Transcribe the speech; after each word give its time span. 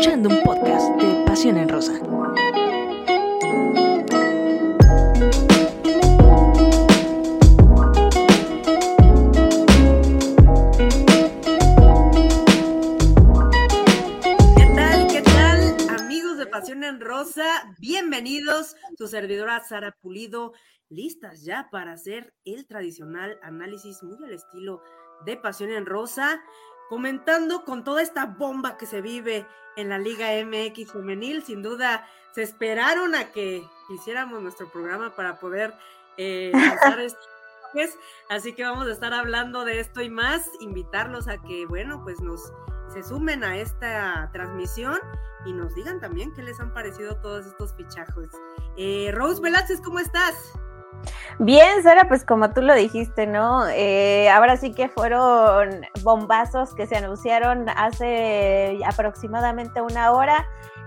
escuchando 0.00 0.30
un 0.30 0.42
podcast 0.42 0.88
de 0.96 1.24
Pasión 1.26 1.58
en 1.58 1.68
Rosa. 1.68 1.92
¿Qué 14.56 14.72
tal? 14.74 15.06
¿Qué 15.08 15.20
tal? 15.20 15.76
Amigos 16.00 16.38
de 16.38 16.46
Pasión 16.46 16.82
en 16.82 16.98
Rosa, 16.98 17.44
bienvenidos. 17.78 18.76
Su 18.96 19.06
servidora 19.06 19.60
Sara 19.60 19.94
Pulido, 20.00 20.54
listas 20.88 21.44
ya 21.44 21.68
para 21.70 21.92
hacer 21.92 22.32
el 22.46 22.66
tradicional 22.66 23.38
análisis 23.42 24.02
muy 24.02 24.16
al 24.24 24.32
estilo 24.32 24.80
de 25.26 25.36
Pasión 25.36 25.70
en 25.70 25.84
Rosa, 25.84 26.42
comentando 26.90 27.64
con 27.64 27.84
toda 27.84 28.02
esta 28.02 28.26
bomba 28.26 28.76
que 28.76 28.84
se 28.84 29.00
vive 29.00 29.46
en 29.76 29.88
la 29.88 29.98
Liga 29.98 30.26
MX 30.44 30.90
femenil. 30.92 31.44
Sin 31.44 31.62
duda, 31.62 32.04
se 32.32 32.42
esperaron 32.42 33.14
a 33.14 33.30
que 33.30 33.64
hiciéramos 33.94 34.42
nuestro 34.42 34.68
programa 34.72 35.14
para 35.14 35.38
poder 35.38 35.72
eh, 36.16 36.50
lanzar 36.52 36.96
mensajes. 36.98 37.96
Así 38.28 38.54
que 38.54 38.64
vamos 38.64 38.88
a 38.88 38.92
estar 38.92 39.14
hablando 39.14 39.64
de 39.64 39.78
esto 39.78 40.02
y 40.02 40.10
más, 40.10 40.50
invitarlos 40.58 41.28
a 41.28 41.38
que, 41.38 41.64
bueno, 41.64 42.02
pues 42.02 42.20
nos 42.20 42.52
se 42.92 43.04
sumen 43.04 43.44
a 43.44 43.56
esta 43.56 44.28
transmisión 44.32 44.98
y 45.46 45.52
nos 45.52 45.72
digan 45.76 46.00
también 46.00 46.34
qué 46.34 46.42
les 46.42 46.58
han 46.58 46.74
parecido 46.74 47.16
todos 47.18 47.46
estos 47.46 47.72
fichajos. 47.76 48.26
Eh, 48.76 49.12
Rose 49.14 49.40
Velázquez, 49.40 49.80
¿cómo 49.80 50.00
estás? 50.00 50.58
Bien, 51.38 51.82
Sara, 51.82 52.06
pues 52.06 52.24
como 52.24 52.50
tú 52.50 52.60
lo 52.60 52.74
dijiste, 52.74 53.26
¿no? 53.26 53.66
Eh, 53.68 54.28
ahora 54.28 54.56
sí 54.56 54.72
que 54.72 54.88
fueron 54.88 55.86
bombazos 56.02 56.74
que 56.74 56.86
se 56.86 56.96
anunciaron 56.96 57.68
hace 57.70 58.78
aproximadamente 58.84 59.80
una 59.80 60.12
hora, 60.12 60.46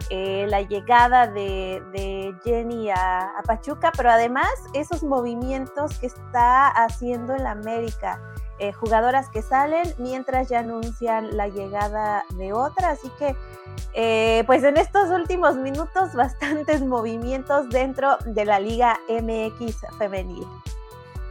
eh, 0.10 0.46
la 0.50 0.62
llegada 0.62 1.28
de, 1.28 2.36
Jenny 2.44 2.90
a, 2.92 3.34
Pachuca, 3.46 3.92
pero 3.96 4.12
además 4.12 4.50
esos 4.74 5.04
movimientos 5.04 5.98
que 6.00 6.08
está 6.08 6.68
haciendo 6.68 7.36
en 7.36 7.44
la 7.44 7.52
América. 7.52 8.22
Eh, 8.60 8.72
jugadoras 8.72 9.30
que 9.30 9.42
salen 9.42 9.92
mientras 9.98 10.50
ya 10.50 10.60
anuncian 10.60 11.36
la 11.36 11.48
llegada 11.48 12.24
de 12.36 12.54
otra, 12.54 12.92
así 12.92 13.10
que 13.18 13.36
eh, 13.94 14.44
pues 14.46 14.64
en 14.64 14.78
estos 14.78 15.10
últimos 15.10 15.56
minutos 15.56 16.14
bastantes 16.16 16.82
movimientos 16.82 17.70
dentro 17.70 18.18
de 18.26 18.46
la 18.46 18.60
Liga 18.60 19.00
MX 19.10 19.86
femenil. 19.98 20.46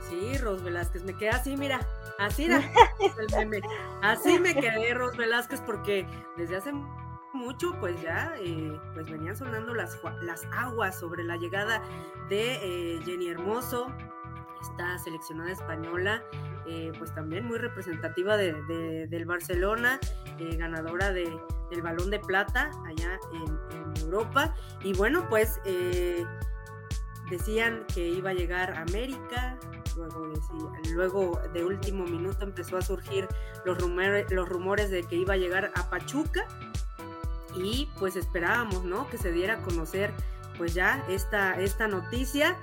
Sí, 0.08 0.36
Ros 0.38 0.62
Velázquez, 0.62 1.04
me 1.04 1.14
quedé 1.14 1.30
así, 1.30 1.56
mira, 1.56 1.80
así, 2.18 2.48
así 4.02 4.38
me 4.38 4.54
quedé, 4.54 4.94
Ros 4.94 5.16
Velázquez, 5.16 5.60
porque 5.62 6.06
desde 6.36 6.56
hace 6.56 6.72
mucho, 7.32 7.74
pues 7.80 8.00
ya, 8.02 8.34
eh, 8.38 8.78
pues 8.94 9.10
venían 9.10 9.36
sonando 9.36 9.74
las, 9.74 9.98
las 10.22 10.46
aguas 10.52 10.98
sobre 10.98 11.24
la 11.24 11.36
llegada 11.36 11.82
de 12.28 12.96
eh, 12.96 13.00
Jenny 13.04 13.28
Hermoso, 13.28 13.90
esta 14.62 14.98
seleccionada 14.98 15.50
española, 15.50 16.22
eh, 16.66 16.92
pues 16.98 17.14
también 17.14 17.46
muy 17.46 17.58
representativa 17.58 18.36
de, 18.36 18.54
de, 18.64 19.06
del 19.08 19.26
Barcelona, 19.26 19.98
eh, 20.38 20.56
ganadora 20.56 21.12
de, 21.12 21.36
del 21.70 21.82
balón 21.82 22.10
de 22.10 22.20
plata 22.20 22.70
allá 22.86 23.18
en, 23.32 23.72
Europa. 24.02 24.54
Y 24.82 24.94
bueno, 24.94 25.26
pues 25.28 25.60
eh, 25.64 26.24
decían 27.30 27.84
que 27.94 28.08
iba 28.08 28.30
a 28.30 28.34
llegar 28.34 28.72
a 28.72 28.82
América, 28.82 29.58
luego, 29.96 30.28
decía, 30.28 30.92
luego 30.94 31.40
de 31.52 31.64
último 31.64 32.04
minuto 32.04 32.44
empezó 32.44 32.76
a 32.78 32.82
surgir 32.82 33.28
los 33.64 33.78
rumores, 33.78 34.30
los 34.30 34.48
rumores 34.48 34.90
de 34.90 35.02
que 35.04 35.16
iba 35.16 35.34
a 35.34 35.36
llegar 35.36 35.72
a 35.74 35.88
Pachuca 35.88 36.46
y 37.54 37.88
pues 37.98 38.16
esperábamos, 38.16 38.84
¿no? 38.84 39.08
Que 39.08 39.18
se 39.18 39.30
diera 39.30 39.54
a 39.54 39.62
conocer 39.62 40.10
pues 40.56 40.74
ya 40.74 41.04
esta, 41.08 41.58
esta 41.60 41.88
noticia 41.88 42.58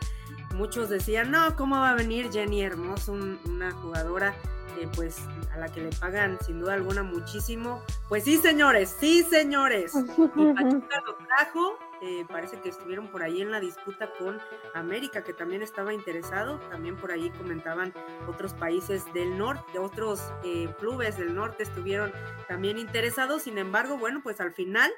muchos 0.55 0.89
decían, 0.89 1.31
no, 1.31 1.55
¿cómo 1.55 1.77
va 1.77 1.91
a 1.91 1.95
venir 1.95 2.31
Jenny 2.31 2.61
Hermoso, 2.61 3.13
un, 3.13 3.39
una 3.45 3.71
jugadora 3.71 4.35
eh, 4.79 4.87
pues 4.95 5.19
a 5.53 5.57
la 5.57 5.69
que 5.69 5.81
le 5.81 5.89
pagan 5.89 6.37
sin 6.45 6.59
duda 6.59 6.73
alguna 6.73 7.03
muchísimo? 7.03 7.81
Pues 8.07 8.23
sí, 8.23 8.37
señores, 8.37 8.95
sí, 8.99 9.23
señores. 9.23 9.93
Y 9.95 10.53
Pachuca 10.53 11.01
lo 11.05 11.15
trajo, 11.15 11.79
eh, 12.01 12.25
parece 12.29 12.59
que 12.61 12.69
estuvieron 12.69 13.07
por 13.07 13.23
ahí 13.23 13.41
en 13.41 13.51
la 13.51 13.59
disputa 13.59 14.09
con 14.17 14.39
América, 14.73 15.23
que 15.23 15.33
también 15.33 15.61
estaba 15.61 15.93
interesado, 15.93 16.59
también 16.69 16.95
por 16.95 17.11
ahí 17.11 17.29
comentaban 17.31 17.93
otros 18.27 18.53
países 18.53 19.11
del 19.13 19.37
norte, 19.37 19.79
otros 19.79 20.21
eh, 20.43 20.73
clubes 20.79 21.17
del 21.17 21.35
norte 21.35 21.63
estuvieron 21.63 22.11
también 22.47 22.77
interesados, 22.77 23.43
sin 23.43 23.57
embargo, 23.57 23.97
bueno, 23.97 24.21
pues 24.23 24.39
al 24.39 24.53
final 24.53 24.91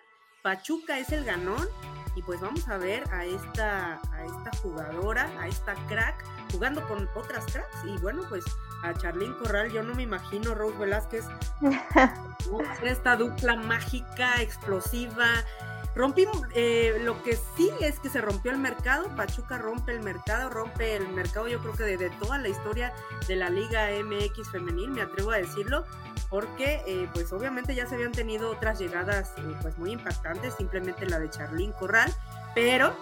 Pachuca 0.43 0.99
es 0.99 1.11
el 1.11 1.23
ganón 1.25 1.67
y 2.15 2.21
pues 2.21 2.41
vamos 2.41 2.67
a 2.67 2.77
ver 2.77 3.03
a 3.11 3.25
esta, 3.25 4.01
a 4.11 4.25
esta 4.25 4.51
jugadora, 4.61 5.29
a 5.39 5.47
esta 5.47 5.75
crack, 5.87 6.23
jugando 6.51 6.85
con 6.87 7.09
otras 7.15 7.45
cracks. 7.45 7.77
Y 7.85 7.97
bueno, 7.99 8.23
pues 8.27 8.43
a 8.83 8.93
Charlene 8.93 9.35
Corral, 9.37 9.71
yo 9.71 9.83
no 9.83 9.93
me 9.95 10.03
imagino 10.03 10.53
Rose 10.53 10.77
Velázquez 10.77 11.25
esta 12.83 13.15
dupla 13.15 13.55
mágica, 13.55 14.41
explosiva. 14.41 15.27
Rompimos, 15.93 16.41
eh, 16.53 16.99
lo 17.03 17.21
que 17.21 17.37
sí 17.57 17.69
es 17.81 17.99
que 17.99 18.09
se 18.09 18.21
rompió 18.21 18.51
el 18.51 18.57
mercado, 18.57 19.13
Pachuca 19.15 19.57
rompe 19.57 19.91
el 19.91 20.01
mercado, 20.01 20.49
rompe 20.49 20.95
el 20.95 21.09
mercado 21.09 21.49
yo 21.49 21.59
creo 21.59 21.73
que 21.73 21.83
de, 21.97 22.09
toda 22.11 22.37
la 22.37 22.47
historia 22.47 22.93
de 23.27 23.35
la 23.35 23.49
Liga 23.49 23.89
MX 24.01 24.51
femenil, 24.51 24.91
me 24.91 25.01
atrevo 25.01 25.31
a 25.31 25.37
decirlo, 25.37 25.83
porque 26.29 26.81
eh, 26.87 27.09
pues 27.13 27.33
obviamente 27.33 27.75
ya 27.75 27.85
se 27.87 27.95
habían 27.95 28.13
tenido 28.13 28.49
otras 28.49 28.79
llegadas 28.79 29.33
eh, 29.37 29.55
pues 29.61 29.77
muy 29.77 29.91
impactantes, 29.91 30.55
simplemente 30.55 31.05
la 31.07 31.19
de 31.19 31.29
Charlín 31.29 31.73
Corral, 31.73 32.13
pero, 32.55 32.95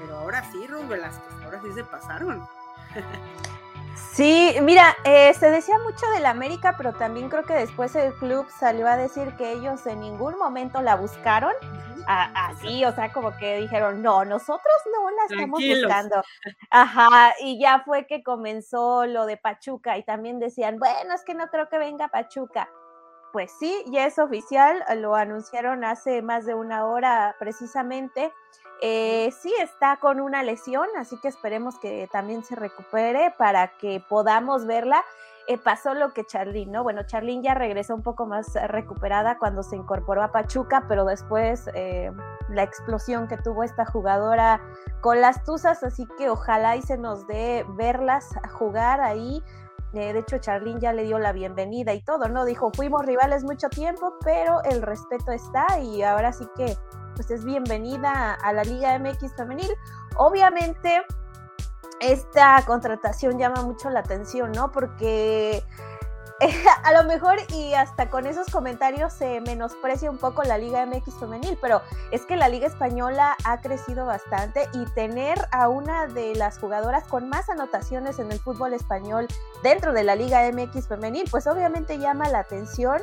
pero 0.00 0.18
ahora 0.18 0.42
sí, 0.50 0.66
Ros 0.66 0.88
Velázquez, 0.88 1.32
ahora 1.44 1.60
sí 1.62 1.72
se 1.72 1.84
pasaron. 1.84 2.44
Sí, 3.94 4.56
mira, 4.62 4.96
eh, 5.04 5.32
se 5.34 5.50
decía 5.50 5.78
mucho 5.78 6.06
del 6.14 6.26
América, 6.26 6.74
pero 6.76 6.92
también 6.92 7.28
creo 7.28 7.44
que 7.44 7.54
después 7.54 7.94
el 7.94 8.14
club 8.14 8.46
salió 8.58 8.86
a 8.86 8.96
decir 8.96 9.34
que 9.36 9.52
ellos 9.52 9.86
en 9.86 10.00
ningún 10.00 10.36
momento 10.38 10.82
la 10.82 10.96
buscaron. 10.96 11.52
Así, 12.04 12.84
o 12.84 12.92
sea, 12.92 13.12
como 13.12 13.36
que 13.36 13.58
dijeron, 13.58 14.02
no, 14.02 14.24
nosotros 14.24 14.74
no 14.92 15.08
la 15.10 15.24
estamos 15.24 15.60
Tranquilos. 15.60 15.82
buscando. 15.84 16.22
Ajá, 16.70 17.34
y 17.40 17.60
ya 17.60 17.82
fue 17.84 18.06
que 18.06 18.24
comenzó 18.24 19.06
lo 19.06 19.24
de 19.24 19.36
Pachuca 19.36 19.96
y 19.96 20.02
también 20.02 20.40
decían, 20.40 20.78
bueno, 20.78 21.14
es 21.14 21.22
que 21.24 21.34
no 21.34 21.46
creo 21.48 21.68
que 21.68 21.78
venga 21.78 22.08
Pachuca. 22.08 22.68
Pues 23.32 23.52
sí, 23.58 23.84
ya 23.86 24.04
es 24.06 24.18
oficial, 24.18 24.84
lo 24.96 25.14
anunciaron 25.14 25.84
hace 25.84 26.22
más 26.22 26.44
de 26.44 26.54
una 26.54 26.86
hora 26.86 27.34
precisamente. 27.38 28.32
Eh, 28.84 29.30
sí 29.30 29.54
está 29.60 29.98
con 29.98 30.20
una 30.20 30.42
lesión, 30.42 30.88
así 30.98 31.16
que 31.18 31.28
esperemos 31.28 31.78
que 31.78 32.08
también 32.10 32.42
se 32.42 32.56
recupere 32.56 33.32
para 33.38 33.68
que 33.78 34.02
podamos 34.08 34.66
verla. 34.66 35.04
Eh, 35.46 35.56
pasó 35.56 35.94
lo 35.94 36.12
que 36.12 36.24
Charlene, 36.24 36.72
¿no? 36.72 36.82
Bueno, 36.82 37.04
Charlene 37.04 37.44
ya 37.44 37.54
regresó 37.54 37.94
un 37.94 38.02
poco 38.02 38.26
más 38.26 38.54
recuperada 38.66 39.38
cuando 39.38 39.62
se 39.62 39.76
incorporó 39.76 40.22
a 40.24 40.32
Pachuca, 40.32 40.84
pero 40.88 41.04
después 41.04 41.68
eh, 41.74 42.10
la 42.48 42.64
explosión 42.64 43.28
que 43.28 43.36
tuvo 43.36 43.62
esta 43.62 43.86
jugadora 43.86 44.60
con 45.00 45.20
las 45.20 45.44
Tuzas, 45.44 45.84
así 45.84 46.06
que 46.18 46.28
ojalá 46.28 46.76
y 46.76 46.82
se 46.82 46.98
nos 46.98 47.24
dé 47.28 47.64
verlas 47.76 48.30
jugar 48.58 49.00
ahí. 49.00 49.42
Eh, 49.94 50.12
de 50.12 50.18
hecho, 50.20 50.38
Charlene 50.38 50.80
ya 50.80 50.92
le 50.92 51.04
dio 51.04 51.18
la 51.20 51.32
bienvenida 51.32 51.92
y 51.92 52.02
todo, 52.02 52.28
¿no? 52.28 52.44
Dijo, 52.44 52.70
fuimos 52.74 53.04
rivales 53.04 53.44
mucho 53.44 53.68
tiempo, 53.68 54.14
pero 54.24 54.62
el 54.64 54.82
respeto 54.82 55.32
está 55.32 55.78
y 55.80 56.02
ahora 56.02 56.32
sí 56.32 56.48
que 56.56 56.76
pues 57.14 57.30
es 57.30 57.44
bienvenida 57.44 58.34
a 58.34 58.52
la 58.52 58.64
Liga 58.64 58.98
MX 58.98 59.34
femenil. 59.36 59.70
Obviamente, 60.16 61.04
esta 62.00 62.62
contratación 62.66 63.38
llama 63.38 63.62
mucho 63.62 63.90
la 63.90 64.00
atención, 64.00 64.52
¿no? 64.52 64.72
Porque 64.72 65.64
a 66.84 66.92
lo 66.92 67.04
mejor 67.04 67.36
y 67.50 67.74
hasta 67.74 68.10
con 68.10 68.26
esos 68.26 68.48
comentarios 68.48 69.12
se 69.12 69.40
menosprecia 69.40 70.10
un 70.10 70.18
poco 70.18 70.42
la 70.42 70.58
Liga 70.58 70.84
MX 70.84 71.14
femenil, 71.20 71.58
pero 71.60 71.82
es 72.10 72.26
que 72.26 72.36
la 72.36 72.48
Liga 72.48 72.66
Española 72.66 73.36
ha 73.44 73.60
crecido 73.60 74.06
bastante 74.06 74.68
y 74.72 74.84
tener 74.94 75.38
a 75.52 75.68
una 75.68 76.06
de 76.06 76.34
las 76.34 76.58
jugadoras 76.58 77.04
con 77.04 77.28
más 77.28 77.48
anotaciones 77.48 78.18
en 78.18 78.32
el 78.32 78.38
fútbol 78.38 78.74
español 78.74 79.28
dentro 79.62 79.92
de 79.92 80.04
la 80.04 80.16
Liga 80.16 80.50
MX 80.50 80.88
femenil, 80.88 81.28
pues 81.30 81.46
obviamente 81.46 81.98
llama 81.98 82.28
la 82.28 82.40
atención. 82.40 83.00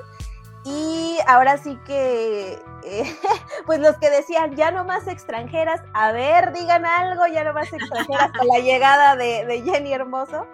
Y 0.66 1.18
ahora 1.28 1.58
sí 1.58 1.78
que, 1.86 2.62
eh, 2.84 3.16
pues 3.66 3.80
los 3.80 3.98
que 3.98 4.10
decían, 4.10 4.56
ya 4.56 4.72
no 4.72 4.84
más 4.84 5.08
extranjeras, 5.08 5.82
a 5.94 6.12
ver, 6.12 6.52
digan 6.54 6.86
algo, 6.86 7.28
ya 7.28 7.44
no 7.44 7.54
más 7.54 7.72
extranjeras 7.72 8.32
con 8.38 8.48
la 8.48 8.60
llegada 8.60 9.16
de, 9.16 9.46
de 9.46 9.62
Jenny 9.62 9.94
Hermoso. 9.94 10.48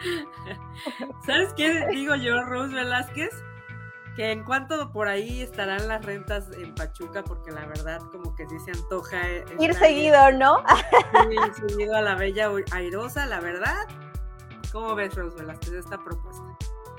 ¿Sabes 1.26 1.52
qué 1.54 1.86
digo 1.90 2.14
yo, 2.14 2.42
Rose 2.44 2.74
Velázquez? 2.74 3.30
Que 4.16 4.30
en 4.30 4.44
cuanto 4.44 4.92
por 4.92 5.08
ahí 5.08 5.42
estarán 5.42 5.88
las 5.88 6.04
rentas 6.04 6.48
en 6.52 6.72
Pachuca, 6.74 7.24
porque 7.24 7.50
la 7.50 7.66
verdad 7.66 8.00
como 8.12 8.34
que 8.36 8.48
sí 8.48 8.58
se 8.60 8.70
antoja. 8.70 9.20
Ir 9.58 9.74
seguido, 9.74 10.30
¿no? 10.32 10.62
Ir 11.30 11.54
seguido 11.54 11.96
a 11.96 12.00
la 12.00 12.14
bella 12.14 12.48
airosa, 12.70 13.26
la 13.26 13.40
verdad. 13.40 13.86
¿Cómo 14.72 14.94
ves, 14.94 15.14
Rose 15.14 15.36
Velázquez, 15.36 15.72
esta 15.72 15.98
propuesta? 15.98 16.44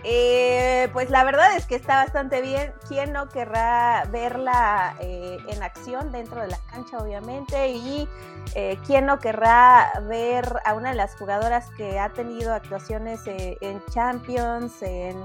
Eh, 0.08 0.88
pues 0.94 1.10
la 1.10 1.24
verdad 1.24 1.56
es 1.58 1.66
que 1.66 1.74
está 1.74 1.96
bastante 1.96 2.40
bien. 2.42 2.72
¿Quién 2.88 3.12
no 3.12 3.28
querrá 3.28 4.06
verla 4.12 4.96
eh, 5.00 5.40
en 5.48 5.64
acción 5.64 6.12
dentro 6.12 6.42
de 6.42 6.50
la 6.50 6.60
cancha, 6.72 7.00
obviamente? 7.00 7.70
Y 7.70 8.08
eh, 8.54 8.78
quién 8.86 9.08
no 9.08 9.18
querrá 9.18 9.92
ver 10.08 10.46
a 10.64 10.76
una 10.76 10.92
de 10.92 10.96
las 10.96 11.16
jugadoras 11.16 11.72
que 11.72 12.00
ha 12.00 12.10
tenido 12.10 12.54
actuaciones 12.54 13.22
en 13.26 13.84
Champions, 13.90 14.84
en 14.84 15.18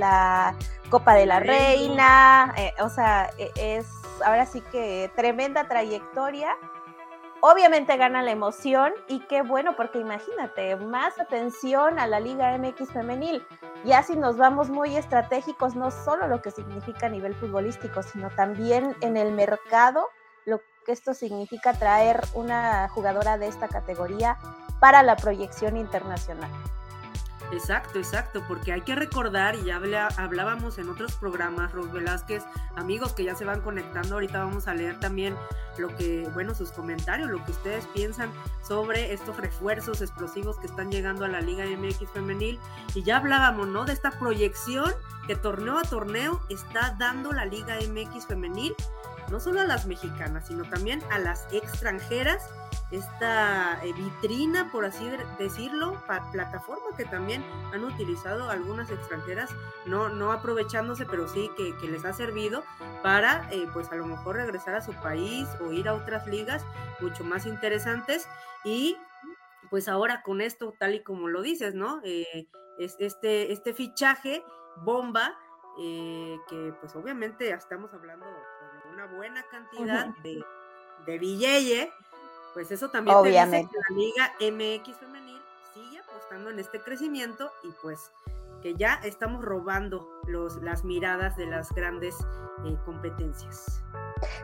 la 0.00 0.54
Copa 0.88 1.12
de 1.12 1.26
la 1.26 1.38
Reina. 1.38 2.54
o 2.80 2.88
sea, 2.88 3.30
e, 3.36 3.52
es 3.56 3.86
ahora 4.24 4.46
sí 4.46 4.62
que 4.72 5.10
tremenda 5.14 5.68
trayectoria 5.68 6.56
obviamente 7.42 7.96
gana 7.96 8.22
la 8.22 8.30
emoción 8.30 8.92
y 9.08 9.18
qué 9.26 9.42
bueno, 9.42 9.74
porque 9.76 9.98
imagínate, 9.98 10.76
más 10.76 11.18
atención 11.18 11.98
a 11.98 12.06
la 12.06 12.20
Liga 12.20 12.56
MX 12.56 12.92
femenil. 12.92 13.44
Ya 13.84 14.04
si 14.04 14.16
nos 14.16 14.36
vamos 14.36 14.70
muy 14.70 14.96
estratégicos, 14.96 15.74
no 15.74 15.90
solo 15.90 16.28
lo 16.28 16.40
que 16.40 16.52
significa 16.52 17.06
a 17.06 17.08
nivel 17.08 17.34
futbolístico, 17.34 18.04
sino 18.04 18.30
también 18.30 18.96
en 19.00 19.16
el 19.16 19.32
mercado, 19.32 20.08
lo 20.44 20.60
que 20.86 20.92
esto 20.92 21.14
significa 21.14 21.72
traer 21.72 22.20
una 22.34 22.88
jugadora 22.88 23.36
de 23.38 23.48
esta 23.48 23.66
categoría 23.66 24.38
para 24.78 25.02
la 25.02 25.16
proyección 25.16 25.76
internacional. 25.76 26.50
Exacto, 27.52 27.98
exacto, 27.98 28.42
porque 28.48 28.72
hay 28.72 28.80
que 28.80 28.94
recordar, 28.94 29.56
y 29.56 29.64
ya 29.64 29.76
hablábamos 30.16 30.78
en 30.78 30.88
otros 30.88 31.16
programas, 31.16 31.72
Ros 31.72 31.92
Velázquez, 31.92 32.42
amigos 32.76 33.12
que 33.12 33.24
ya 33.24 33.34
se 33.34 33.44
van 33.44 33.60
conectando, 33.60 34.14
ahorita 34.14 34.38
vamos 34.38 34.68
a 34.68 34.74
leer 34.74 34.98
también 35.00 35.36
lo 35.76 35.94
que, 35.96 36.26
bueno, 36.32 36.54
sus 36.54 36.72
comentarios, 36.72 37.30
lo 37.30 37.44
que 37.44 37.50
ustedes 37.50 37.86
piensan 37.88 38.32
sobre 38.66 39.12
estos 39.12 39.36
refuerzos 39.36 40.00
explosivos 40.00 40.58
que 40.58 40.66
están 40.66 40.90
llegando 40.90 41.26
a 41.26 41.28
la 41.28 41.42
Liga 41.42 41.66
MX 41.66 42.10
femenil, 42.10 42.58
y 42.94 43.02
ya 43.02 43.18
hablábamos, 43.18 43.68
¿no? 43.68 43.84
De 43.84 43.92
esta 43.92 44.12
proyección 44.12 44.90
que 45.26 45.36
torneo 45.36 45.76
a 45.76 45.82
torneo 45.82 46.40
está 46.48 46.96
dando 46.98 47.32
la 47.32 47.44
Liga 47.44 47.76
MX 47.86 48.26
femenil, 48.26 48.74
no 49.30 49.40
solo 49.40 49.60
a 49.60 49.64
las 49.64 49.86
mexicanas, 49.86 50.46
sino 50.46 50.64
también 50.64 51.02
a 51.10 51.18
las 51.18 51.46
extranjeras 51.52 52.42
esta 52.92 53.82
eh, 53.84 53.92
vitrina, 53.94 54.70
por 54.70 54.84
así 54.84 55.10
decirlo, 55.38 56.00
plataforma 56.30 56.94
que 56.94 57.06
también 57.06 57.42
han 57.72 57.84
utilizado 57.84 58.50
algunas 58.50 58.90
extranjeras, 58.90 59.50
no, 59.86 60.10
no 60.10 60.30
aprovechándose, 60.30 61.06
pero 61.06 61.26
sí 61.26 61.50
que, 61.56 61.72
les 61.88 62.04
ha 62.04 62.12
servido 62.12 62.62
para, 63.02 63.48
eh, 63.50 63.66
pues 63.72 63.90
a 63.90 63.96
lo 63.96 64.06
mejor 64.06 64.36
regresar 64.36 64.74
a 64.74 64.82
su 64.82 64.92
país 64.92 65.48
o 65.62 65.72
ir 65.72 65.88
a 65.88 65.94
otras 65.94 66.26
ligas 66.26 66.64
mucho 67.00 67.24
más 67.24 67.46
interesantes. 67.46 68.28
Y 68.62 68.98
pues 69.70 69.88
ahora 69.88 70.22
con 70.22 70.42
esto, 70.42 70.74
tal 70.78 70.94
y 70.94 71.02
como 71.02 71.28
lo 71.28 71.40
dices, 71.40 71.74
¿no? 71.74 72.02
Eh, 72.04 72.46
este, 72.78 73.52
este 73.52 73.72
fichaje 73.72 74.44
bomba, 74.76 75.38
que 75.76 76.74
pues 76.80 76.94
obviamente 76.94 77.50
estamos 77.50 77.94
hablando 77.94 78.26
de 78.26 78.90
una 78.92 79.06
buena 79.06 79.42
cantidad 79.50 80.08
de, 80.22 80.44
de 81.06 81.18
billete 81.18 81.90
pues 82.54 82.70
eso 82.70 82.90
también 82.90 83.16
Obviamente. 83.16 83.70
te 83.88 83.94
dice 83.94 84.14
que 84.14 84.24
la 84.24 84.50
Liga 84.50 84.82
MX 84.84 84.96
femenil 84.98 85.42
sigue 85.74 85.98
apostando 86.00 86.50
en 86.50 86.58
este 86.58 86.80
crecimiento 86.80 87.50
y 87.62 87.70
pues 87.82 88.10
que 88.62 88.74
ya 88.74 89.00
estamos 89.02 89.44
robando 89.44 90.08
los, 90.26 90.62
las 90.62 90.84
miradas 90.84 91.36
de 91.36 91.46
las 91.46 91.70
grandes 91.72 92.14
eh, 92.64 92.76
competencias. 92.84 93.82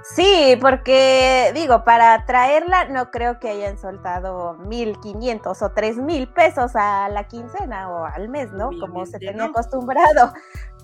Sí, 0.03 0.59
porque 0.61 1.53
digo, 1.55 1.85
para 1.85 2.27
traerla 2.27 2.87
no 2.87 3.13
creo 3.13 3.39
que 3.39 3.49
hayan 3.51 3.79
soltado 3.79 4.57
1.500 4.59 5.47
o 5.47 5.75
3.000 5.75 6.33
pesos 6.33 6.73
a 6.75 7.09
la 7.09 7.29
quincena 7.29 7.89
o 7.89 8.05
al 8.05 8.29
mes, 8.29 8.51
¿no? 8.53 8.71
Como 8.81 9.07
se 9.07 9.21
tenía 9.21 9.45
acostumbrado. 9.45 10.33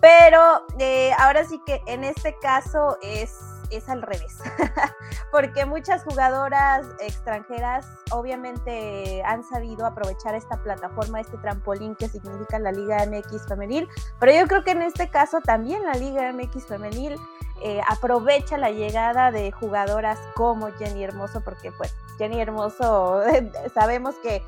Pero 0.00 0.65
eh, 0.79 1.11
ahora 1.19 1.44
sí 1.44 1.61
que 1.67 1.82
en 1.87 2.05
este 2.05 2.37
caso 2.41 2.99
es 3.03 3.37
es 3.76 3.88
al 3.88 4.03
revés, 4.03 4.38
porque 5.32 5.65
muchas 5.67 6.05
jugadoras 6.05 6.87
extranjeras 7.00 7.87
obviamente 8.11 9.23
han 9.25 9.43
sabido 9.44 9.87
aprovechar 9.87 10.35
esta 10.35 10.56
plataforma, 10.62 11.21
este 11.21 11.37
trampolín 11.38 11.94
que 11.94 12.09
significa 12.09 12.59
la 12.59 12.73
Liga 12.73 13.05
MX 13.06 13.47
femenil, 13.47 13.88
pero 14.19 14.32
yo 14.32 14.47
creo 14.47 14.65
que 14.65 14.73
en 14.73 14.82
este 14.82 15.09
caso 15.09 15.41
también 15.41 15.85
la 15.85 15.94
Liga 15.94 16.32
MX 16.32 16.67
femenil 16.67 17.17
eh, 17.62 17.81
aprovecha 17.88 18.59
la 18.59 18.71
llegada 18.71 19.31
de 19.31 19.53
jugadoras 19.53 20.19
como 20.35 20.70
Jenny 20.73 21.05
Hermoso, 21.05 21.41
porque 21.41 21.73
pues 21.73 21.94
Jenny 22.19 22.41
Hermoso 22.41 23.23
sabemos 23.75 24.17
que, 24.17 24.43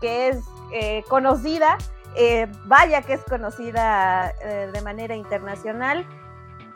que 0.00 0.28
es 0.28 0.44
eh, 0.72 1.04
conocida, 1.08 1.78
eh, 2.14 2.46
vaya 2.64 3.02
que 3.02 3.14
es 3.14 3.22
conocida 3.24 4.34
de 4.72 4.82
manera 4.82 5.14
internacional 5.14 6.06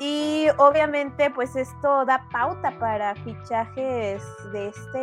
y 0.05 0.49
obviamente, 0.57 1.31
pues 1.31 1.55
esto 1.55 2.05
da 2.05 2.27
pauta 2.33 2.77
para 2.81 3.15
fichajes 3.15 4.21
de, 4.51 4.67
este, 4.67 4.99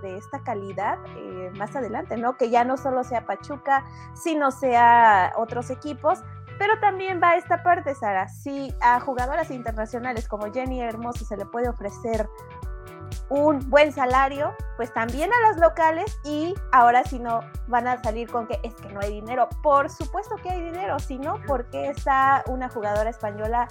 de 0.00 0.16
esta 0.16 0.42
calidad 0.42 0.96
eh, 1.18 1.52
más 1.58 1.76
adelante, 1.76 2.16
¿no? 2.16 2.38
Que 2.38 2.48
ya 2.48 2.64
no 2.64 2.78
solo 2.78 3.04
sea 3.04 3.26
Pachuca, 3.26 3.84
sino 4.14 4.50
sea 4.50 5.34
otros 5.36 5.68
equipos, 5.68 6.20
pero 6.58 6.80
también 6.80 7.20
va 7.22 7.34
esta 7.34 7.62
parte, 7.62 7.94
Sara. 7.94 8.26
Si 8.28 8.74
a 8.80 8.98
jugadoras 9.00 9.50
internacionales 9.50 10.26
como 10.26 10.50
Jenny 10.50 10.80
Hermoso 10.80 11.26
se 11.26 11.36
le 11.36 11.44
puede 11.44 11.68
ofrecer 11.68 12.26
un 13.28 13.68
buen 13.68 13.92
salario, 13.92 14.54
pues 14.78 14.94
también 14.94 15.30
a 15.30 15.48
las 15.48 15.60
locales 15.60 16.18
y 16.24 16.54
ahora 16.72 17.04
si 17.04 17.18
no 17.18 17.40
van 17.66 17.86
a 17.86 18.02
salir 18.02 18.30
con 18.30 18.46
que 18.46 18.58
es 18.62 18.74
que 18.76 18.88
no 18.94 19.00
hay 19.00 19.12
dinero. 19.12 19.46
Por 19.62 19.90
supuesto 19.90 20.36
que 20.36 20.48
hay 20.48 20.62
dinero, 20.62 20.98
sino 20.98 21.38
porque 21.46 21.90
está 21.90 22.42
una 22.46 22.70
jugadora 22.70 23.10
española 23.10 23.68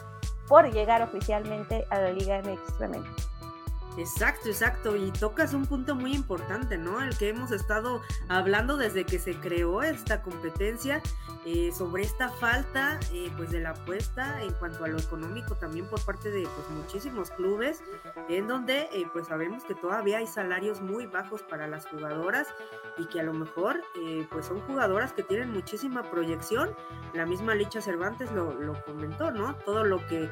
por 0.48 0.72
llegar 0.72 1.02
oficialmente 1.02 1.86
a 1.90 2.00
la 2.00 2.12
Liga 2.12 2.42
MX 2.42 2.78
femenina. 2.78 3.16
Exacto, 3.98 4.50
exacto. 4.50 4.96
Y 4.96 5.12
tocas 5.12 5.54
un 5.54 5.66
punto 5.66 5.96
muy 5.96 6.14
importante, 6.14 6.78
¿no? 6.78 7.02
El 7.02 7.18
que 7.18 7.30
hemos 7.30 7.52
estado 7.52 8.02
hablando 8.30 8.78
desde 8.78 9.06
que 9.06 9.18
se 9.18 9.36
creó 9.36 9.82
esta 9.82 10.22
competencia 10.22 11.02
eh, 11.50 11.72
sobre 11.72 12.04
esta 12.04 12.28
falta, 12.28 13.00
eh, 13.14 13.32
pues, 13.38 13.52
de 13.52 13.62
la 13.62 13.70
apuesta 13.70 14.44
en 14.44 14.52
cuanto 14.56 14.84
a 14.84 14.90
lo 14.90 15.00
económico 15.00 15.56
también 15.56 15.86
por 15.86 16.04
parte 16.04 16.30
de 16.30 16.42
pues, 16.42 16.70
muchísimos 16.72 17.32
clubes, 17.32 17.82
en 18.28 18.50
donde, 18.50 18.90
eh, 18.92 19.06
pues, 19.14 19.28
sabemos 19.28 19.64
que 19.64 19.74
todavía 19.74 20.18
hay 20.18 20.28
salarios 20.28 20.82
muy 20.82 21.06
bajos 21.06 21.44
para 21.44 21.66
las 21.66 21.88
jugadoras 21.88 22.50
y 22.98 23.06
que 23.06 23.22
a 23.22 23.24
lo 23.24 23.32
mejor, 23.32 23.82
pues, 24.30 24.48
son 24.48 24.60
jugadoras 24.60 25.14
que 25.14 25.24
tienen 25.24 25.54
muchísima 25.54 26.04
proyección. 26.12 26.76
La 27.14 27.26
misma 27.26 27.56
Licha 27.56 27.80
Cervantes 27.80 28.30
lo, 28.34 28.54
lo 28.54 28.84
comentó, 28.84 29.32
¿no? 29.32 29.56
Todo 29.56 29.86
lo 29.86 30.06
que 30.08 30.30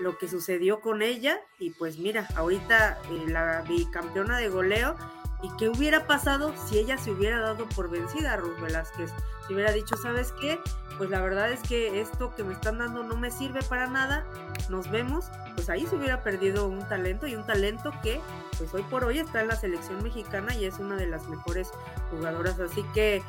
lo 0.00 0.18
que 0.18 0.26
sucedió 0.26 0.80
con 0.80 1.02
ella 1.02 1.38
y 1.60 1.70
pues 1.70 1.98
mira, 1.98 2.26
ahorita 2.34 2.98
la 3.28 3.62
bicampeona 3.62 4.38
de 4.38 4.48
goleo 4.48 4.96
y 5.42 5.50
qué 5.56 5.68
hubiera 5.68 6.06
pasado 6.06 6.54
si 6.56 6.78
ella 6.78 6.96
se 6.98 7.10
hubiera 7.10 7.40
dado 7.40 7.66
por 7.68 7.90
vencida 7.90 8.32
a 8.32 8.36
Ruth 8.36 8.58
Velázquez, 8.60 9.10
si 9.46 9.54
hubiera 9.54 9.72
dicho, 9.72 9.96
¿sabes 9.96 10.32
qué? 10.40 10.60
Pues 10.98 11.10
la 11.10 11.20
verdad 11.20 11.50
es 11.50 11.60
que 11.60 12.00
esto 12.00 12.34
que 12.34 12.44
me 12.44 12.54
están 12.54 12.78
dando 12.78 13.02
no 13.02 13.16
me 13.16 13.30
sirve 13.30 13.62
para 13.62 13.86
nada, 13.86 14.24
nos 14.68 14.90
vemos, 14.90 15.26
pues 15.54 15.68
ahí 15.68 15.86
se 15.86 15.96
hubiera 15.96 16.22
perdido 16.22 16.68
un 16.68 16.86
talento 16.88 17.26
y 17.26 17.34
un 17.34 17.44
talento 17.44 17.92
que 18.02 18.20
pues 18.58 18.72
hoy 18.74 18.82
por 18.84 19.04
hoy 19.04 19.18
está 19.18 19.40
en 19.40 19.48
la 19.48 19.56
selección 19.56 20.02
mexicana 20.02 20.54
y 20.54 20.64
es 20.64 20.78
una 20.78 20.96
de 20.96 21.06
las 21.06 21.28
mejores 21.28 21.70
jugadoras, 22.10 22.60
así 22.60 22.84
que 22.94 23.22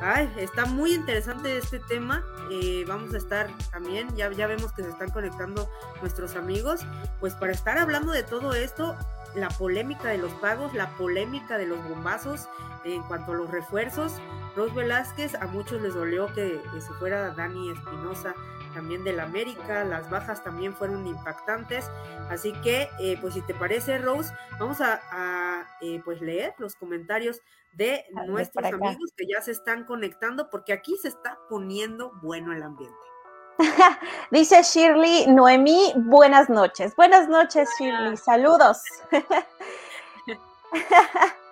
Ay, 0.00 0.32
está 0.36 0.66
muy 0.66 0.94
interesante 0.94 1.56
este 1.56 1.78
tema. 1.78 2.24
Eh, 2.50 2.84
vamos 2.86 3.14
a 3.14 3.16
estar 3.16 3.48
también, 3.70 4.14
ya, 4.16 4.30
ya 4.32 4.46
vemos 4.46 4.72
que 4.72 4.82
se 4.82 4.90
están 4.90 5.10
conectando 5.10 5.68
nuestros 6.00 6.36
amigos, 6.36 6.80
pues 7.20 7.34
para 7.34 7.52
estar 7.52 7.78
hablando 7.78 8.12
de 8.12 8.22
todo 8.22 8.54
esto, 8.54 8.96
la 9.34 9.48
polémica 9.48 10.08
de 10.08 10.18
los 10.18 10.32
pagos, 10.34 10.74
la 10.74 10.90
polémica 10.96 11.58
de 11.58 11.66
los 11.66 11.82
bombazos 11.88 12.48
en 12.84 13.02
cuanto 13.02 13.32
a 13.32 13.34
los 13.36 13.50
refuerzos. 13.50 14.20
Ros 14.56 14.74
Velázquez, 14.74 15.34
a 15.34 15.46
muchos 15.46 15.82
les 15.82 15.94
dolió 15.94 16.32
que, 16.32 16.60
se 16.74 16.92
fuera 16.94 17.30
Dani 17.30 17.70
Espinosa 17.70 18.34
también 18.72 19.04
del 19.04 19.20
América, 19.20 19.84
las 19.84 20.10
bajas 20.10 20.42
también 20.42 20.74
fueron 20.74 21.06
impactantes, 21.06 21.88
así 22.28 22.52
que 22.62 22.88
eh, 22.98 23.16
pues 23.20 23.34
si 23.34 23.42
te 23.42 23.54
parece 23.54 23.98
Rose, 23.98 24.34
vamos 24.58 24.80
a, 24.80 25.64
eh, 25.80 26.00
pues 26.04 26.20
leer 26.20 26.54
los 26.58 26.74
comentarios 26.74 27.40
de 27.72 28.04
nuestros 28.26 28.64
amigos 28.64 29.12
que 29.16 29.26
ya 29.26 29.40
se 29.42 29.52
están 29.52 29.84
conectando, 29.84 30.50
porque 30.50 30.72
aquí 30.72 30.96
se 30.96 31.08
está 31.08 31.38
poniendo 31.48 32.12
bueno 32.20 32.52
el 32.52 32.62
ambiente. 32.62 33.13
Dice 34.30 34.62
Shirley 34.62 35.26
Noemí, 35.28 35.92
buenas 35.96 36.48
noches. 36.48 36.94
Buenas 36.96 37.28
noches, 37.28 37.68
Shirley. 37.78 38.16
Saludos. 38.16 38.82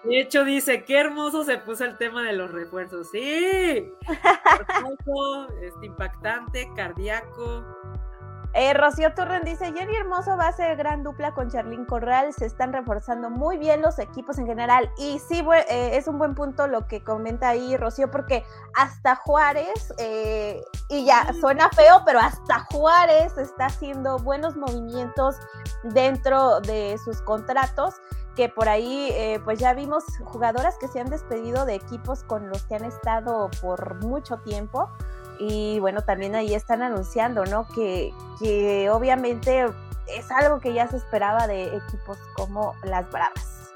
De 0.05 0.21
hecho, 0.21 0.45
dice, 0.45 0.85
qué 0.85 0.99
hermoso 0.99 1.45
se 1.45 1.59
puso 1.59 1.85
el 1.85 1.97
tema 1.97 2.25
de 2.25 2.33
los 2.33 2.51
refuerzos. 2.51 3.11
Sí, 3.11 3.93
hermoso, 4.69 5.49
este, 5.61 5.87
impactante, 5.87 6.69
cardíaco. 6.75 7.65
Eh, 8.55 8.75
Rocío 8.75 9.15
Turren 9.15 9.45
dice, 9.45 9.73
Jenny 9.73 9.97
Hermoso 9.97 10.37
va 10.37 10.49
a 10.49 10.53
ser 10.53 10.77
gran 10.77 11.03
dupla 11.03 11.33
con 11.33 11.51
Charlín 11.51 11.87
Corral, 11.87 12.35
se 12.35 12.45
están 12.45 12.75
reforzando 12.75 13.31
muy 13.31 13.57
bien 13.57 13.81
los 13.81 13.99
equipos 13.99 14.37
en 14.37 14.47
general 14.47 14.91
y 14.99 15.19
sí, 15.21 15.43
eh, 15.71 15.97
es 15.97 16.07
un 16.07 16.19
buen 16.19 16.35
punto 16.35 16.67
lo 16.67 16.87
que 16.87 17.03
comenta 17.03 17.49
ahí 17.49 17.79
Rocío 17.79 18.11
porque 18.11 18.45
hasta 18.75 19.17
Juárez, 19.17 19.95
eh, 19.97 20.63
y 20.91 21.07
ya 21.07 21.33
suena 21.41 21.71
feo, 21.71 22.03
pero 22.05 22.19
hasta 22.19 22.67
Juárez 22.71 23.39
está 23.39 23.67
haciendo 23.67 24.19
buenos 24.19 24.55
movimientos 24.55 25.37
dentro 25.85 26.61
de 26.61 26.99
sus 27.03 27.23
contratos 27.23 27.95
que 28.37 28.49
por 28.49 28.69
ahí 28.69 29.13
pues 29.45 29.59
ya 29.59 29.75
vimos 29.75 30.05
jugadoras 30.25 30.79
que 30.79 30.89
se 30.89 31.01
han 31.01 31.11
despedido 31.11 31.67
de 31.67 31.75
equipos 31.75 32.25
con 32.25 32.49
los 32.49 32.63
que 32.63 32.77
han 32.77 32.85
estado 32.85 33.51
por 33.61 34.03
mucho 34.03 34.39
tiempo 34.39 34.89
y 35.39 35.79
bueno, 35.81 36.03
también 36.03 36.35
ahí 36.35 36.55
están 36.55 36.83
anunciando, 36.83 37.45
¿no? 37.45 37.67
Que, 37.69 38.13
que 38.39 38.91
obviamente 38.91 39.67
es 40.07 40.31
algo 40.31 40.61
que 40.61 40.73
ya 40.73 40.89
se 40.89 40.97
esperaba 40.97 41.47
de 41.47 41.77
equipos 41.77 42.19
como 42.35 42.75
las 42.85 43.11
Bravas. 43.11 43.73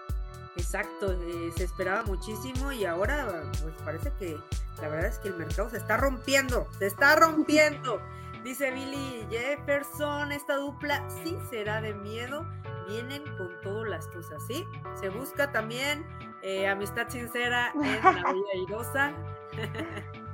Exacto, 0.57 1.13
eh, 1.13 1.53
se 1.57 1.65
esperaba 1.65 2.03
muchísimo 2.05 2.73
y 2.73 2.87
ahora 2.87 3.43
pues 3.63 3.75
parece 3.85 4.11
que 4.19 4.39
la 4.81 4.89
verdad 4.89 5.07
es 5.07 5.19
que 5.19 5.29
el 5.29 5.37
mercado 5.37 5.69
se 5.71 5.77
está 5.77 5.97
rompiendo, 5.97 6.67
se 6.79 6.87
está 6.87 7.17
rompiendo. 7.17 8.01
Dice 8.45 8.71
Billy 8.71 9.27
Jefferson, 9.29 10.33
esta 10.33 10.57
dupla 10.57 11.05
sí 11.23 11.37
será 11.51 11.81
de 11.81 11.95
miedo, 11.95 12.47
vienen 12.89 13.23
con 13.37 13.51
todas 13.63 13.89
las 13.89 14.07
cosas, 14.09 14.43
¿sí? 14.47 14.65
Se 15.01 15.09
busca 15.09 15.51
también 15.51 16.07
eh, 16.43 16.69
amistad 16.69 17.09
sincera 17.09 17.73
en 17.75 18.03
la 18.03 18.13
vida 18.33 18.55
irosa. 18.63 19.13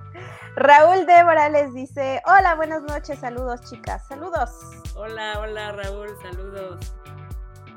Raúl 0.56 1.06
Débora 1.06 1.48
les 1.48 1.72
dice, 1.72 2.22
hola, 2.26 2.54
buenas 2.54 2.82
noches, 2.82 3.18
saludos 3.18 3.62
chicas, 3.62 4.06
saludos. 4.06 4.50
Hola, 4.94 5.38
hola 5.40 5.72
Raúl, 5.72 6.08
saludos. 6.20 6.94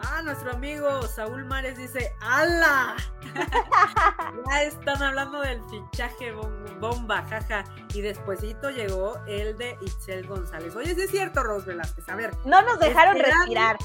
Ah, 0.02 0.22
nuestro 0.22 0.52
amigo 0.52 1.02
Saúl 1.04 1.46
Mares 1.46 1.78
dice, 1.78 2.14
¡Hala! 2.20 2.98
ya 4.50 4.64
están 4.64 5.02
hablando 5.02 5.40
del 5.40 5.62
fichaje 5.70 6.34
bomba, 6.80 7.26
jaja. 7.30 7.64
Y 7.94 8.02
despuesito 8.02 8.70
llegó 8.70 9.18
el 9.26 9.58
de 9.58 9.78
Itzel 9.82 10.28
González. 10.28 10.76
Oye, 10.76 10.92
es 10.92 11.10
cierto, 11.10 11.44
Ros 11.44 11.66
Velázquez. 11.66 12.08
A 12.10 12.16
ver. 12.16 12.32
No 12.46 12.62
nos 12.62 12.78
dejaron 12.80 13.18
respirar. 13.18 13.78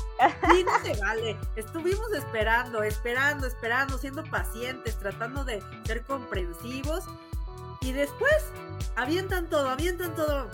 Sí, 0.50 0.64
no 0.64 0.78
se 0.82 1.00
vale. 1.00 1.38
Estuvimos 1.54 2.12
esperando, 2.12 2.82
esperando, 2.82 3.46
esperando, 3.46 3.96
siendo 3.96 4.24
pacientes, 4.24 4.98
tratando 4.98 5.44
de 5.44 5.62
ser 5.84 6.04
comprensivos 6.04 7.04
y 7.80 7.92
después 7.92 8.52
avientan 8.96 9.48
todo, 9.48 9.70
avientan 9.70 10.14
todo. 10.14 10.48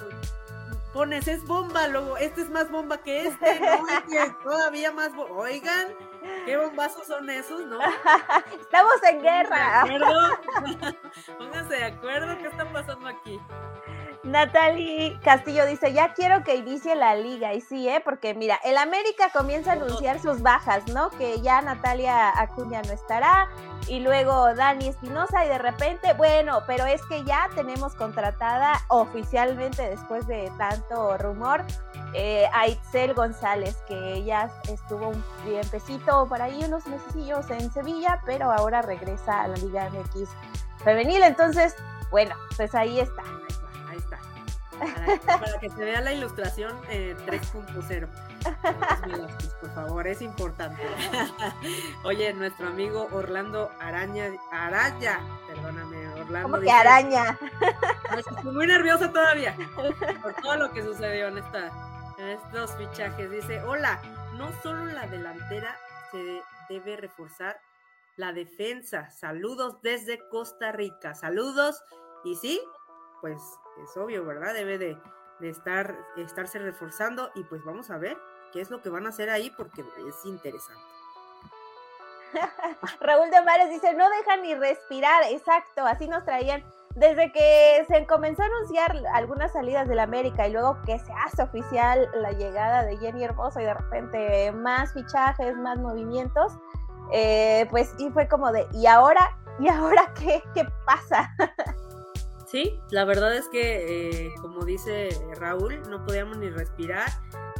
Pones, 0.92 1.28
es 1.28 1.45
bomba, 1.45 1.88
luego, 1.88 2.16
este 2.16 2.40
es 2.40 2.49
más 2.49 2.71
bomba 2.71 2.99
que 2.99 3.26
este, 3.26 3.61
¿no? 3.61 3.88
Este 3.99 4.35
todavía 4.42 4.92
más 4.92 5.11
Oigan, 5.30 5.88
qué 6.47 6.56
bombazos 6.56 7.06
son 7.06 7.28
esos, 7.28 7.61
¿no? 7.66 7.78
Estamos 8.61 9.02
en 9.11 9.21
guerra. 9.21 9.85
Pónganse 11.38 11.75
de 11.75 11.85
acuerdo, 11.85 12.38
¿qué 12.38 12.47
está 12.47 12.73
pasando 12.73 13.09
aquí? 13.09 13.38
Natalie 14.26 15.18
Castillo 15.23 15.64
dice, 15.66 15.92
ya 15.92 16.12
quiero 16.12 16.42
que 16.42 16.56
inicie 16.56 16.97
la 16.97 17.14
liga. 17.14 17.54
Y 17.54 17.61
sí, 17.61 17.88
¿eh? 17.88 18.00
Porque 18.04 18.35
mira, 18.35 18.59
el 18.64 18.76
América 18.76 19.30
comienza 19.33 19.71
a 19.71 19.75
anunciar 19.75 20.21
sus 20.21 20.42
bajas, 20.42 20.87
¿no? 20.88 21.11
Que 21.11 21.40
ya 21.40 21.62
Natalia 21.62 22.33
Acuña 22.40 22.83
no 22.83 22.92
estará. 22.92 23.49
Y 23.87 24.00
luego 24.00 24.52
Dani 24.54 24.88
Espinosa 24.88 25.45
y 25.45 25.49
de 25.49 25.59
repente, 25.59 26.12
bueno, 26.14 26.62
pero 26.66 26.87
es 26.87 27.00
que 27.06 27.23
ya 27.23 27.49
tenemos 27.54 27.95
contratada 27.95 28.80
oficialmente 28.88 29.88
después 29.88 30.26
de 30.26 30.50
tanto 30.59 31.16
rumor 31.18 31.64
eh, 32.12 32.47
a 32.52 32.66
González, 33.14 33.76
que 33.87 34.14
ella 34.14 34.50
estuvo 34.68 35.09
un 35.09 35.25
tiempecito 35.45 36.26
por 36.28 36.42
ahí, 36.42 36.64
unos 36.64 36.87
mesecillos 36.87 37.49
en 37.50 37.71
Sevilla, 37.73 38.21
pero 38.26 38.50
ahora 38.50 38.83
regresa 38.83 39.42
a 39.42 39.49
la 39.49 39.56
Liga 39.56 39.88
MX 39.90 40.30
femenil. 40.83 41.23
Entonces, 41.23 41.76
bueno, 42.11 42.35
pues 42.56 42.75
ahí 42.75 42.99
está. 42.99 43.23
Para, 45.26 45.59
que 45.61 45.71
se 45.71 45.85
vea 45.85 46.00
la 46.00 46.12
ilustración 46.12 46.73
3.0. 46.88 47.90
Eh, 47.90 49.26
por 49.61 49.75
favor, 49.75 50.06
es 50.06 50.23
importante. 50.23 50.83
Oye, 52.04 52.33
nuestro 52.35 52.68
amigo 52.68 53.09
Orlando 53.12 53.71
Araña, 53.80 54.33
Araya, 54.50 55.21
perdóname, 55.47 56.09
Orlando. 56.21 56.42
¿Cómo 56.42 56.61
que 56.61 56.71
araña? 56.71 57.38
estoy 58.16 58.52
muy 58.52 58.66
nerviosa 58.66 59.12
todavía 59.12 59.56
por 60.23 60.35
todo 60.35 60.56
lo 60.56 60.73
que 60.73 60.83
sucedió 60.83 61.28
en, 61.28 61.38
esta, 61.38 61.71
en 62.18 62.28
estos 62.28 62.75
fichajes. 62.76 63.30
Dice, 63.30 63.62
hola, 63.62 64.00
no 64.35 64.50
solo 64.62 64.87
la 64.87 65.06
delantera 65.06 65.76
se 66.11 66.42
debe 66.68 66.97
reforzar, 66.97 67.61
la 68.16 68.33
defensa. 68.33 69.11
Saludos 69.11 69.80
desde 69.83 70.26
Costa 70.28 70.73
Rica. 70.73 71.14
Saludos. 71.14 71.83
Y 72.25 72.35
sí, 72.37 72.61
pues 73.21 73.40
es 73.83 73.97
obvio, 73.97 74.25
¿verdad? 74.25 74.54
Debe 74.54 74.78
de, 74.78 74.99
estar, 75.40 75.97
estarse 76.16 76.59
reforzando 76.59 77.30
y 77.35 77.45
pues 77.45 77.64
vamos 77.64 77.90
a 77.90 77.99
ver 77.99 78.16
qué 78.52 78.61
es 78.61 78.71
lo 78.71 78.83
que 78.83 78.88
van 78.88 79.06
a 79.06 79.11
hacer 79.11 79.30
ahí 79.30 79.50
porque 79.56 79.85
es 80.06 80.25
interesante. 80.25 80.83
Raúl 83.00 83.30
de 83.30 83.42
Mares 83.42 83.71
dice, 83.71 83.95
no 83.95 84.09
dejan 84.11 84.42
ni 84.42 84.54
respirar, 84.54 85.23
exacto, 85.30 85.85
así 85.85 86.09
nos 86.09 86.25
traían. 86.25 86.64
Desde 86.95 87.30
que 87.30 87.85
se 87.88 88.06
comenzó 88.06 88.42
a 88.42 88.47
anunciar 88.47 88.97
algunas 89.12 89.52
salidas 89.52 89.87
del 89.87 89.99
América 89.99 90.49
y 90.49 90.52
luego 90.52 90.78
que 90.87 90.99
se 90.99 91.12
hace 91.12 91.42
oficial 91.42 92.09
la 92.14 92.33
llegada 92.33 92.85
de 92.85 92.97
Jenny 92.97 93.23
Hermoso 93.23 93.61
y 93.61 93.64
de 93.64 93.75
repente 93.75 94.50
más 94.52 94.95
fichajes, 94.95 95.54
más 95.56 95.78
movimientos, 95.78 96.54
eh, 97.12 97.66
pues 97.71 97.95
y 97.99 98.09
fue 98.11 98.26
como 98.28 98.50
de, 98.50 98.66
¿y 98.73 98.87
ahora? 98.87 99.37
¿Y 99.59 99.68
ahora 99.68 100.11
qué? 100.14 100.42
¿Qué 100.54 100.66
pasa? 100.87 101.30
Sí, 102.46 102.80
la 102.90 103.04
verdad 103.04 103.34
es 103.34 103.48
que, 103.48 104.26
eh, 104.28 104.34
como 104.40 104.64
dice 104.64 105.08
Raúl, 105.34 105.82
no 105.90 106.04
podíamos 106.04 106.38
ni 106.38 106.48
respirar, 106.48 107.08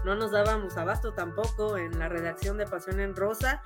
no 0.05 0.15
nos 0.15 0.31
dábamos 0.31 0.77
abasto 0.77 1.13
tampoco 1.13 1.77
en 1.77 1.99
la 1.99 2.09
redacción 2.09 2.57
de 2.57 2.67
Pasión 2.67 3.01
en 3.01 3.17
Rosa. 3.17 3.61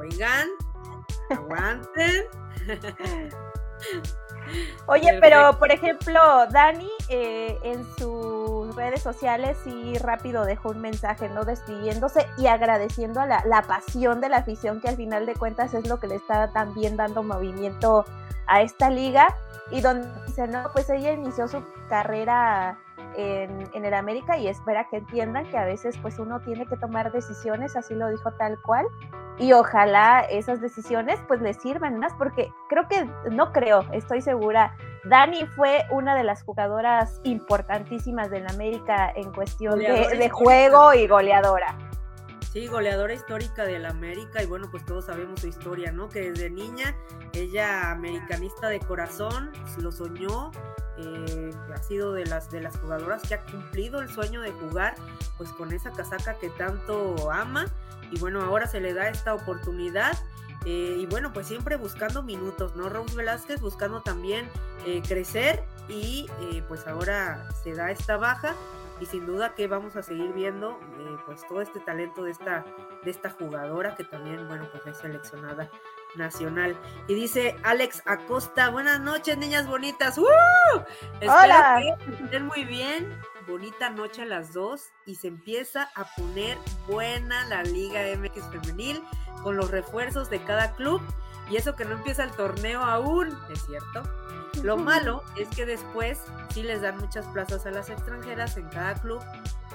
Oigan, 0.00 0.48
aguanten. 1.30 2.24
Oye, 4.86 5.18
pero 5.20 5.56
por 5.58 5.70
ejemplo, 5.70 6.20
Dani 6.50 6.90
eh, 7.08 7.56
en 7.62 7.84
sus 7.96 8.37
redes 8.78 9.02
sociales 9.02 9.58
sí 9.64 9.98
rápido 9.98 10.44
dejó 10.44 10.70
un 10.70 10.80
mensaje, 10.80 11.28
¿no? 11.28 11.44
Despidiéndose 11.44 12.26
y 12.38 12.46
agradeciendo 12.46 13.20
a 13.20 13.26
la, 13.26 13.42
la, 13.44 13.62
pasión 13.62 14.20
de 14.20 14.28
la 14.28 14.38
afición 14.38 14.80
que 14.80 14.88
al 14.88 14.96
final 14.96 15.26
de 15.26 15.34
cuentas 15.34 15.74
es 15.74 15.88
lo 15.88 15.98
que 15.98 16.06
le 16.06 16.14
está 16.14 16.52
también 16.52 16.96
dando 16.96 17.22
movimiento 17.22 18.04
a 18.46 18.62
esta 18.62 18.88
liga 18.88 19.34
y 19.70 19.80
donde 19.80 20.08
dice, 20.26 20.46
no, 20.46 20.62
pues 20.72 20.88
ella 20.90 21.12
inició 21.12 21.48
su 21.48 21.62
carrera 21.88 22.78
en, 23.16 23.68
en, 23.74 23.84
el 23.84 23.94
América 23.94 24.38
y 24.38 24.46
espera 24.46 24.88
que 24.88 24.98
entiendan 24.98 25.50
que 25.50 25.58
a 25.58 25.64
veces 25.64 25.98
pues 26.00 26.18
uno 26.18 26.40
tiene 26.40 26.64
que 26.66 26.76
tomar 26.76 27.12
decisiones, 27.12 27.76
así 27.76 27.94
lo 27.94 28.08
dijo 28.08 28.30
tal 28.32 28.60
cual, 28.62 28.86
y 29.38 29.52
ojalá 29.52 30.20
esas 30.30 30.60
decisiones 30.60 31.20
pues 31.28 31.40
le 31.40 31.52
sirvan 31.54 31.98
más, 31.98 32.12
porque 32.14 32.52
creo 32.68 32.88
que, 32.88 33.08
no 33.30 33.52
creo, 33.52 33.84
estoy 33.92 34.22
segura, 34.22 34.74
Dani 35.08 35.46
fue 35.46 35.84
una 35.90 36.14
de 36.14 36.24
las 36.24 36.42
jugadoras 36.42 37.20
importantísimas 37.24 38.30
del 38.30 38.46
América 38.48 39.12
en 39.14 39.32
cuestión 39.32 39.78
de, 39.78 40.16
de 40.16 40.28
juego 40.28 40.92
y 40.94 41.06
goleadora. 41.06 41.76
Sí, 42.52 42.66
goleadora 42.66 43.12
histórica 43.12 43.64
del 43.64 43.84
América 43.84 44.42
y 44.42 44.46
bueno, 44.46 44.68
pues 44.70 44.84
todos 44.86 45.04
sabemos 45.04 45.40
su 45.40 45.48
historia, 45.48 45.92
¿no? 45.92 46.08
Que 46.08 46.30
desde 46.30 46.48
niña 46.48 46.96
ella 47.34 47.90
americanista 47.90 48.68
de 48.68 48.80
corazón, 48.80 49.52
lo 49.76 49.92
soñó, 49.92 50.50
eh, 50.96 51.50
ha 51.72 51.76
sido 51.78 52.14
de 52.14 52.24
las, 52.24 52.50
de 52.50 52.62
las 52.62 52.76
jugadoras 52.78 53.22
que 53.22 53.34
ha 53.34 53.44
cumplido 53.44 54.00
el 54.00 54.08
sueño 54.08 54.40
de 54.40 54.50
jugar 54.52 54.94
pues 55.36 55.50
con 55.50 55.72
esa 55.72 55.92
casaca 55.92 56.34
que 56.38 56.48
tanto 56.50 57.30
ama 57.30 57.66
y 58.10 58.18
bueno, 58.18 58.42
ahora 58.42 58.66
se 58.66 58.80
le 58.80 58.94
da 58.94 59.08
esta 59.08 59.34
oportunidad 59.34 60.12
eh, 60.70 60.96
y 60.98 61.06
bueno, 61.06 61.32
pues 61.32 61.46
siempre 61.46 61.76
buscando 61.76 62.22
minutos, 62.22 62.76
¿no? 62.76 62.90
Rose 62.90 63.16
Velázquez 63.16 63.58
buscando 63.58 64.02
también 64.02 64.50
eh, 64.84 65.00
crecer 65.06 65.64
y 65.88 66.28
pues 66.68 66.86
ahora 66.86 67.48
se 67.62 67.72
da 67.74 67.90
esta 67.90 68.18
baja 68.18 68.54
y 69.00 69.06
sin 69.06 69.24
duda 69.24 69.54
que 69.54 69.66
vamos 69.66 69.96
a 69.96 70.02
seguir 70.02 70.32
viendo 70.34 70.78
eh, 70.98 71.16
pues 71.24 71.46
todo 71.46 71.62
este 71.62 71.80
talento 71.80 72.22
de 72.22 72.32
esta, 72.32 72.66
de 73.02 73.10
esta 73.10 73.30
jugadora 73.30 73.94
que 73.94 74.04
también, 74.04 74.46
bueno, 74.48 74.68
pues 74.70 74.86
es 74.86 74.98
seleccionada 74.98 75.70
nacional. 76.16 76.76
Y 77.06 77.14
dice 77.14 77.56
Alex 77.62 78.02
Acosta, 78.06 78.70
buenas 78.70 79.00
noches, 79.00 79.38
niñas 79.38 79.66
bonitas. 79.66 80.18
¡Uh! 80.18 80.24
Hola. 81.22 81.80
que 82.04 82.24
estén 82.24 82.46
muy 82.46 82.64
bien. 82.64 83.18
Bonita 83.48 83.88
noche 83.88 84.22
a 84.22 84.26
las 84.26 84.52
dos 84.52 84.90
y 85.06 85.14
se 85.14 85.28
empieza 85.28 85.88
a 85.94 86.04
poner 86.16 86.58
buena 86.86 87.46
la 87.46 87.62
Liga 87.62 88.02
MX 88.14 88.44
femenil 88.50 89.02
con 89.42 89.56
los 89.56 89.70
refuerzos 89.70 90.28
de 90.28 90.44
cada 90.44 90.76
club 90.76 91.00
y 91.50 91.56
eso 91.56 91.74
que 91.74 91.84
no 91.84 91.92
empieza 91.92 92.24
el 92.24 92.32
torneo 92.32 92.82
aún, 92.82 93.36
¿es 93.50 93.64
cierto? 93.64 94.02
Lo 94.62 94.76
malo 94.76 95.22
es 95.36 95.48
que 95.48 95.66
después 95.66 96.20
sí 96.52 96.62
les 96.62 96.82
dan 96.82 96.98
muchas 96.98 97.26
plazas 97.26 97.64
a 97.66 97.70
las 97.70 97.90
extranjeras 97.90 98.56
en 98.56 98.68
cada 98.68 98.94
club. 98.94 99.22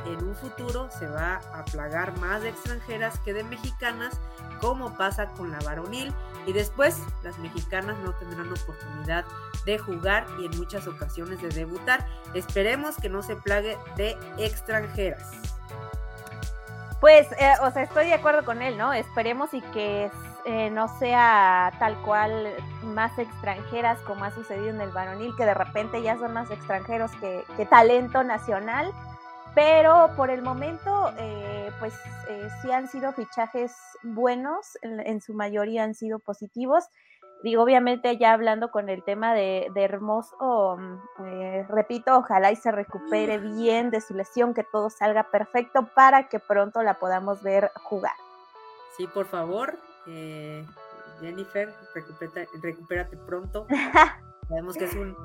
En 0.06 0.22
un 0.24 0.36
futuro 0.36 0.90
se 0.92 1.08
va 1.08 1.40
a 1.54 1.64
plagar 1.66 2.18
más 2.18 2.42
de 2.42 2.50
extranjeras 2.50 3.18
que 3.20 3.34
de 3.34 3.44
mexicanas, 3.46 4.20
como 4.60 4.96
pasa 4.98 5.28
con 5.28 5.52
la 5.52 5.60
varonil. 5.60 6.14
Y 6.46 6.52
después 6.52 7.00
las 7.24 7.38
mexicanas 7.40 7.98
no 8.00 8.14
tendrán 8.16 8.52
oportunidad 8.52 9.24
de 9.66 9.78
jugar 9.78 10.28
y 10.40 10.46
en 10.46 10.58
muchas 10.58 10.88
ocasiones 10.88 11.42
de 11.42 11.50
debutar. 11.50 12.06
Esperemos 12.34 12.98
que 12.98 13.08
no 13.08 13.24
se 13.24 13.38
plague 13.38 13.78
de 13.96 14.18
extranjeras. 14.38 15.32
Pues, 17.00 17.32
eh, 17.34 17.54
o 17.62 17.72
sea, 17.72 17.84
estoy 17.84 18.08
de 18.08 18.14
acuerdo 18.14 18.44
con 18.44 18.62
él, 18.62 18.78
¿no? 18.78 18.92
Esperemos 18.92 19.54
y 19.54 19.62
que 19.62 20.12
eh, 20.46 20.70
no 20.70 20.90
sea 21.00 21.72
tal 21.80 21.96
cual 22.02 22.54
más 22.84 23.18
extranjeras 23.18 23.98
como 24.02 24.26
ha 24.26 24.32
sucedido 24.32 24.72
en 24.72 24.82
el 24.82 24.92
varonil, 24.92 25.34
que 25.38 25.46
de 25.46 25.54
repente 25.54 26.02
ya 26.02 26.18
son 26.18 26.34
más 26.34 26.52
extranjeros 26.52 27.12
que, 27.22 27.66
talento 27.68 28.24
nacional, 28.26 28.92
pero 29.56 30.10
por 30.18 30.30
el 30.30 30.42
momento, 30.42 31.14
eh, 31.18 31.72
pues 31.80 31.94
eh, 32.28 32.50
sí 32.62 32.72
han 32.72 32.90
sido 32.90 33.14
fichajes 33.14 33.74
buenos, 34.04 34.78
en, 34.82 35.22
su 35.22 35.34
mayoría 35.34 35.84
han 35.84 35.96
sido 35.96 36.20
positivos. 36.20 36.90
Digo, 37.42 37.64
obviamente 37.64 38.18
ya 38.18 38.34
hablando 38.34 38.70
con 38.70 38.90
el 38.90 39.02
tema 39.04 39.34
de, 39.34 39.70
de 39.74 39.84
Hermoso, 39.84 40.78
mm, 40.78 41.70
repito, 41.70 42.18
ojalá 42.18 42.52
y 42.52 42.58
se 42.58 42.72
recupere 42.72 43.38
bien 43.38 43.92
de 43.92 44.02
su 44.02 44.14
lesión, 44.14 44.54
que 44.54 44.64
todo 44.64 44.90
salga 44.90 45.24
perfecto 45.24 45.88
para 45.96 46.28
que 46.28 46.40
pronto 46.40 46.84
la 46.84 46.96
podamos 46.96 47.42
ver 47.44 47.72
jugar. 47.84 48.16
Sí, 48.98 49.08
por 49.08 49.26
favor, 49.26 49.78
eh, 50.08 50.66
Jennifer, 51.22 51.74
recupérate, 52.62 53.18
pronto. 53.18 53.68
Sabemos 54.50 54.76
que 54.76 54.86
es 54.86 54.96
un 54.96 55.16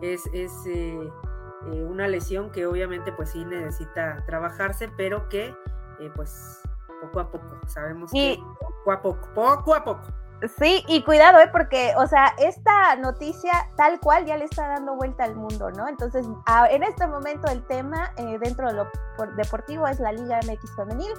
es, 0.00 0.26
es 0.32 0.52
eh, 0.66 1.10
eh, 1.72 1.84
una 1.84 2.06
lesión 2.06 2.50
que 2.50 2.66
obviamente 2.66 3.12
pues 3.12 3.30
sí 3.30 3.44
necesita 3.44 4.24
trabajarse, 4.26 4.88
pero 4.96 5.28
que 5.28 5.54
pues 6.14 6.60
poco 7.00 7.20
a 7.20 7.30
poco, 7.30 7.58
sabemos 7.66 8.12
que 8.12 8.38
poco 8.60 8.92
a 8.92 9.02
poco, 9.02 9.28
poco 9.34 9.74
a 9.74 9.84
poco. 9.84 10.06
Sí, 10.56 10.84
y 10.86 11.02
cuidado, 11.02 11.40
¿eh? 11.40 11.48
porque, 11.50 11.94
o 11.96 12.06
sea, 12.06 12.32
esta 12.38 12.94
noticia 12.94 13.50
tal 13.76 13.98
cual 13.98 14.24
ya 14.24 14.36
le 14.36 14.44
está 14.44 14.68
dando 14.68 14.94
vuelta 14.94 15.24
al 15.24 15.34
mundo, 15.34 15.72
¿no? 15.72 15.88
Entonces, 15.88 16.24
en 16.70 16.84
este 16.84 17.08
momento 17.08 17.50
el 17.50 17.66
tema 17.66 18.12
dentro 18.40 18.68
de 18.68 18.74
lo 18.74 18.88
deportivo 19.36 19.88
es 19.88 19.98
la 19.98 20.12
Liga 20.12 20.38
MX 20.46 20.76
Femenil 20.76 21.12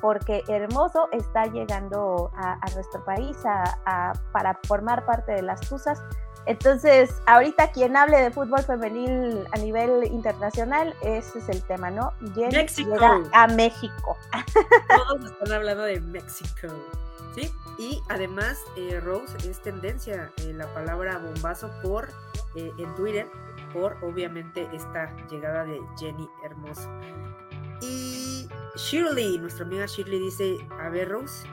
porque 0.00 0.42
Hermoso 0.48 1.08
está 1.12 1.46
llegando 1.46 2.30
a, 2.36 2.58
nuestro 2.74 3.04
país 3.04 3.36
para 4.32 4.58
formar 4.66 5.04
parte 5.04 5.32
de 5.32 5.42
las 5.42 5.60
TUSAS. 5.60 6.02
Entonces, 6.46 7.10
ahorita 7.26 7.70
quien 7.70 7.96
hable 7.96 8.16
de 8.16 8.30
fútbol 8.30 8.62
femenil 8.62 9.44
a 9.52 9.58
nivel 9.58 10.04
internacional, 10.04 10.94
ese 11.02 11.38
es 11.38 11.48
el 11.48 11.62
tema, 11.64 11.90
¿no? 11.90 12.12
México. 12.20 12.90
llega 12.90 13.22
a 13.32 13.46
México. 13.48 14.16
Todos 14.88 15.30
están 15.30 15.52
hablando 15.52 15.82
de 15.82 16.00
México. 16.00 16.68
¿Sí? 17.34 17.52
Y 17.78 18.02
además, 18.08 18.58
eh, 18.76 19.00
Rose 19.00 19.36
es 19.48 19.60
tendencia 19.62 20.32
en 20.38 20.58
la 20.58 20.66
palabra 20.74 21.18
bombazo 21.18 21.70
por 21.82 22.08
eh, 22.56 22.72
en 22.78 22.94
Twitter, 22.96 23.26
por 23.72 23.96
obviamente 24.02 24.68
esta 24.72 25.14
llegada 25.28 25.64
de 25.64 25.80
Jenny 25.98 26.28
Hermoso. 26.42 26.88
Y 27.80 28.29
Shirley, 28.76 29.38
nuestra 29.38 29.64
amiga 29.64 29.86
Shirley 29.86 30.18
dice, 30.18 30.58
a 30.80 30.88
ver 30.88 31.08
Rose. 31.08 31.46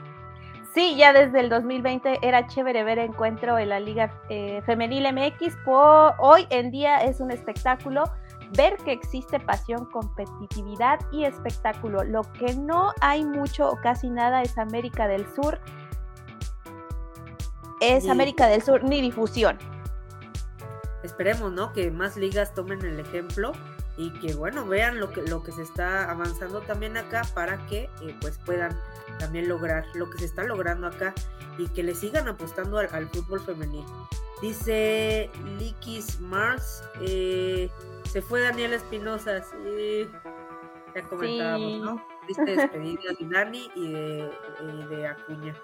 Sí, 0.74 0.96
ya 0.96 1.12
desde 1.12 1.40
el 1.40 1.48
2020 1.48 2.18
era 2.22 2.46
chévere 2.46 2.84
ver 2.84 2.98
encuentro 2.98 3.58
en 3.58 3.70
la 3.70 3.80
Liga 3.80 4.22
eh, 4.28 4.62
Femenil 4.66 5.12
MX. 5.12 5.56
hoy 5.66 6.46
en 6.50 6.70
día 6.70 7.02
es 7.02 7.20
un 7.20 7.30
espectáculo 7.30 8.04
ver 8.56 8.76
que 8.76 8.92
existe 8.92 9.40
pasión, 9.40 9.86
competitividad 9.86 10.98
y 11.10 11.24
espectáculo. 11.24 12.04
Lo 12.04 12.22
que 12.32 12.54
no 12.54 12.92
hay 13.00 13.24
mucho 13.24 13.68
o 13.68 13.76
casi 13.80 14.10
nada 14.10 14.42
es 14.42 14.56
América 14.58 15.08
del 15.08 15.26
Sur. 15.34 15.58
Es 17.80 18.08
América 18.08 18.46
del 18.46 18.62
Sur 18.62 18.84
ni 18.84 19.00
difusión. 19.00 19.58
Esperemos, 21.02 21.52
¿no? 21.52 21.72
Que 21.72 21.90
más 21.90 22.16
ligas 22.16 22.54
tomen 22.54 22.84
el 22.84 23.00
ejemplo 23.00 23.52
y 23.98 24.10
que 24.10 24.32
bueno, 24.34 24.64
vean 24.64 25.00
lo 25.00 25.10
que, 25.10 25.22
lo 25.22 25.42
que 25.42 25.50
se 25.50 25.62
está 25.62 26.08
avanzando 26.08 26.60
también 26.60 26.96
acá 26.96 27.22
para 27.34 27.66
que 27.66 27.90
eh, 28.00 28.16
pues 28.20 28.38
puedan 28.46 28.78
también 29.18 29.48
lograr 29.48 29.84
lo 29.94 30.08
que 30.08 30.18
se 30.18 30.24
está 30.24 30.44
logrando 30.44 30.86
acá 30.86 31.12
y 31.58 31.66
que 31.68 31.82
le 31.82 31.96
sigan 31.96 32.28
apostando 32.28 32.78
al, 32.78 33.08
fútbol 33.08 33.40
femenil. 33.40 33.84
Dice 34.40 35.28
Likis 35.58 36.20
Mars, 36.20 36.84
eh, 37.00 37.68
se 38.04 38.22
fue 38.22 38.40
Daniel 38.40 38.72
Espinosa, 38.72 39.42
sí, 39.42 40.08
ya 40.94 41.02
comentábamos, 41.08 41.80
¿no? 41.80 42.06
Triste 42.24 42.44
despedida 42.56 43.12
de 43.18 43.26
Dani 43.28 43.68
y 43.74 43.92
de, 43.92 44.30
y 44.62 44.86
de 44.86 45.06
Acuña. 45.08 45.56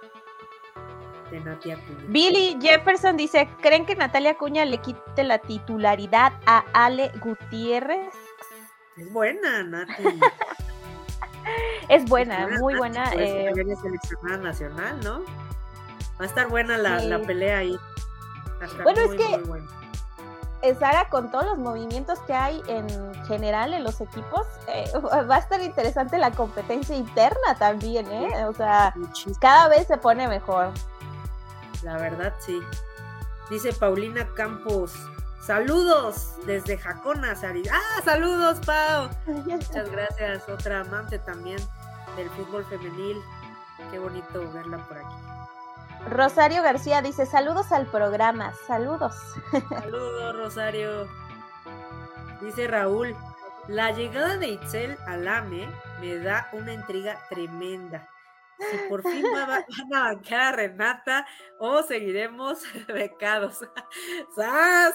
De 1.30 1.38
Natalia 1.38 1.76
Acuña. 1.76 2.04
Billy 2.08 2.58
Jefferson 2.60 3.16
dice, 3.16 3.48
¿creen 3.62 3.86
que 3.86 3.94
Natalia 3.94 4.32
Acuña 4.32 4.64
le 4.64 4.78
quite 4.78 5.22
la 5.22 5.38
titularidad 5.38 6.32
a 6.46 6.64
Ale 6.72 7.12
Gutiérrez? 7.20 8.23
Es 8.96 9.12
buena, 9.12 9.62
Nati. 9.64 10.02
es 11.88 12.04
buena, 12.04 12.48
muy 12.60 12.76
buena. 12.76 13.12
Eh... 13.14 13.52
seleccionada 13.82 14.38
nacional, 14.38 15.00
¿no? 15.02 15.20
Va 16.20 16.24
a 16.24 16.26
estar 16.26 16.48
buena 16.48 16.78
la, 16.78 17.18
pelea 17.26 17.58
ahí. 17.58 17.76
Bueno, 18.84 19.00
es 19.00 19.10
que 19.14 20.74
Sara, 20.78 21.10
con 21.10 21.30
todos 21.30 21.44
los 21.44 21.58
movimientos 21.58 22.20
que 22.20 22.32
hay 22.32 22.62
en 22.68 22.86
general 23.26 23.74
en 23.74 23.84
los 23.84 24.00
equipos, 24.00 24.46
eh, 24.68 24.90
va 25.28 25.36
a 25.36 25.38
estar 25.38 25.60
interesante 25.60 26.16
la 26.16 26.30
competencia 26.30 26.96
interna 26.96 27.54
también, 27.58 28.10
¿eh? 28.10 28.46
O 28.46 28.54
sea, 28.54 28.94
cada 29.40 29.68
vez 29.68 29.86
se 29.86 29.98
pone 29.98 30.28
mejor. 30.28 30.70
La 31.82 31.98
verdad, 31.98 32.32
sí. 32.38 32.62
Dice 33.50 33.72
Paulina 33.72 34.26
Campos, 34.34 34.94
Saludos 35.44 36.36
desde 36.46 36.78
Jacona, 36.78 37.36
Sari. 37.36 37.62
Ah, 37.70 38.00
saludos, 38.02 38.60
Pau. 38.64 39.10
Muchas 39.26 39.90
gracias. 39.90 40.48
Otra 40.48 40.80
amante 40.80 41.18
también 41.18 41.58
del 42.16 42.30
fútbol 42.30 42.64
femenil. 42.64 43.20
Qué 43.90 43.98
bonito 43.98 44.50
verla 44.52 44.78
por 44.88 44.96
aquí. 44.96 46.08
Rosario 46.08 46.62
García 46.62 47.02
dice, 47.02 47.26
saludos 47.26 47.72
al 47.72 47.86
programa, 47.86 48.54
saludos. 48.66 49.14
Saludos, 49.68 50.36
Rosario. 50.36 51.08
Dice 52.40 52.66
Raúl, 52.66 53.14
la 53.68 53.90
llegada 53.90 54.36
de 54.38 54.48
Itzel 54.48 54.98
al 55.06 55.28
AME 55.28 55.68
me 56.00 56.18
da 56.18 56.48
una 56.52 56.72
intriga 56.72 57.18
tremenda. 57.28 58.08
Si 58.58 58.88
por 58.88 59.02
fin 59.10 59.24
van 59.32 59.50
a 59.50 60.14
bancar 60.14 60.40
a 60.40 60.56
Renata 60.56 61.26
o 61.58 61.82
seguiremos 61.82 62.62
becados. 62.88 63.60
¡Sas! 64.36 64.94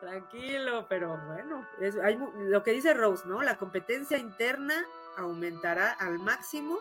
Tranquilo, 0.00 0.86
pero 0.88 1.18
bueno, 1.26 1.66
hay, 2.04 2.16
lo 2.36 2.62
que 2.62 2.70
dice 2.70 2.94
Rose, 2.94 3.26
¿no? 3.26 3.42
La 3.42 3.58
competencia 3.58 4.16
interna 4.16 4.84
aumentará 5.16 5.90
al 5.90 6.20
máximo 6.20 6.78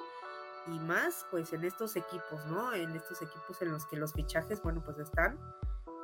y 0.68 0.78
más 0.80 1.26
pues 1.32 1.52
en 1.54 1.64
estos 1.64 1.96
equipos, 1.96 2.46
¿no? 2.46 2.74
En 2.74 2.96
estos 2.96 3.24
equipos 3.24 3.60
en 3.64 3.72
los 3.72 3.88
que 3.88 3.98
los 3.98 4.14
fichajes, 4.14 4.62
bueno, 4.62 4.84
pues 4.86 5.00
están 5.00 5.40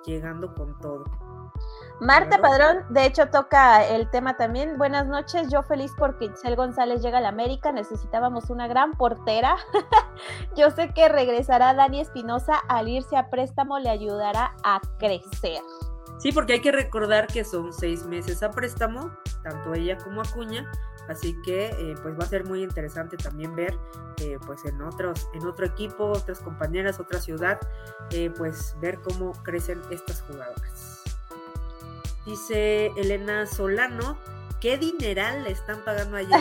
llegando 0.06 0.54
con 0.54 0.78
todo. 0.80 1.06
Marta 2.00 2.40
Padrón, 2.40 2.84
de 2.90 3.06
hecho, 3.06 3.30
toca 3.30 3.86
el 3.86 4.10
tema 4.10 4.36
también. 4.36 4.78
Buenas 4.78 5.08
noches, 5.08 5.48
yo 5.50 5.64
feliz 5.64 5.92
porque 5.98 6.26
Itzel 6.26 6.56
González 6.56 7.02
llega 7.02 7.20
a 7.20 7.22
la 7.22 7.30
América, 7.30 7.72
necesitábamos 7.72 8.50
una 8.50 8.68
gran 8.68 8.92
portera. 8.92 9.56
yo 10.56 10.72
sé 10.72 10.94
que 10.94 11.08
regresará 11.08 11.74
Dani 11.74 12.02
Espinosa, 12.02 12.56
al 12.68 12.90
irse 12.90 13.16
a 13.16 13.30
préstamo 13.30 13.80
le 13.80 13.90
ayudará 13.90 14.54
a 14.64 14.82
crecer. 14.98 15.62
Sí, 16.18 16.32
porque 16.32 16.54
hay 16.54 16.62
que 16.62 16.72
recordar 16.72 17.28
que 17.28 17.44
son 17.44 17.72
seis 17.74 18.06
meses 18.06 18.44
a 18.44 18.52
préstamo, 18.52 19.12
tanto 19.44 19.74
ella 19.74 19.98
como 19.98 20.22
Acuña, 20.22 20.70
así 21.08 21.36
que 21.44 21.68
eh, 21.68 21.96
pues 22.02 22.18
va 22.18 22.24
a 22.24 22.28
ser 22.28 22.46
muy 22.46 22.64
interesante 22.64 23.18
también 23.18 23.56
ver 23.56 23.78
eh, 24.22 24.38
pues 24.46 24.64
en 24.66 24.82
otros 24.82 25.28
en 25.34 25.46
otro 25.46 25.66
equipo 25.66 26.06
otras 26.06 26.40
compañeras 26.40 27.00
otra 27.00 27.20
ciudad 27.20 27.60
eh, 28.12 28.32
pues 28.38 28.76
ver 28.80 29.00
cómo 29.00 29.34
crecen 29.44 29.82
estas 29.90 30.22
jugadoras. 30.22 31.02
Dice 32.26 32.88
Elena 32.96 33.46
Solano 33.46 34.18
qué 34.62 34.78
dineral 34.78 35.44
le 35.44 35.52
están 35.52 35.84
pagando 35.84 36.18
allá 36.18 36.40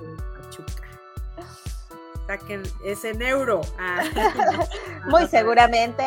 en 0.00 0.16
Pachuca 0.16 0.86
saquen 2.26 2.62
es 2.84 3.04
en 3.04 3.22
euro. 3.22 3.60
Ah. 3.78 4.02
muy 5.06 5.26
seguramente. 5.28 6.04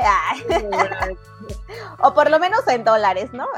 O 1.99 2.13
por 2.13 2.29
lo 2.29 2.39
menos 2.39 2.67
en 2.67 2.83
dólares 2.83 3.31
no 3.33 3.47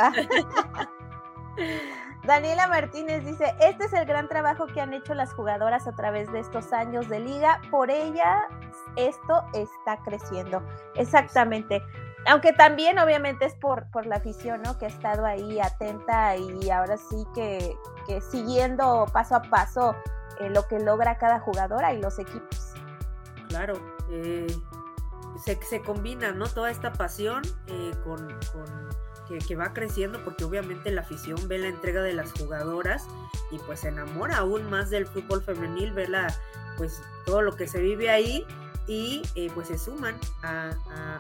Daniela 2.24 2.68
Martínez 2.68 3.26
dice, 3.26 3.56
este 3.60 3.86
es 3.86 3.94
el 3.94 4.06
gran 4.06 4.28
trabajo 4.28 4.68
que 4.68 4.80
han 4.80 4.94
hecho 4.94 5.16
las 5.16 5.34
jugadoras 5.34 5.88
a 5.88 5.96
través 5.96 6.32
de 6.32 6.40
estos 6.40 6.72
años 6.72 7.10
de 7.10 7.20
liga. 7.20 7.62
Por 7.72 7.90
ella, 7.90 8.48
esto 8.96 9.44
está 9.54 9.98
creciendo. 10.04 10.62
Exactamente. 10.96 11.82
Aunque 12.28 12.54
también 12.54 13.00
obviamente 13.00 13.46
es 13.46 13.56
por, 13.56 13.90
por 13.90 14.06
la 14.06 14.18
afición, 14.18 14.62
¿no? 14.62 14.78
Que 14.78 14.86
ha 14.86 14.90
estado 14.90 15.26
ahí 15.26 15.60
atenta 15.60 16.38
y 16.38 16.70
ahora 16.70 16.98
sí 16.98 17.26
que, 17.34 17.76
que 18.06 18.22
siguiendo 18.22 19.08
paso 19.12 19.36
a 19.36 19.42
paso 19.42 19.96
eh, 20.40 20.50
lo 20.50 20.68
que 20.68 20.80
logra 20.80 21.18
cada 21.18 21.40
jugadora 21.40 21.94
y 21.94 22.02
los 22.02 22.20
equipos. 22.20 22.74
Claro, 23.50 23.74
eh, 24.12 24.48
se, 25.44 25.60
se, 25.64 25.82
combina, 25.82 26.32
¿no? 26.32 26.48
Toda 26.48 26.70
esta 26.70 26.94
pasión 26.94 27.42
eh, 27.68 27.92
con, 28.04 28.28
que, 29.40 29.56
va 29.56 29.74
creciendo 29.74 30.24
porque 30.24 30.44
obviamente 30.44 30.92
la 30.92 31.02
afición 31.02 31.48
ve 31.48 31.60
la 31.60 31.68
entrega 31.68 32.02
de 32.02 32.14
las 32.14 32.32
jugadoras 32.34 33.06
y 33.52 33.58
pues 33.60 33.82
se 33.82 33.90
enamora 33.90 34.38
aún 34.38 34.70
más 34.70 34.90
del 34.90 35.08
fútbol 35.08 35.42
femenil, 35.42 35.92
ve 35.92 36.08
la, 36.08 36.34
pues 36.78 37.02
todo 37.26 37.42
lo 37.42 37.56
que 37.56 37.68
se 37.68 37.80
vive 37.80 38.10
ahí 38.10 38.46
y 38.88 39.22
eh, 39.36 39.50
pues 39.54 39.68
se 39.68 39.78
suman 39.78 40.16
a, 40.44 40.72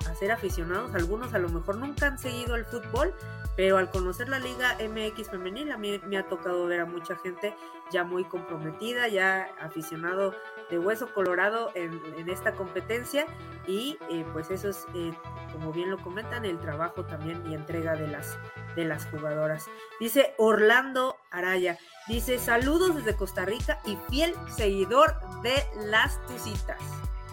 a, 0.05 0.15
ser 0.15 0.31
aficionados. 0.31 0.93
Algunos 0.95 1.33
a 1.33 1.39
lo 1.39 1.49
mejor 1.49 1.77
nunca 1.77 2.07
han 2.07 2.17
seguido 2.17 2.55
el 2.55 2.65
fútbol, 2.65 3.13
pero 3.55 3.77
al 3.77 3.89
conocer 3.89 4.29
la 4.29 4.39
Liga 4.39 4.77
MX 4.79 5.29
femenil 5.29 5.71
a 5.71 5.77
mí 5.77 5.99
me 6.07 6.17
ha 6.17 6.27
tocado 6.27 6.65
ver 6.67 6.81
a 6.81 6.85
mucha 6.85 7.15
gente 7.15 7.55
ya 7.91 8.03
muy 8.03 8.23
comprometida, 8.23 9.07
ya 9.07 9.49
aficionado 9.59 10.33
de 10.69 10.79
hueso 10.79 11.13
colorado 11.13 11.71
en, 11.75 12.01
esta 12.29 12.53
competencia 12.53 13.25
y 13.67 13.97
eh, 14.09 14.25
pues 14.31 14.49
eso 14.49 14.69
es, 14.69 14.85
eh, 14.95 15.11
como 15.51 15.73
bien 15.73 15.91
lo 15.91 15.97
comentan, 15.97 16.45
el 16.45 16.59
trabajo 16.59 17.03
también 17.03 17.43
y 17.49 17.53
entrega 17.53 17.95
de 17.95 18.07
las, 18.07 18.37
de 18.75 18.85
las 18.85 19.05
jugadoras. 19.07 19.67
Dice 19.99 20.33
Orlando 20.37 21.17
Araya, 21.29 21.77
dice 22.07 22.39
saludos 22.39 22.95
desde 22.95 23.15
Costa 23.15 23.43
Rica 23.45 23.79
y 23.85 23.97
fiel 24.09 24.33
seguidor 24.55 25.15
de 25.41 25.63
las 25.89 26.25
Tucitas. 26.25 26.81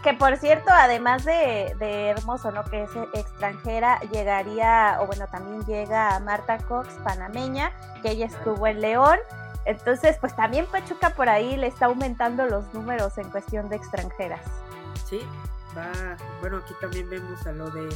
Que 0.08 0.14
por 0.14 0.38
cierto, 0.38 0.70
además 0.72 1.26
de, 1.26 1.76
de, 1.78 2.08
hermoso, 2.08 2.50
¿no? 2.50 2.64
Que 2.64 2.84
es 2.84 2.90
extranjera, 3.12 4.00
llegaría, 4.10 4.96
o 5.02 5.06
bueno, 5.06 5.26
también 5.26 5.62
llega 5.66 6.18
Marta 6.20 6.56
Cox, 6.56 6.88
panameña, 7.04 7.72
que 8.00 8.12
ella 8.12 8.24
estuvo 8.24 8.66
en 8.66 8.80
León. 8.80 9.18
Entonces, 9.66 10.16
pues 10.18 10.34
también 10.34 10.64
Pachuca 10.64 11.10
por 11.10 11.28
ahí 11.28 11.58
le 11.58 11.66
está 11.66 11.86
aumentando 11.86 12.46
los 12.46 12.72
números 12.72 13.18
en 13.18 13.28
cuestión 13.28 13.68
de 13.68 13.76
extranjeras. 13.76 14.40
Sí, 15.04 15.20
va, 15.76 16.16
bueno, 16.40 16.62
aquí 16.64 16.72
también 16.80 17.10
vemos 17.10 17.46
a 17.46 17.52
lo 17.52 17.68
de 17.68 17.94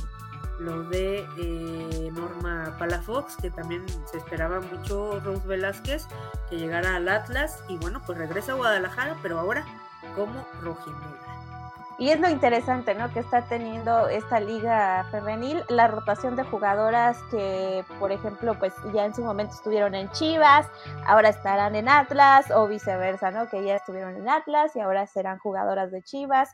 lo 0.58 0.82
de 0.82 1.26
eh, 1.38 2.10
Norma 2.12 2.76
Palafox, 2.78 3.38
que 3.38 3.50
también 3.50 3.86
se 4.04 4.18
esperaba 4.18 4.60
mucho 4.60 5.18
Rose 5.20 5.48
Velázquez 5.48 6.06
que 6.50 6.58
llegara 6.58 6.96
al 6.96 7.08
Atlas 7.08 7.64
y 7.68 7.78
bueno, 7.78 8.02
pues 8.04 8.18
regresa 8.18 8.52
a 8.52 8.56
Guadalajara, 8.56 9.16
pero 9.22 9.40
ahora 9.40 9.64
como 10.14 10.46
rojinegra. 10.60 11.31
Y 11.98 12.10
es 12.10 12.20
lo 12.20 12.28
interesante, 12.28 12.94
¿no? 12.94 13.12
Que 13.12 13.20
está 13.20 13.42
teniendo 13.42 14.08
esta 14.08 14.40
liga 14.40 15.04
femenil, 15.10 15.62
la 15.68 15.88
rotación 15.88 16.36
de 16.36 16.44
jugadoras 16.44 17.22
que, 17.30 17.84
por 17.98 18.12
ejemplo, 18.12 18.58
pues 18.58 18.72
ya 18.92 19.04
en 19.04 19.14
su 19.14 19.22
momento 19.22 19.54
estuvieron 19.54 19.94
en 19.94 20.10
Chivas, 20.10 20.66
ahora 21.06 21.28
estarán 21.28 21.74
en 21.76 21.88
Atlas 21.88 22.50
o 22.50 22.66
viceversa, 22.66 23.30
¿no? 23.30 23.48
Que 23.48 23.64
ya 23.64 23.76
estuvieron 23.76 24.16
en 24.16 24.28
Atlas 24.28 24.74
y 24.74 24.80
ahora 24.80 25.06
serán 25.06 25.38
jugadoras 25.38 25.90
de 25.90 26.02
Chivas. 26.02 26.48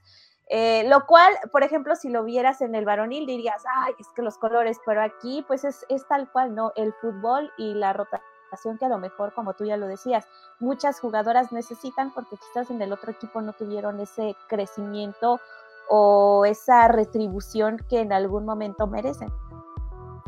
Eh, 0.51 0.88
lo 0.88 1.07
cual, 1.07 1.33
por 1.53 1.62
ejemplo, 1.62 1.94
si 1.94 2.09
lo 2.09 2.24
vieras 2.24 2.62
en 2.62 2.74
el 2.74 2.87
varonil 2.87 3.27
dirías, 3.27 3.62
ay, 3.83 3.92
es 3.98 4.09
que 4.16 4.22
los 4.22 4.38
colores, 4.38 4.79
pero 4.87 5.03
aquí 5.03 5.44
pues 5.46 5.64
es, 5.64 5.85
es 5.90 6.07
tal 6.09 6.31
cual, 6.33 6.55
¿no? 6.55 6.72
El 6.74 6.94
fútbol 7.01 7.53
y 7.59 7.74
la 7.74 7.92
rotación 7.92 8.38
que 8.79 8.85
a 8.85 8.89
lo 8.89 8.99
mejor, 8.99 9.33
como 9.35 9.55
tú 9.55 9.65
ya 9.65 9.77
lo 9.77 9.87
decías, 9.87 10.27
muchas 10.59 11.01
jugadoras 11.01 11.53
necesitan 11.53 12.13
porque 12.13 12.37
quizás 12.37 12.71
en 12.71 12.83
el 12.83 12.93
otro 12.93 13.13
equipo 13.13 13.41
no 13.41 13.53
tuvieron 13.53 14.01
ese 14.01 14.37
crecimiento 14.49 15.41
o 15.89 16.45
esa 16.45 16.89
retribución 16.89 17.79
que 17.89 18.01
en 18.01 18.13
algún 18.13 18.45
momento 18.45 18.87
merecen. 18.87 19.33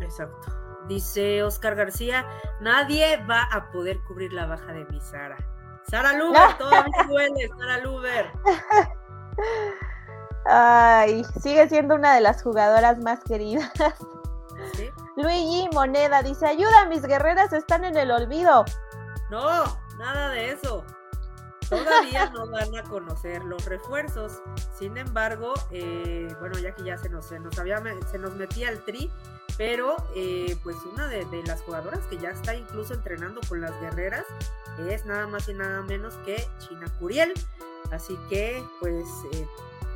Exacto. 0.00 0.52
Dice 0.88 1.42
Oscar 1.42 1.76
García, 1.76 2.26
nadie 2.60 3.24
va 3.26 3.42
a 3.52 3.70
poder 3.70 4.00
cubrir 4.08 4.32
la 4.32 4.46
baja 4.46 4.72
de 4.72 4.84
mi 4.86 5.00
Sara. 5.00 5.36
Sara 5.88 6.12
Luber, 6.14 6.40
todavía 6.58 7.04
duele, 7.08 7.48
Sara 7.58 7.78
Luber. 7.78 8.32
Ay, 10.46 11.22
sigue 11.40 11.68
siendo 11.68 11.94
una 11.94 12.14
de 12.14 12.20
las 12.20 12.42
jugadoras 12.42 12.98
más 12.98 13.22
queridas. 13.24 13.70
¿Sí? 14.74 14.88
Luigi 15.22 15.68
Moneda 15.72 16.22
dice, 16.22 16.46
ayuda, 16.46 16.86
mis 16.86 17.02
guerreras 17.02 17.52
están 17.52 17.84
en 17.84 17.96
el 17.96 18.10
olvido. 18.10 18.64
No, 19.30 19.64
nada 19.98 20.30
de 20.30 20.50
eso. 20.52 20.84
Todavía 21.68 22.30
no 22.30 22.48
van 22.48 22.76
a 22.76 22.82
conocer 22.82 23.44
los 23.44 23.64
refuerzos. 23.64 24.42
Sin 24.76 24.96
embargo, 24.96 25.54
eh, 25.70 26.34
bueno, 26.40 26.58
ya 26.58 26.74
que 26.74 26.82
ya 26.82 26.98
se 26.98 27.08
nos, 27.08 27.26
se 27.26 27.38
nos, 27.38 27.56
había, 27.58 27.80
se 28.10 28.18
nos 28.18 28.34
metía 28.34 28.70
el 28.70 28.82
tri, 28.84 29.08
pero 29.56 29.96
eh, 30.16 30.56
pues 30.64 30.76
una 30.92 31.06
de, 31.06 31.24
de, 31.26 31.44
las 31.44 31.62
jugadoras 31.62 32.00
que 32.10 32.18
ya 32.18 32.30
está 32.30 32.56
incluso 32.56 32.94
entrenando 32.94 33.40
con 33.48 33.60
las 33.60 33.78
guerreras 33.80 34.24
es 34.88 35.06
nada 35.06 35.26
más 35.26 35.48
y 35.48 35.54
nada 35.54 35.82
menos 35.82 36.14
que 36.24 36.48
China 36.58 36.86
Curiel. 36.98 37.34
Así 37.92 38.18
que, 38.28 38.62
pues, 38.80 39.06
eh, 39.32 39.46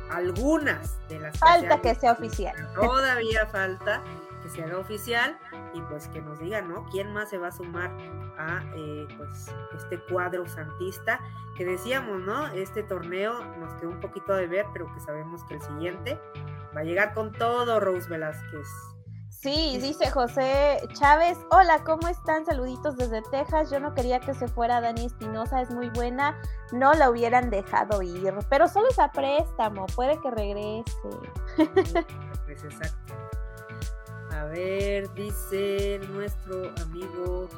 algunas 0.09 0.97
de 1.09 1.19
las... 1.19 1.37
Falta 1.37 1.81
que, 1.81 1.93
que 1.93 1.95
sea 1.95 2.13
oficial. 2.13 2.55
Todavía 2.75 3.45
falta 3.47 4.01
que 4.45 4.51
se 4.51 4.63
haga 4.63 4.77
oficial 4.77 5.39
y 5.73 5.81
pues 5.81 6.07
que 6.09 6.21
nos 6.21 6.39
digan, 6.39 6.67
¿no? 6.69 6.85
¿Quién 6.91 7.11
más 7.11 7.29
se 7.29 7.39
va 7.39 7.47
a 7.47 7.51
sumar 7.51 7.89
a 8.37 8.63
eh, 8.75 9.07
pues 9.17 9.51
este 9.75 9.99
cuadro 10.05 10.47
santista? 10.47 11.19
Que 11.57 11.65
decíamos, 11.65 12.21
¿no? 12.21 12.47
Este 12.47 12.83
torneo 12.83 13.43
nos 13.55 13.73
quedó 13.75 13.89
un 13.89 13.99
poquito 13.99 14.33
de 14.33 14.45
ver, 14.45 14.67
pero 14.71 14.93
que 14.93 14.99
sabemos 14.99 15.43
que 15.45 15.55
el 15.55 15.61
siguiente 15.61 16.19
va 16.75 16.81
a 16.81 16.83
llegar 16.83 17.15
con 17.15 17.31
todo 17.31 17.79
Rose 17.79 18.07
Velázquez. 18.07 18.67
Sí, 19.29 19.79
dice 19.81 20.11
José 20.11 20.79
Chávez, 20.93 21.37
hola, 21.51 21.83
¿cómo 21.83 22.07
están? 22.07 22.45
Saluditos 22.45 22.97
desde 22.97 23.21
Texas. 23.31 23.71
Yo 23.71 23.79
no 23.79 23.95
quería 23.95 24.19
que 24.19 24.33
se 24.35 24.47
fuera 24.47 24.79
Dani 24.79 25.05
Espinosa, 25.05 25.61
es 25.61 25.71
muy 25.71 25.89
buena, 25.89 26.39
no 26.71 26.93
la 26.93 27.09
hubieran 27.09 27.49
dejado 27.49 28.01
ir, 28.03 28.33
pero 28.49 28.67
solo 28.67 28.89
es 28.89 28.99
a 28.99 29.11
préstamo, 29.11 29.87
puede 29.95 30.19
que 30.21 30.29
regrese. 30.29 30.83
Pues 32.45 32.63
exacto. 32.63 33.15
A 34.45 34.47
ver, 34.49 35.11
dice 35.15 35.99
nuestro 36.11 36.71
amigo 36.83 37.49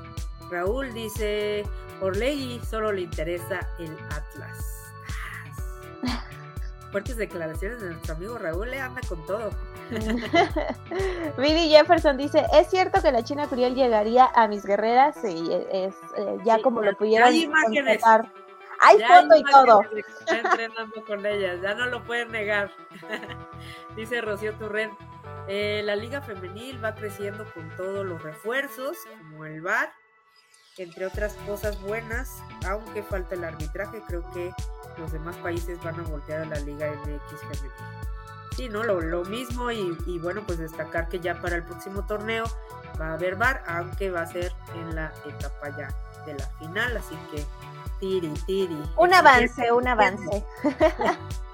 Raúl, 0.50 0.94
dice, 0.94 1.66
por 2.00 2.16
ley 2.16 2.62
solo 2.66 2.94
le 2.94 3.02
interesa 3.02 3.68
el 3.78 3.92
Atlas. 4.10 4.94
Fuertes 6.92 7.18
declaraciones 7.18 7.82
de 7.82 7.90
nuestro 7.90 8.16
amigo 8.16 8.38
Raúl, 8.38 8.72
le 8.72 8.80
anda 8.80 9.02
con 9.10 9.26
todo. 9.26 9.50
Billy 11.38 11.70
Jefferson 11.70 12.16
dice, 12.16 12.46
¿es 12.54 12.70
cierto 12.70 13.02
que 13.02 13.12
la 13.12 13.22
China 13.22 13.48
Curiel 13.48 13.76
llegaría 13.76 14.30
a 14.34 14.48
mis 14.48 14.66
guerreras? 14.66 15.18
Sí, 15.22 15.50
es, 15.70 15.94
eh, 16.16 16.38
ya 16.46 16.56
sí, 16.56 16.62
como 16.62 16.82
lo 16.82 16.96
pudieron 16.96 17.28
Hay 17.28 17.44
imágenes. 17.44 18.02
Hay 18.80 19.00
ya 19.00 19.08
foto 19.08 19.34
hay 19.34 19.42
y 19.42 19.44
todo. 19.44 19.82
Está 20.20 20.38
entrenando 20.38 21.06
con 21.06 21.26
ellas, 21.26 21.60
ya 21.62 21.74
no 21.74 21.88
lo 21.88 22.02
pueden 22.06 22.32
negar. 22.32 22.72
dice 23.98 24.22
Rocío 24.22 24.54
Turren, 24.54 24.92
eh, 25.48 25.82
la 25.84 25.96
liga 25.96 26.22
femenil 26.22 26.84
va 26.84 26.96
creciendo 26.96 27.46
con 27.54 27.70
todos 27.76 28.06
los 28.06 28.22
refuerzos, 28.22 28.98
como 29.18 29.46
el 29.46 29.62
VAR, 29.62 29.92
entre 30.78 31.06
otras 31.06 31.34
cosas 31.46 31.82
buenas, 31.82 32.42
aunque 32.66 33.04
falta 33.04 33.36
el 33.36 33.44
arbitraje, 33.44 34.02
creo 34.08 34.30
que 34.32 34.52
los 34.98 35.12
demás 35.12 35.36
países 35.38 35.82
van 35.84 36.00
a 36.00 36.04
voltear 36.04 36.42
a 36.42 36.46
la 36.46 36.60
liga 36.60 36.92
MX 36.92 37.42
femenil. 37.42 37.72
Sí, 38.56 38.70
¿no? 38.70 38.84
Lo, 38.84 39.02
lo 39.02 39.24
mismo 39.26 39.72
y, 39.72 39.96
y, 40.06 40.20
bueno, 40.20 40.42
pues 40.46 40.58
destacar 40.58 41.10
que 41.10 41.20
ya 41.20 41.40
para 41.42 41.56
el 41.56 41.64
próximo 41.64 42.06
torneo 42.06 42.46
va 43.00 43.10
a 43.10 43.14
haber 43.14 43.36
VAR, 43.36 43.64
aunque 43.68 44.10
va 44.10 44.22
a 44.22 44.28
ser 44.28 44.52
en 44.76 44.96
la 44.96 45.14
etapa 45.26 45.70
ya 45.78 45.90
de 46.26 46.34
la 46.34 46.46
final, 46.58 46.98
así 46.98 47.16
que 47.32 47.46
tiri, 48.00 48.34
tiri. 48.46 48.82
Un 48.98 49.14
avance, 49.14 49.72
un 49.72 49.88
avance. 49.88 50.46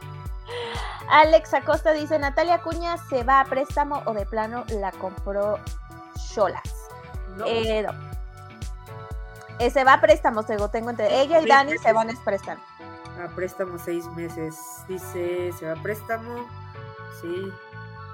Alex 1.10 1.54
Acosta 1.54 1.92
dice, 1.92 2.18
Natalia 2.18 2.62
Cuña 2.62 2.98
se 2.98 3.24
va 3.24 3.42
a 3.42 3.46
préstamo 3.46 4.02
o 4.06 4.14
de 4.14 4.26
plano 4.26 4.64
la 4.70 4.92
compró 4.92 5.60
Cholas. 6.34 6.64
No. 7.38 7.46
Eh, 7.46 7.84
no. 7.84 7.94
Eh, 9.60 9.70
se 9.70 9.84
va 9.84 9.94
a 9.94 10.02
préstamo, 10.02 10.44
tengo 10.44 10.90
entre 10.90 11.22
ella 11.22 11.40
y 11.40 11.46
Dani 11.46 11.78
se 11.78 11.94
van 11.94 12.10
a 12.10 12.24
préstamo. 12.24 12.62
A 13.24 13.28
préstamo 13.36 13.78
seis 13.78 14.06
meses. 14.16 14.56
Dice, 14.88 15.52
se 15.54 15.66
va 15.66 15.74
a 15.74 15.82
préstamo. 15.84 16.48
Sí. 17.22 17.52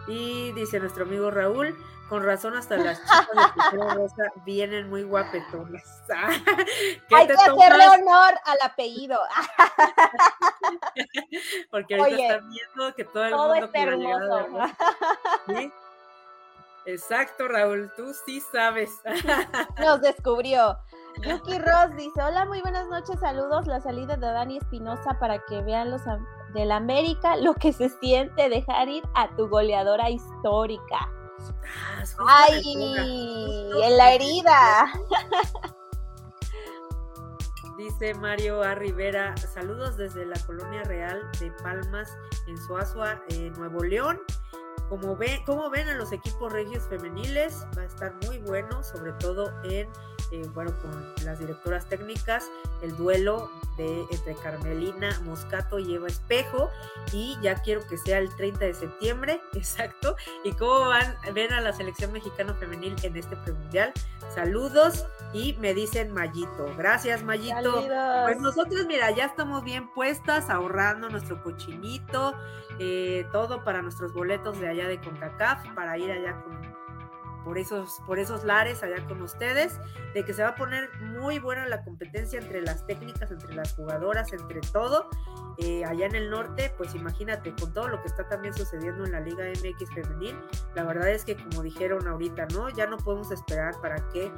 Y 0.08 0.52
dice 0.54 0.80
nuestro 0.80 1.06
amigo 1.06 1.32
Raúl, 1.32 1.78
con 2.10 2.24
razón 2.24 2.58
hasta 2.58 2.76
las 2.78 3.00
chicas 3.00 3.72
de 3.72 3.94
rosa 3.94 4.24
vienen 4.44 4.90
muy 4.90 5.04
guapetonas. 5.04 5.84
Hay 7.12 7.28
que 7.28 7.34
hacerle 7.34 7.88
honor 7.88 8.34
al 8.46 8.58
apellido. 8.64 9.20
Porque 11.72 11.96
ahorita 11.96 12.16
Oye, 12.16 12.28
están 12.28 12.50
viendo 12.50 12.96
que 12.96 13.06
todo 13.06 13.26
el 13.26 13.32
todo 13.32 13.54
mundo 13.54 13.66
está 13.66 13.80
hermoso. 13.80 14.48
¿Sí? 15.48 15.72
Exacto, 16.86 17.48
Raúl, 17.48 17.92
tú 17.96 18.14
sí 18.26 18.42
sabes. 18.52 18.90
Nos 19.80 20.02
descubrió. 20.02 20.78
Yuki 21.22 21.60
Ross 21.60 21.96
dice, 21.96 22.24
hola, 22.24 22.46
muy 22.46 22.62
buenas 22.62 22.88
noches, 22.88 23.20
saludos, 23.20 23.68
la 23.68 23.82
salida 23.82 24.16
de 24.16 24.26
Dani 24.26 24.58
Espinosa 24.58 25.20
para 25.20 25.44
que 25.46 25.62
vean 25.62 25.92
los 25.92 26.02
del 26.54 26.72
América 26.72 27.36
lo 27.36 27.54
que 27.54 27.74
se 27.74 27.90
siente 27.90 28.50
dejar 28.50 28.88
ir 28.88 29.04
a 29.16 29.28
tu 29.36 29.50
goleadora 29.50 30.10
histórica. 30.10 31.10
Ah, 32.20 32.48
¡Ay! 32.48 32.74
En 33.84 33.98
la 33.98 34.14
herida. 34.14 34.92
Dice 37.78 38.14
Mario 38.16 38.62
A. 38.62 38.76
Rivera, 38.76 39.38
saludos 39.38 39.96
desde 39.96 40.26
la 40.26 40.38
Colonia 40.46 40.84
Real 40.84 41.22
de 41.40 41.50
Palmas, 41.64 42.18
en 42.48 42.58
Suazua, 42.58 43.22
Nuevo 43.58 43.84
León. 43.84 44.20
Como 44.90 45.16
ven, 45.16 45.42
como 45.46 45.70
ven 45.70 45.88
a 45.88 45.96
los 45.96 46.12
equipos 46.12 46.52
regios 46.52 46.84
femeniles, 46.90 47.66
va 47.78 47.84
a 47.84 47.86
estar 47.86 48.14
muy 48.26 48.40
bueno, 48.40 48.84
sobre 48.84 49.14
todo 49.14 49.54
en, 49.64 49.88
eh, 50.32 50.48
bueno, 50.54 50.72
con 50.82 51.26
las 51.26 51.40
directoras 51.40 51.88
técnicas, 51.88 52.50
el 52.82 52.96
duelo 52.96 53.50
de 53.78 54.06
entre 54.12 54.36
Carmelina 54.36 55.20
Moscato 55.24 55.80
y 55.80 55.96
Eva 55.96 56.08
Espejo, 56.08 56.70
y 57.12 57.38
ya 57.42 57.56
quiero 57.56 57.86
que 57.88 57.98
sea 57.98 58.20
el 58.20 58.34
30 58.36 58.66
de 58.66 58.74
septiembre, 58.74 59.42
exacto, 59.54 60.16
y 60.44 60.52
cómo 60.54 60.88
van, 60.88 61.16
ven 61.34 61.52
a 61.54 61.62
la 61.62 61.74
selección 61.74 62.12
mexicana 62.12 62.54
femenil 62.54 62.96
en 63.04 63.18
este 63.18 63.36
premundial. 63.38 63.94
Saludos 64.34 65.08
y 65.34 65.54
me 65.54 65.74
dicen 65.74 66.12
Mayito. 66.12 66.74
Gracias, 66.78 67.24
Mayito. 67.24 67.86
Pues 68.24 68.40
nosotros, 68.40 68.86
mira, 68.88 69.12
ya 69.12 69.26
estamos 69.26 69.64
bien 69.64 69.90
puestas, 69.94 70.50
ahorrando 70.50 71.10
nuestro 71.10 71.42
cochinito, 71.42 72.36
eh, 72.80 73.28
todo 73.32 73.64
para 73.64 73.82
nuestros 73.82 74.14
boletos 74.14 74.60
de 74.60 74.70
allá 74.70 74.88
de 74.88 75.00
CONCACAF, 75.00 75.74
para 75.74 75.98
ir 75.98 76.12
allá 76.12 76.42
con, 76.44 76.79
por 77.50 77.58
esos, 77.58 78.00
por 78.06 78.20
esos 78.20 78.44
lares 78.44 78.84
allá 78.84 79.04
con 79.08 79.24
ustedes, 79.24 79.80
de 80.14 80.24
que 80.24 80.36
se 80.36 80.44
va 80.44 80.50
a 80.50 80.56
poner 80.56 80.88
muy 81.02 81.40
buena 81.40 81.68
la 81.68 81.84
competencia 81.84 82.38
entre 82.38 82.62
las 82.62 82.86
técnicas, 82.86 83.32
entre 83.32 83.56
las 83.56 83.74
jugadoras, 83.74 84.32
entre 84.34 84.62
todo. 84.62 85.10
Eh, 85.58 85.84
allá 85.84 86.06
en 86.06 86.14
el 86.14 86.30
norte, 86.30 86.72
pues 86.78 86.94
imagínate, 86.94 87.56
con 87.60 87.74
todo 87.74 87.88
lo 87.88 88.00
que 88.04 88.08
está 88.08 88.30
también 88.30 88.54
sucediendo 88.54 89.04
en 89.04 89.14
la 89.14 89.20
Liga 89.20 89.46
MX 89.46 89.90
femenil, 89.96 90.40
la 90.76 90.84
verdad 90.84 91.10
es 91.10 91.26
que 91.26 91.38
como 91.38 91.64
dijeron 91.64 92.08
ahorita, 92.08 92.46
¿no? 92.54 92.70
Ya 92.70 92.86
no 92.86 92.98
podemos 92.98 93.32
esperar 93.32 93.74
para 93.82 93.96
que 94.10 94.32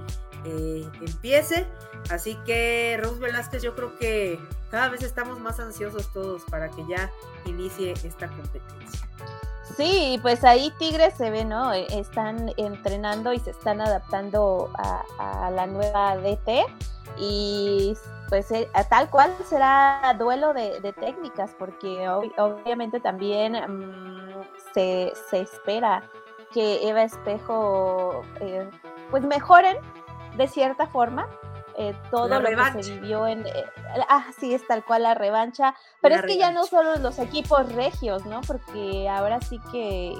eh, 0.45 0.89
empiece. 1.02 1.67
Así 2.10 2.39
que, 2.45 2.97
Rose 3.04 3.19
Velázquez, 3.19 3.62
yo 3.62 3.76
creo 3.76 3.97
que 3.97 4.39
cada 4.69 4.88
vez 4.88 5.04
estamos 5.04 5.38
más 5.41 5.60
ansiosos 5.60 6.13
todos 6.13 6.43
para 6.43 6.69
que 6.69 6.88
ya 6.88 7.12
inicie 7.43 7.91
esta 7.91 8.30
competencia. 8.30 9.06
Sí, 9.77 10.19
pues 10.21 10.43
ahí 10.43 10.71
Tigres 10.77 11.13
se 11.15 11.29
ve, 11.29 11.45
¿no? 11.45 11.73
E, 11.73 11.86
están 11.97 12.51
entrenando 12.57 13.34
y 13.34 13.39
se 13.39 13.51
están 13.51 13.81
adaptando 13.81 14.69
a, 14.77 15.49
la 15.51 15.67
nueva 15.67 16.17
DT 16.17 16.65
y 17.17 17.93
pues 18.29 18.49
eh, 18.51 18.69
tal 18.89 19.10
cual 19.10 19.36
será 19.45 20.15
duelo 20.17 20.53
de, 20.53 20.93
técnicas 20.99 21.53
porque 21.60 22.07
obviamente 22.10 22.99
también 22.99 23.53
mm, 23.53 24.43
se, 24.73 25.12
espera 25.31 26.03
que 26.53 26.88
Eva 26.88 27.03
Espejo 27.03 28.23
eh, 28.39 28.69
pues 29.10 29.23
mejoren 29.23 29.77
de 30.38 30.47
cierta 30.47 30.88
forma 30.88 31.27
eh, 31.89 31.95
todo 32.09 32.27
lo 32.27 32.41
que 32.41 32.83
se 32.83 32.99
vivió 32.99 33.27
en... 33.27 33.45
Eh, 33.45 33.65
ah, 34.09 34.25
sí, 34.39 34.53
es 34.53 34.65
tal 34.67 34.83
cual 34.83 35.03
la 35.03 35.13
revancha. 35.13 35.75
Pero 36.01 36.15
es 36.15 36.21
que 36.23 36.37
ya 36.37 36.51
no 36.51 36.65
solo 36.65 36.95
los 36.97 37.19
equipos 37.19 37.71
regios, 37.73 38.25
¿no? 38.25 38.41
Porque 38.41 39.09
ahora 39.09 39.41
sí 39.41 39.59
que 39.71 40.13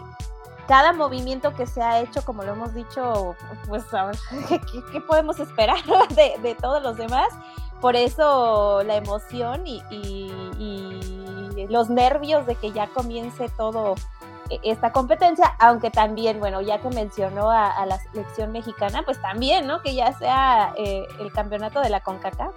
cada 0.68 0.94
movimiento 0.94 1.54
que 1.54 1.66
se 1.66 1.82
ha 1.82 2.00
hecho, 2.00 2.24
como 2.24 2.44
lo 2.44 2.54
hemos 2.54 2.74
dicho, 2.74 3.36
pues 3.68 3.84
¿qué, 4.92 5.02
podemos 5.02 5.40
esperar 5.40 5.78
de, 6.16 6.56
todos 6.60 6.82
los 6.82 6.98
demás? 6.98 7.30
Por 7.80 7.96
eso 7.96 8.84
la 8.84 8.96
emoción 8.96 9.66
y, 9.66 9.82
y 9.90 11.68
los 11.70 11.90
nervios 11.90 12.46
de 12.46 12.56
que 12.56 12.72
ya 12.72 12.88
comience 12.88 13.50
todo 13.58 13.96
esta 14.64 14.92
competencia, 14.92 15.56
aunque 15.60 15.92
también, 15.92 16.40
bueno, 16.40 16.62
ya 16.62 16.80
que 16.80 16.90
mencionó 16.90 17.50
a, 17.52 17.86
la 17.86 17.98
selección 18.00 18.52
mexicana, 18.52 19.04
pues 19.04 19.22
también, 19.22 19.68
¿no? 19.68 19.82
Que 19.82 19.96
ya 19.96 20.14
sea 20.14 20.74
eh, 20.78 21.06
el 21.20 21.32
campeonato 21.32 21.82
de 21.82 21.90
la 21.90 22.02
CONCACAF. 22.02 22.54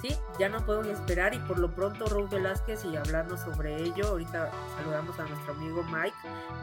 Sí, 0.00 0.16
ya 0.38 0.48
no 0.48 0.64
podemos 0.64 0.86
esperar 0.86 1.34
y 1.34 1.38
por 1.40 1.58
lo 1.58 1.70
pronto 1.70 2.06
Rose 2.06 2.34
Velázquez 2.34 2.86
y 2.86 2.96
hablando 2.96 3.36
sobre 3.36 3.82
ello, 3.82 4.08
ahorita 4.08 4.50
saludamos 4.76 5.20
a 5.20 5.24
nuestro 5.24 5.52
amigo 5.52 5.82
Mike, 5.82 6.16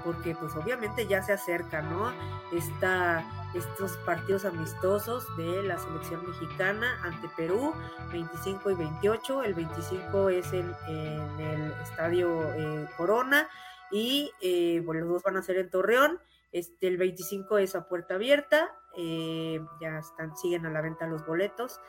porque 0.03 0.33
pues 0.33 0.55
obviamente 0.55 1.05
ya 1.05 1.21
se 1.21 1.33
acerca, 1.33 1.83
¿no? 1.83 2.11
Esta, 2.51 3.23
estos 3.53 3.91
partidos 3.97 4.43
amistosos 4.43 5.27
de 5.37 5.61
la 5.61 5.77
selección 5.77 6.27
mexicana 6.27 6.99
ante 7.03 7.29
Perú, 7.37 7.75
25 8.11 8.71
y 8.71 8.73
28, 8.73 9.43
el 9.43 9.53
25 9.53 10.29
es 10.29 10.53
en, 10.53 10.75
el 10.87 11.71
estadio 11.83 12.51
eh, 12.55 12.87
Corona 12.97 13.47
y 13.91 14.31
eh, 14.41 14.81
bueno, 14.85 15.01
los 15.01 15.09
dos 15.09 15.23
van 15.23 15.37
a 15.37 15.41
ser 15.41 15.57
en 15.57 15.69
Torreón. 15.69 16.19
Este, 16.51 16.87
el 16.87 16.97
25 16.97 17.57
es 17.57 17.75
a 17.75 17.87
puerta 17.87 18.15
abierta, 18.15 18.71
eh, 18.95 19.59
ya 19.81 19.99
están, 19.99 20.35
siguen 20.37 20.65
a 20.65 20.71
la 20.71 20.81
venta 20.81 21.05
los 21.05 21.25
boletos 21.25 21.79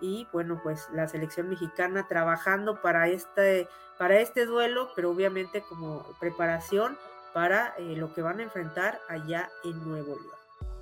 y 0.00 0.28
bueno, 0.32 0.60
pues 0.62 0.88
la 0.92 1.08
selección 1.08 1.48
mexicana 1.48 2.06
trabajando 2.08 2.80
para 2.80 3.08
este, 3.08 3.68
para 3.98 4.18
este 4.20 4.46
duelo, 4.46 4.90
pero 4.94 5.10
obviamente 5.10 5.62
como 5.62 6.04
preparación 6.20 6.96
para 7.32 7.74
eh, 7.78 7.96
lo 7.96 8.14
que 8.14 8.22
van 8.22 8.38
a 8.38 8.44
enfrentar 8.44 9.00
allá 9.08 9.50
en 9.64 9.84
Nuevo 9.86 10.16
León. 10.16 10.80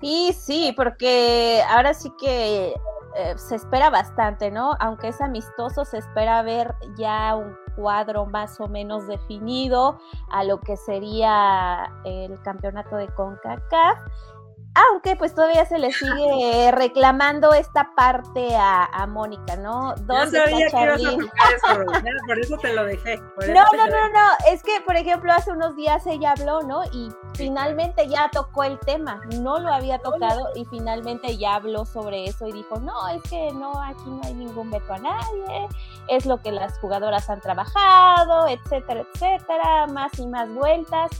Y 0.00 0.34
sí, 0.34 0.74
porque 0.76 1.62
ahora 1.68 1.94
sí 1.94 2.12
que 2.20 2.74
se 3.36 3.54
espera 3.54 3.90
bastante, 3.90 4.50
¿no? 4.50 4.72
Aunque 4.80 5.08
es 5.08 5.20
amistoso, 5.20 5.84
se 5.84 5.98
espera 5.98 6.42
ver 6.42 6.74
ya 6.96 7.36
un 7.36 7.56
cuadro 7.76 8.26
más 8.26 8.60
o 8.60 8.68
menos 8.68 9.06
definido 9.06 9.98
a 10.30 10.44
lo 10.44 10.60
que 10.60 10.76
sería 10.76 11.92
el 12.04 12.40
campeonato 12.42 12.96
de 12.96 13.08
CONCACAF 13.08 13.98
aunque 14.74 15.14
pues 15.14 15.34
todavía 15.34 15.64
se 15.66 15.78
le 15.78 15.92
sigue 15.92 16.70
reclamando 16.72 17.52
esta 17.54 17.94
parte 17.94 18.56
a, 18.56 19.06
Mónica, 19.06 19.56
¿no? 19.56 19.94
¿Dónde 20.06 20.38
sabía 20.38 20.68
que 20.68 20.82
ibas 20.82 21.02
a 21.02 21.52
eso, 21.52 21.82
por 22.26 22.38
eso 22.38 22.56
te 22.56 22.72
lo 22.72 22.84
dejé. 22.84 23.18
No, 23.18 23.64
no, 23.76 23.86
no, 23.86 24.08
no, 24.08 24.28
es 24.50 24.62
que 24.62 24.80
por 24.84 24.96
ejemplo 24.96 25.32
hace 25.32 25.52
unos 25.52 25.76
días 25.76 26.06
ella 26.06 26.32
habló, 26.32 26.62
¿no? 26.62 26.84
Y 26.86 27.12
finalmente 27.34 28.08
ya 28.08 28.30
tocó 28.32 28.64
el 28.64 28.78
tema, 28.80 29.20
no 29.40 29.58
lo 29.58 29.72
había 29.72 29.98
tocado 29.98 30.48
y 30.56 30.64
finalmente 30.64 31.36
ya 31.36 31.56
habló 31.56 31.84
sobre 31.84 32.24
eso 32.24 32.48
y 32.48 32.52
dijo, 32.52 32.80
no, 32.80 33.08
es 33.08 33.22
que 33.24 33.52
no, 33.52 33.80
aquí 33.80 34.06
no 34.06 34.20
hay 34.24 34.34
ningún 34.34 34.70
veto 34.70 34.94
a 34.94 34.98
nadie, 34.98 35.68
es 36.08 36.26
lo 36.26 36.40
que 36.40 36.50
las 36.50 36.78
jugadoras 36.78 37.28
han 37.30 37.40
trabajado, 37.40 38.48
etcétera, 38.48 39.04
etcétera, 39.12 39.86
más 39.86 40.18
y 40.18 40.26
más 40.26 40.52
vueltas 40.52 41.10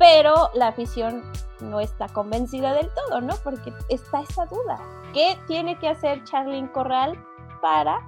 pero 0.00 0.50
la 0.54 0.68
afición 0.68 1.22
no 1.60 1.78
está 1.78 2.08
convencida 2.08 2.72
del 2.72 2.88
todo, 2.94 3.20
¿no? 3.20 3.34
Porque 3.44 3.70
está 3.90 4.22
esa 4.22 4.46
duda. 4.46 4.80
¿Qué 5.12 5.38
tiene 5.46 5.78
que 5.78 5.88
hacer 5.88 6.24
Charlene 6.24 6.72
Corral 6.72 7.22
para 7.60 8.00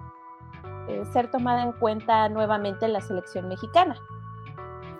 eh, 0.89 1.05
ser 1.13 1.31
tomada 1.31 1.63
en 1.63 1.73
cuenta 1.73 2.31
nuevamente 2.31 2.87
en 2.87 2.95
la 2.95 3.03
selección 3.03 3.47
mexicana? 3.47 4.01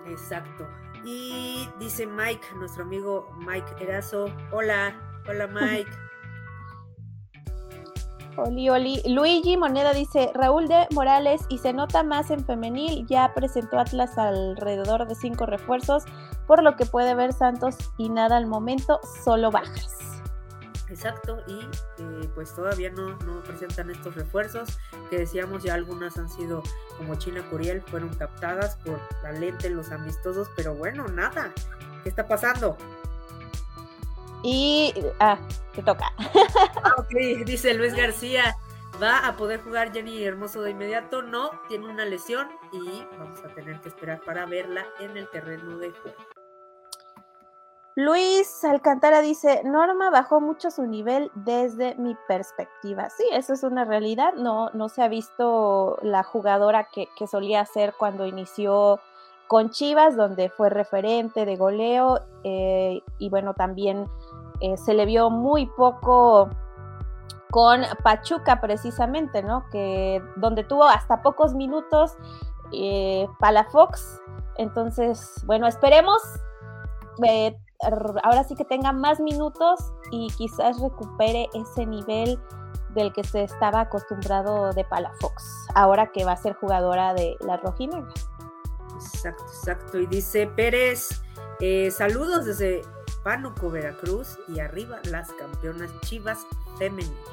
Exacto. 0.07 0.67
Y 1.03 1.67
dice 1.79 2.05
Mike, 2.05 2.45
nuestro 2.57 2.83
amigo 2.83 3.27
Mike 3.39 3.73
Erazo, 3.79 4.25
hola, 4.51 4.93
hola 5.27 5.47
Mike. 5.47 5.89
Oli, 8.37 8.69
Oli. 8.69 9.01
Luigi 9.07 9.57
Moneda 9.57 9.93
dice, 9.93 10.31
Raúl 10.33 10.67
de 10.67 10.87
Morales 10.91 11.41
y 11.49 11.59
se 11.59 11.73
nota 11.73 12.03
más 12.03 12.31
en 12.31 12.43
femenil, 12.45 13.05
ya 13.07 13.31
presentó 13.33 13.79
Atlas 13.79 14.17
alrededor 14.17 15.07
de 15.07 15.15
cinco 15.15 15.45
refuerzos, 15.45 16.05
por 16.47 16.63
lo 16.63 16.75
que 16.75 16.85
puede 16.85 17.15
ver 17.15 17.33
Santos 17.33 17.75
y 17.97 18.09
nada 18.09 18.37
al 18.37 18.45
momento, 18.45 18.99
solo 19.23 19.51
bajas. 19.51 19.97
Exacto, 20.89 21.37
y 21.47 21.59
eh, 21.97 22.29
pues 22.35 22.53
todavía 22.53 22.91
no, 22.91 23.17
no, 23.17 23.41
presentan 23.41 23.89
estos 23.89 24.13
refuerzos, 24.13 24.77
que 25.09 25.17
decíamos 25.17 25.63
ya 25.63 25.73
algunas 25.73 26.17
han 26.17 26.29
sido 26.29 26.61
como 26.97 27.15
China 27.15 27.41
Curiel, 27.49 27.81
fueron 27.81 28.13
captadas 28.13 28.75
por 28.77 28.99
la 29.23 29.31
lente, 29.31 29.69
los 29.71 29.91
amistosos, 29.91 30.49
pero 30.55 30.75
bueno, 30.75 31.07
nada, 31.07 31.51
¿qué 32.03 32.09
está 32.09 32.27
pasando? 32.27 32.77
Y, 34.43 34.93
ah, 35.19 35.39
te 35.73 35.81
toca. 35.81 36.11
Ah, 36.83 36.95
ok, 36.97 37.45
dice 37.45 37.73
Luis 37.73 37.95
García, 37.95 38.55
¿va 39.01 39.27
a 39.27 39.35
poder 39.35 39.61
jugar 39.61 39.91
Jenny 39.91 40.23
Hermoso 40.23 40.61
de 40.61 40.71
inmediato? 40.71 41.21
No, 41.21 41.51
tiene 41.67 41.87
una 41.87 42.05
lesión 42.05 42.47
y 42.71 43.05
vamos 43.17 43.43
a 43.43 43.47
tener 43.49 43.79
que 43.81 43.89
esperar 43.89 44.21
para 44.21 44.45
verla 44.45 44.85
en 44.99 45.17
el 45.17 45.29
terreno 45.29 45.77
de 45.77 45.91
juego. 45.91 46.17
Luis 47.95 48.63
Alcantara 48.63 49.21
dice, 49.21 49.61
Norma 49.63 50.09
bajó 50.09 50.41
mucho 50.41 50.71
su 50.71 50.87
nivel 50.87 51.29
desde 51.35 51.93
mi 51.95 52.15
perspectiva. 52.27 53.09
Sí, 53.11 53.23
eso 53.31 53.53
es 53.53 53.61
una 53.63 53.85
realidad. 53.85 54.33
No, 54.33 54.71
no 54.71 54.89
se 54.89 55.03
ha 55.03 55.07
visto 55.07 55.99
la 56.01 56.23
jugadora 56.23 56.87
que, 56.91 57.07
solía 57.27 57.63
ser 57.65 57.93
cuando 57.97 58.25
inició 58.25 58.99
con 59.47 59.69
Chivas, 59.69 60.15
donde 60.15 60.49
fue 60.49 60.71
referente 60.71 61.45
de 61.45 61.55
goleo 61.55 62.19
eh, 62.43 63.03
y 63.19 63.29
bueno, 63.29 63.53
también 63.53 64.07
eh, 64.59 64.75
se 64.77 64.95
le 64.95 65.05
vio 65.05 65.29
muy 65.29 65.67
poco 65.67 66.49
con 67.53 67.83
Pachuca 68.01 68.59
precisamente, 68.59 69.43
¿no? 69.43 69.69
Que 69.69 70.23
donde 70.37 70.63
tuvo 70.63 70.85
hasta 70.85 71.21
pocos 71.21 71.53
minutos 71.53 72.17
eh, 72.71 73.27
Palafox. 73.37 74.19
Entonces, 74.57 75.35
bueno, 75.45 75.67
esperemos. 75.67 76.19
Eh, 77.23 77.55
ahora 78.23 78.43
sí 78.43 78.55
que 78.55 78.65
tenga 78.65 78.91
más 78.91 79.19
minutos 79.19 79.93
y 80.09 80.29
quizás 80.35 80.81
recupere 80.81 81.47
ese 81.53 81.85
nivel 81.85 82.39
del 82.95 83.13
que 83.13 83.23
se 83.23 83.43
estaba 83.43 83.81
acostumbrado 83.81 84.73
de 84.73 84.83
Palafox, 84.85 85.67
ahora 85.75 86.11
que 86.11 86.25
va 86.25 86.31
a 86.31 86.37
ser 86.37 86.55
jugadora 86.55 87.13
de 87.13 87.37
las 87.41 87.61
rojinegras. 87.61 88.29
Exacto, 88.95 89.43
exacto. 89.43 89.99
Y 89.99 90.07
dice 90.07 90.47
Pérez, 90.47 91.21
eh, 91.59 91.91
saludos 91.91 92.45
desde 92.45 92.81
Pánuco, 93.23 93.69
Veracruz, 93.69 94.39
y 94.47 94.59
arriba 94.59 94.97
las 95.11 95.31
campeonas 95.33 95.91
Chivas 96.01 96.47
femeninas. 96.79 97.32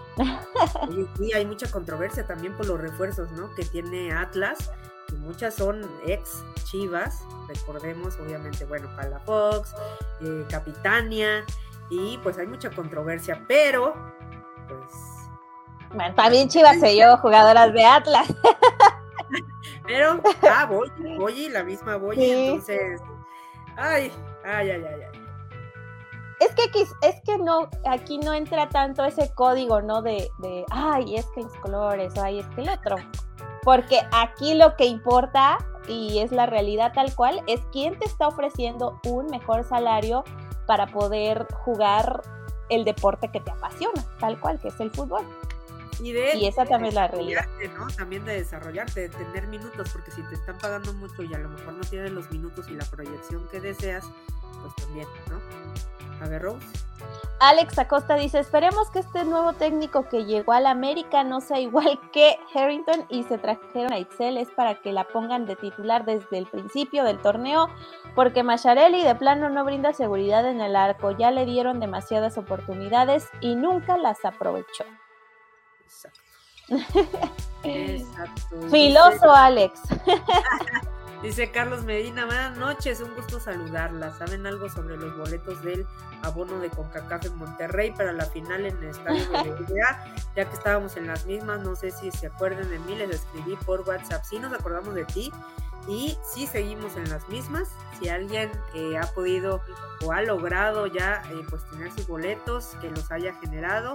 Y 1.21 1.33
hay 1.33 1.47
mucha 1.47 1.71
controversia 1.71 2.27
también 2.27 2.57
por 2.57 2.67
los 2.67 2.81
refuerzos, 2.81 3.31
¿no? 3.33 3.55
Que 3.55 3.65
tiene 3.65 4.13
Atlas, 4.13 4.71
y 5.13 5.17
muchas 5.17 5.55
son 5.55 5.89
ex 6.07 6.45
Chivas, 6.65 7.25
recordemos, 7.49 8.19
obviamente, 8.19 8.65
bueno, 8.65 8.89
Palafox, 8.97 9.75
eh, 10.21 10.45
Capitania, 10.49 11.45
y 11.89 12.19
pues 12.19 12.39
hay 12.39 12.47
mucha 12.47 12.71
controversia, 12.71 13.45
pero, 13.49 13.95
pues... 14.69 14.91
Bueno, 15.93 16.15
también 16.15 16.49
Chivas 16.49 16.79
se 16.79 16.97
yo 16.97 17.17
jugadoras 17.17 17.73
de 17.73 17.85
Atlas. 17.85 18.29
pero, 19.87 20.21
ah, 20.49 20.67
voy, 20.67 20.91
voy, 21.19 21.49
la 21.49 21.65
misma 21.65 21.97
voy, 21.97 22.23
entonces, 22.23 23.01
ay, 23.77 24.13
ay, 24.45 24.71
ay, 24.71 24.85
ay, 24.85 25.01
ay. 25.13 25.20
Es 26.41 26.55
que, 26.55 26.87
es 27.03 27.21
que 27.21 27.39
no, 27.39 27.69
aquí 27.87 28.19
no 28.19 28.33
entra 28.33 28.69
tanto 28.71 29.05
ese 29.05 29.31
código, 29.35 29.83
¿no? 29.83 30.01
De, 30.01 30.31
de, 30.39 30.65
ay, 30.71 31.17
es 31.17 31.27
que 31.35 31.43
los 31.43 31.55
colores, 31.57 32.17
ay, 32.17 32.41
es 32.41 32.47
que 32.49 32.63
el 32.63 32.71
otro. 32.71 32.97
Porque 33.63 34.01
aquí 34.11 34.55
lo 34.55 34.75
que 34.77 34.87
importa, 34.87 35.59
y 35.87 36.21
es 36.21 36.33
la 36.33 36.47
realidad 36.47 36.93
tal 36.95 37.15
cual, 37.15 37.43
es 37.47 37.61
quién 37.73 37.99
te 37.99 38.07
está 38.07 38.29
ofreciendo 38.29 38.99
un 39.05 39.27
mejor 39.27 39.65
salario 39.65 40.25
para 40.67 40.87
poder 40.87 41.47
jugar 41.65 42.23
el 42.71 42.85
deporte 42.85 43.29
que 43.31 43.41
te 43.41 43.51
apasiona, 43.51 44.03
tal 44.19 44.41
cual, 44.41 44.59
que 44.61 44.69
es 44.69 44.81
el 44.81 44.91
fútbol. 44.91 45.27
Y, 46.03 46.13
de, 46.13 46.37
y 46.37 46.47
esa 46.47 46.65
también 46.65 46.89
es 46.89 46.95
la 46.95 47.09
realidad. 47.09 47.47
¿no? 47.77 47.87
También 47.89 48.25
de 48.25 48.37
desarrollarte, 48.37 49.09
de 49.09 49.09
tener 49.11 49.47
minutos, 49.49 49.91
porque 49.93 50.11
si 50.11 50.23
te 50.23 50.37
están 50.37 50.57
pagando 50.59 50.95
mucho 50.95 51.23
y 51.23 51.35
a 51.35 51.39
lo 51.39 51.51
mejor 51.51 51.75
no 51.75 51.85
tienes 51.85 52.13
los 52.13 52.31
minutos 52.31 52.67
y 52.69 52.75
la 52.75 52.85
proyección 52.87 53.47
que 53.49 53.61
deseas, 53.61 54.07
pues 54.63 54.75
también, 54.77 55.07
¿no? 55.29 55.39
A 56.21 56.29
ver, 56.29 56.43
Rose. 56.43 56.67
Alex 57.43 57.79
Acosta 57.79 58.17
dice, 58.17 58.39
esperemos 58.39 58.91
que 58.91 58.99
este 58.99 59.25
nuevo 59.25 59.55
técnico 59.55 60.07
que 60.11 60.27
llegó 60.27 60.53
al 60.53 60.67
América 60.67 61.25
no 61.25 61.41
sea 61.41 61.59
igual 61.59 61.99
que 62.13 62.39
Harrington 62.55 63.07
y 63.09 63.23
se 63.23 63.39
trajeron 63.39 63.95
a 63.95 63.99
Itzel, 63.99 64.37
es 64.37 64.51
para 64.51 64.75
que 64.75 64.93
la 64.93 65.05
pongan 65.05 65.47
de 65.47 65.57
titular 65.57 66.05
desde 66.05 66.37
el 66.37 66.47
principio 66.47 67.03
del 67.03 67.19
torneo, 67.19 67.71
porque 68.15 68.43
Macharelli 68.43 69.03
de 69.03 69.15
plano 69.15 69.49
no 69.49 69.65
brinda 69.65 69.95
seguridad 69.95 70.47
en 70.47 70.61
el 70.61 70.77
arco, 70.77 71.13
ya 71.13 71.31
le 71.31 71.47
dieron 71.47 71.81
demasiadas 71.81 72.37
oportunidades 72.37 73.27
y 73.41 73.55
nunca 73.55 73.97
las 73.97 74.23
aprovechó. 74.27 74.85
Exacto. 75.83 76.21
Exacto. 77.63 78.69
Filoso, 78.71 79.35
Alex. 79.35 79.81
Dice 81.23 81.51
Carlos 81.51 81.85
Medina, 81.85 82.25
buenas 82.25 82.57
noches, 82.57 83.03
un 83.03 83.15
gusto 83.15 83.39
saludarla. 83.39 84.11
¿Saben 84.17 84.47
algo 84.47 84.71
sobre 84.71 84.97
los 84.97 85.15
boletos 85.19 85.63
del 85.63 85.87
abono 86.23 86.59
de 86.61 86.71
CONCACAF 86.71 87.27
en 87.27 87.37
Monterrey 87.37 87.91
para 87.91 88.15
la 88.15 88.25
final 88.25 88.65
en 88.65 88.79
el 88.79 88.89
estadio 88.89 89.29
de 89.31 89.51
NBA? 89.51 90.05
Ya 90.37 90.49
que 90.49 90.55
estábamos 90.55 90.97
en 90.97 91.09
las 91.09 91.27
mismas, 91.27 91.61
no 91.61 91.75
sé 91.75 91.91
si 91.91 92.11
se 92.13 92.29
acuerdan 92.29 92.71
de 92.71 92.79
mí, 92.79 92.95
les 92.95 93.11
escribí 93.11 93.57
por 93.67 93.81
WhatsApp. 93.81 94.23
Sí 94.25 94.39
nos 94.39 94.53
acordamos 94.53 94.95
de 94.95 95.05
ti 95.05 95.31
y 95.89 96.17
sí 96.23 96.47
seguimos 96.47 96.97
en 96.97 97.11
las 97.11 97.29
mismas. 97.29 97.69
Si 97.99 98.09
alguien 98.09 98.51
eh, 98.75 98.97
ha 98.97 99.07
podido 99.09 99.61
o 100.03 100.13
ha 100.13 100.23
logrado 100.23 100.87
ya 100.87 101.23
eh, 101.31 101.43
pues 101.51 101.65
tener 101.69 101.91
sus 101.93 102.07
boletos, 102.07 102.77
que 102.81 102.91
los 102.91 103.11
haya 103.11 103.35
generado, 103.35 103.93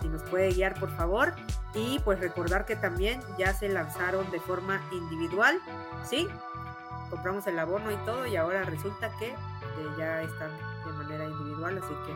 si 0.00 0.08
nos 0.08 0.22
puede 0.24 0.50
guiar 0.50 0.78
por 0.78 0.94
favor. 0.94 1.34
Y 1.74 1.98
pues 2.00 2.20
recordar 2.20 2.66
que 2.66 2.76
también 2.76 3.20
ya 3.38 3.52
se 3.52 3.68
lanzaron 3.68 4.30
de 4.30 4.40
forma 4.40 4.80
individual, 4.92 5.60
¿sí? 6.04 6.28
Compramos 7.10 7.46
el 7.46 7.58
abono 7.58 7.90
y 7.90 7.96
todo 8.04 8.26
y 8.26 8.36
ahora 8.36 8.64
resulta 8.64 9.10
que 9.18 9.28
eh, 9.28 9.36
ya 9.96 10.22
están 10.22 10.50
de 10.84 10.92
manera 10.92 11.24
individual, 11.24 11.78
así 11.78 11.94
que 12.06 12.14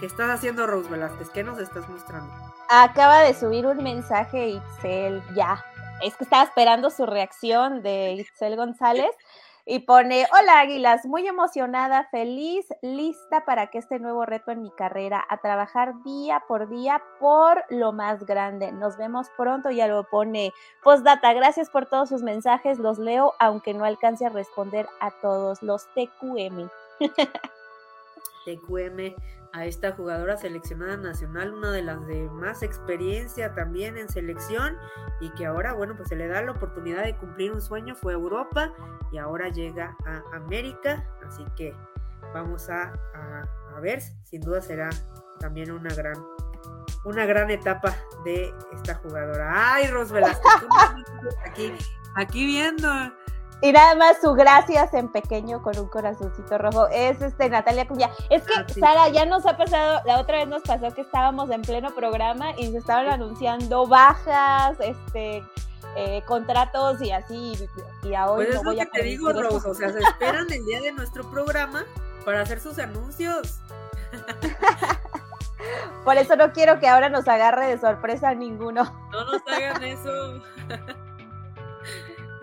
¿qué 0.00 0.06
estás 0.06 0.30
haciendo 0.30 0.66
Rose 0.66 0.88
Velázquez? 0.88 1.30
¿Qué 1.30 1.42
nos 1.42 1.58
estás 1.58 1.88
mostrando? 1.88 2.32
Acaba 2.68 3.20
de 3.20 3.34
subir 3.34 3.66
un 3.66 3.82
mensaje 3.82 4.48
Itzel, 4.48 5.22
ya. 5.34 5.64
Es 6.02 6.14
que 6.16 6.24
estaba 6.24 6.44
esperando 6.44 6.90
su 6.90 7.06
reacción 7.06 7.82
de 7.82 8.12
Itzel 8.18 8.56
González 8.56 9.10
y 9.70 9.80
pone, 9.80 10.26
hola 10.32 10.60
Águilas, 10.60 11.04
muy 11.04 11.28
emocionada, 11.28 12.08
feliz, 12.10 12.66
lista 12.80 13.44
para 13.44 13.66
que 13.66 13.76
este 13.76 13.98
nuevo 13.98 14.24
reto 14.24 14.50
en 14.50 14.62
mi 14.62 14.70
carrera, 14.70 15.22
a 15.28 15.36
trabajar 15.42 15.92
día 16.04 16.42
por 16.48 16.70
día 16.70 17.02
por 17.20 17.62
lo 17.68 17.92
más 17.92 18.24
grande. 18.24 18.72
Nos 18.72 18.96
vemos 18.96 19.26
pronto, 19.36 19.70
ya 19.70 19.86
lo 19.86 20.04
pone. 20.04 20.54
Postdata, 20.82 21.34
gracias 21.34 21.68
por 21.68 21.84
todos 21.84 22.08
sus 22.08 22.22
mensajes, 22.22 22.78
los 22.78 22.98
leo, 22.98 23.34
aunque 23.38 23.74
no 23.74 23.84
alcance 23.84 24.24
a 24.24 24.30
responder 24.30 24.88
a 25.00 25.10
todos 25.20 25.62
los 25.62 25.86
TQM. 25.88 26.70
TQM, 28.46 29.14
a 29.52 29.64
esta 29.64 29.92
jugadora 29.92 30.36
seleccionada 30.36 30.96
nacional, 30.96 31.54
una 31.54 31.70
de 31.70 31.82
las 31.82 32.06
de 32.06 32.28
más 32.30 32.62
experiencia 32.62 33.54
también 33.54 33.96
en 33.96 34.08
selección 34.08 34.76
y 35.20 35.30
que 35.30 35.46
ahora, 35.46 35.72
bueno, 35.72 35.96
pues 35.96 36.08
se 36.08 36.16
le 36.16 36.28
da 36.28 36.42
la 36.42 36.52
oportunidad 36.52 37.04
de 37.04 37.16
cumplir 37.16 37.52
un 37.52 37.60
sueño, 37.60 37.94
fue 37.94 38.12
a 38.12 38.16
Europa 38.16 38.72
y 39.10 39.18
ahora 39.18 39.48
llega 39.48 39.96
a 40.04 40.22
América, 40.36 41.06
así 41.26 41.44
que 41.56 41.74
vamos 42.34 42.68
a, 42.68 42.92
a, 43.14 43.80
ver, 43.80 44.00
sin 44.24 44.40
duda 44.40 44.60
será 44.60 44.90
también 45.38 45.70
una 45.70 45.94
gran 45.94 46.16
una 47.04 47.24
gran 47.26 47.48
etapa 47.50 47.94
de 48.24 48.52
esta 48.72 48.96
jugadora. 48.96 49.74
Ay, 49.74 49.86
Rosbel, 49.86 50.24
aquí, 51.46 51.72
aquí 52.16 52.44
viendo 52.44 52.88
y 53.60 53.72
nada 53.72 53.94
más 53.96 54.20
su 54.20 54.34
gracias 54.34 54.94
en 54.94 55.08
pequeño 55.08 55.62
con 55.62 55.76
un 55.78 55.88
corazoncito 55.88 56.58
rojo. 56.58 56.86
Es 56.88 57.20
este 57.20 57.50
Natalia 57.50 57.88
Cuña. 57.88 58.10
Es 58.30 58.42
que, 58.44 58.52
ah, 58.56 58.64
Sara, 58.68 59.08
ya 59.08 59.26
nos 59.26 59.46
ha 59.46 59.56
pasado, 59.56 60.00
la 60.04 60.20
otra 60.20 60.38
vez 60.38 60.48
nos 60.48 60.62
pasó 60.62 60.94
que 60.94 61.00
estábamos 61.00 61.50
en 61.50 61.62
pleno 61.62 61.92
programa 61.94 62.52
y 62.56 62.70
se 62.70 62.78
estaban 62.78 63.08
anunciando 63.08 63.86
bajas, 63.86 64.76
este, 64.80 65.42
eh, 65.96 66.22
contratos 66.26 67.02
y 67.02 67.10
así. 67.10 67.54
Y 68.04 68.14
a 68.14 68.30
hoy 68.30 68.46
pues 68.46 68.56
no 68.56 68.70
voy 68.70 68.80
a 68.80 68.86
te 68.86 69.02
digo, 69.02 69.32
Rose, 69.32 69.68
o 69.68 69.74
sea, 69.74 69.92
se 69.92 69.98
esperan 69.98 70.46
el 70.52 70.64
día 70.64 70.80
de 70.80 70.92
nuestro 70.92 71.28
programa 71.28 71.84
para 72.24 72.42
hacer 72.42 72.60
sus 72.60 72.78
anuncios. 72.78 73.58
Por 76.04 76.16
eso 76.16 76.36
no 76.36 76.52
quiero 76.52 76.78
que 76.78 76.86
ahora 76.86 77.08
nos 77.08 77.26
agarre 77.26 77.66
de 77.66 77.78
sorpresa 77.78 78.32
ninguno. 78.34 78.84
No 79.10 79.24
nos 79.24 79.42
hagan 79.48 79.82
eso. 79.82 80.40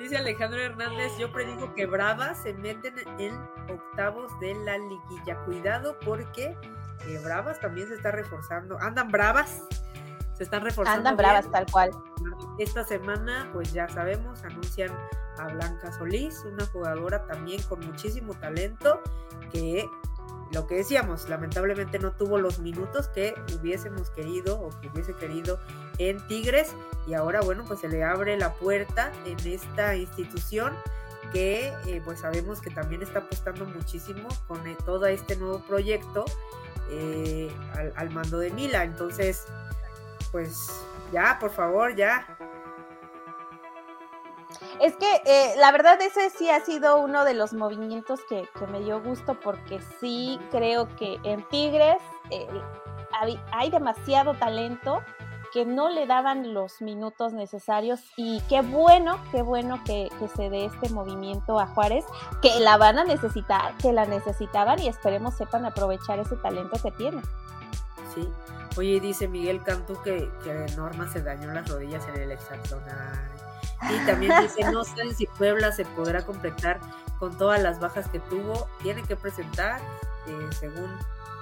Dice 0.06 0.18
Alejandro 0.18 0.62
Hernández, 0.62 1.18
yo 1.18 1.32
predigo 1.32 1.74
que 1.74 1.88
Bravas 1.88 2.44
se 2.44 2.54
meten 2.54 2.94
en 3.18 3.34
octavos 3.74 4.32
de 4.40 4.54
la 4.54 4.78
liguilla. 4.78 5.36
Cuidado 5.46 5.98
porque 6.06 6.56
eh, 7.08 7.22
Bravas 7.24 7.60
también 7.60 7.88
se 7.88 7.96
está 7.96 8.12
reforzando. 8.12 8.78
Andan 8.80 9.08
Bravas, 9.08 9.64
se 10.34 10.44
están 10.44 10.62
reforzando. 10.62 11.00
Andan 11.00 11.18
Bravas 11.18 11.50
tal 11.50 11.66
cual. 11.72 11.90
Esta 12.60 12.84
semana, 12.84 13.50
pues 13.52 13.74
ya 13.74 13.90
sabemos, 13.90 14.44
anuncian 14.44 14.96
a 15.40 15.48
Blanca 15.48 15.92
Solís, 15.92 16.46
una 16.46 16.68
jugadora 16.68 17.26
también 17.26 17.60
con 17.64 17.80
muchísimo 17.80 18.36
talento 18.36 19.02
que 19.52 19.90
lo 20.52 20.68
que 20.68 20.76
decíamos, 20.76 21.28
lamentablemente 21.28 22.00
no 22.00 22.12
tuvo 22.12 22.38
los 22.38 22.60
minutos 22.60 23.08
que 23.10 23.36
hubiésemos 23.60 24.10
querido 24.12 24.60
o 24.60 24.70
que 24.80 24.88
hubiese 24.90 25.14
querido 25.14 25.60
en 25.98 26.26
Tigres 26.28 26.74
y 27.08 27.14
ahora 27.14 27.42
bueno 27.42 27.64
pues 27.68 27.80
se 27.80 27.90
le 27.90 28.04
abre 28.04 28.38
la 28.38 28.54
puerta 28.54 29.12
en 29.26 29.38
esta 29.48 29.96
institución 29.96 30.74
que 31.34 31.74
eh, 31.88 32.02
pues 32.06 32.20
sabemos 32.20 32.62
que 32.62 32.70
también 32.70 33.02
está 33.02 33.20
apostando 33.20 33.66
muchísimo 33.66 34.30
con 34.48 34.66
eh, 34.68 34.78
todo 34.86 35.06
este 35.08 35.36
nuevo 35.36 35.60
proyecto 35.60 36.26
eh, 36.92 37.52
al, 37.74 37.94
al, 37.96 38.10
mando 38.12 38.38
de 38.38 38.52
Mila. 38.52 38.84
Entonces 38.84 39.46
pues 40.32 40.68
ya 41.12 41.38
por 41.40 41.50
favor 41.50 41.96
ya 41.96 42.38
es 44.82 44.96
que 44.98 45.22
eh, 45.26 45.56
la 45.58 45.72
verdad 45.72 46.02
ese 46.02 46.30
sí 46.30 46.50
ha 46.50 46.60
sido 46.60 46.98
uno 47.00 47.24
de 47.24 47.34
los 47.34 47.54
movimientos 47.54 48.20
que, 48.28 48.48
me 48.72 48.82
dio 48.82 49.02
gusto 49.02 49.40
porque 49.40 49.80
sí 50.00 50.40
creo 50.52 50.94
que 50.96 51.20
en 51.24 51.48
Tigres 51.50 51.98
eh, 52.32 52.48
hay, 53.52 53.70
demasiado 53.70 54.34
talento 54.34 55.02
que 55.54 55.66
no 55.66 55.90
le 55.90 56.06
daban 56.06 56.54
los 56.54 56.82
minutos 56.82 57.32
necesarios 57.32 58.02
y 58.18 58.42
qué 58.50 58.62
bueno, 58.62 59.20
qué 59.32 59.42
bueno 59.42 59.82
que, 59.86 60.10
que, 60.20 60.28
se 60.28 60.50
dé 60.50 60.66
este 60.66 60.90
movimiento 60.90 61.60
a 61.60 61.68
Juárez, 61.68 62.04
que 62.42 62.60
la 62.60 62.76
van 62.78 63.00
a 63.00 63.06
necesitar, 63.06 63.78
que 63.78 63.94
la 63.94 64.06
necesitaban 64.06 64.80
y 64.80 64.90
esperemos 64.90 65.36
sepan 65.36 65.66
aprovechar 65.66 66.20
ese 66.20 66.36
talento 66.38 66.78
que 66.82 66.92
tiene. 66.92 67.22
Sí. 68.14 68.28
Oye, 68.78 69.00
dice 69.00 69.30
Miguel 69.30 69.64
Cantú 69.64 70.02
que, 70.04 70.30
que 70.44 70.66
Norma 70.76 71.10
se 71.10 71.22
dañó 71.22 71.54
las 71.54 71.70
rodillas 71.70 72.06
en 72.10 72.22
el 72.22 72.32
hexagonal 72.32 73.35
Y 73.90 74.06
también 74.06 74.34
dice, 74.42 74.72
no 74.72 74.84
sé 74.84 75.14
si 75.14 75.28
Puebla 75.28 75.72
se 75.72 75.86
podrá 75.86 76.26
completar 76.26 76.80
con 77.20 77.38
todas 77.38 77.62
las 77.62 77.80
bajas 77.80 78.08
que 78.10 78.20
tuvo. 78.20 78.68
Tiene 78.82 79.04
que 79.04 79.16
presentar, 79.16 79.80
eh, 80.28 80.48
según 80.52 80.98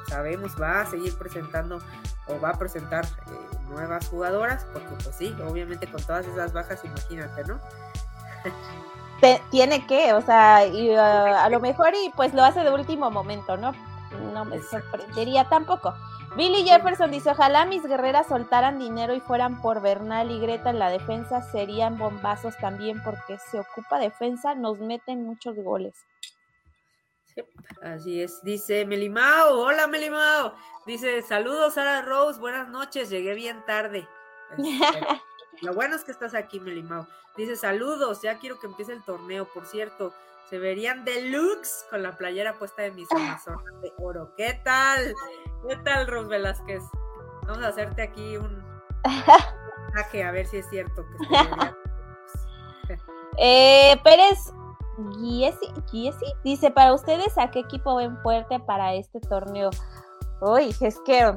sabemos, 0.08 0.60
va 0.62 0.82
a 0.82 0.86
seguir 0.86 1.18
presentando 1.18 1.80
o 2.28 2.40
va 2.40 2.50
a 2.50 2.60
presentar 2.60 3.06
eh, 3.06 3.58
nuevas 3.70 4.08
jugadoras, 4.08 4.66
porque 4.74 4.96
pues 5.04 5.16
sí, 5.16 5.36
obviamente 5.48 5.88
con 5.88 6.02
todas 6.04 6.26
esas 6.28 6.54
bajas, 6.54 6.84
imagínate, 6.84 7.44
¿no? 7.46 7.60
tiene 9.50 9.86
que, 9.86 10.14
o 10.14 10.22
sea, 10.22 10.66
y, 10.66 10.94
ah, 10.94 11.46
a 11.46 11.50
lo 11.50 11.60
mejor 11.60 11.94
y 11.96 12.10
pues 12.10 12.34
lo 12.34 12.44
hace 12.44 12.62
de 12.62 12.72
último 12.72 13.10
momento, 13.10 13.56
¿no? 13.56 13.72
No 14.34 14.46
me 14.46 14.62
sorprendería 14.62 15.48
tampoco. 15.48 15.94
Billy 16.36 16.64
Jefferson 16.64 17.12
dice, 17.12 17.30
ojalá 17.30 17.66
mis 17.66 17.84
guerreras 17.84 18.28
soltaran 18.28 18.80
dinero 18.80 19.14
y 19.14 19.20
fueran 19.20 19.62
por 19.62 19.84
Bernal 19.84 20.32
y 20.32 20.40
Greta 20.40 20.72
en 20.72 20.80
la 20.80 20.90
defensa, 20.90 21.44
serían 21.44 22.00
bombazos 22.00 22.58
también 22.58 23.04
porque 23.04 23.38
se 23.38 23.60
ocupa 23.60 24.00
defensa, 24.00 24.56
nos 24.56 24.80
meten 24.80 25.24
muchos 25.24 25.56
goles. 25.56 25.94
así 27.84 28.20
es, 28.20 28.42
dice 28.42 28.84
Melimao, 28.84 29.60
hola 29.60 29.86
Melimao, 29.86 30.56
dice 30.88 31.22
saludos 31.22 31.76
Sara 31.76 32.02
Rose, 32.02 32.40
buenas 32.40 32.68
noches, 32.68 33.12
llegué 33.12 33.36
bien 33.36 33.64
tarde. 33.68 34.08
Este, 34.58 34.68
lo 35.62 35.76
bueno 35.76 35.96
es 35.96 36.04
que 36.04 36.12
estás 36.12 36.34
aquí 36.34 36.60
Melimao. 36.60 37.08
Dice 37.38 37.56
saludos, 37.56 38.24
ya 38.24 38.40
quiero 38.40 38.60
que 38.60 38.66
empiece 38.66 38.94
el 38.94 39.04
torneo, 39.04 39.46
por 39.54 39.68
cierto, 39.68 40.16
se 40.50 40.60
verían 40.60 41.06
deluxe 41.06 41.86
con 41.90 42.04
la 42.04 42.18
playera 42.18 42.58
puesta 42.58 42.84
de 42.84 42.92
mis 42.92 43.12
Amazonas 43.12 43.82
de 43.82 43.94
oro. 43.98 44.34
¿Qué 44.36 44.60
tal? 44.64 45.14
¿Qué 45.68 45.76
tal, 45.78 46.08
Ros 46.08 46.28
Velázquez? 46.28 46.84
Vamos 47.48 47.64
a 47.64 47.70
hacerte 47.70 48.02
aquí 48.02 48.38
un 48.38 48.64
mensaje 49.04 50.24
a 50.24 50.32
ver 50.32 50.46
si 50.48 50.58
es 50.58 50.70
cierto 50.70 51.04
que 51.06 52.98
eh, 53.38 54.00
Pérez 54.04 54.54
Giesi, 55.90 56.34
dice, 56.44 56.72
para 56.72 56.94
ustedes, 56.94 57.38
¿a 57.38 57.50
qué 57.50 57.60
equipo 57.60 57.96
ven 57.96 58.18
fuerte 58.22 58.60
para 58.60 58.94
este 58.94 59.20
torneo? 59.22 59.70
Uy, 60.42 60.76
es 60.82 61.00
que 61.06 61.34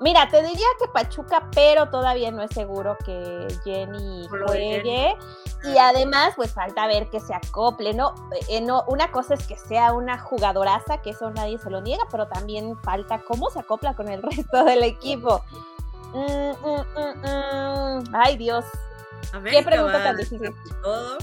Mira, 0.00 0.26
te 0.30 0.42
diría 0.42 0.66
que 0.78 0.88
Pachuca, 0.88 1.50
pero 1.54 1.90
todavía 1.90 2.30
no 2.30 2.42
es 2.42 2.50
seguro 2.54 2.96
que 3.04 3.46
Jenny 3.64 4.26
juegue. 4.28 5.14
Y 5.62 5.76
además, 5.76 6.32
pues 6.36 6.52
falta 6.52 6.86
ver 6.86 7.10
que 7.10 7.20
se 7.20 7.34
acople, 7.34 7.92
¿no? 7.92 8.14
Eh, 8.48 8.60
no, 8.60 8.84
Una 8.88 9.10
cosa 9.10 9.34
es 9.34 9.46
que 9.46 9.56
sea 9.56 9.92
una 9.92 10.18
jugadoraza, 10.18 11.02
que 11.02 11.10
eso 11.10 11.30
nadie 11.30 11.58
se 11.58 11.70
lo 11.70 11.80
niega, 11.80 12.04
pero 12.10 12.28
también 12.28 12.78
falta 12.82 13.20
cómo 13.20 13.50
se 13.50 13.60
acopla 13.60 13.94
con 13.94 14.08
el 14.08 14.22
resto 14.22 14.64
del 14.64 14.82
equipo. 14.84 15.44
Mm, 16.14 16.52
mm, 16.66 17.24
mm, 17.26 18.14
Ay, 18.14 18.36
Dios. 18.36 18.64
¿Qué 19.44 19.62
pregunta 19.62 20.02
tan 20.02 20.16
difícil? 20.16 20.54
Todo. 20.82 21.18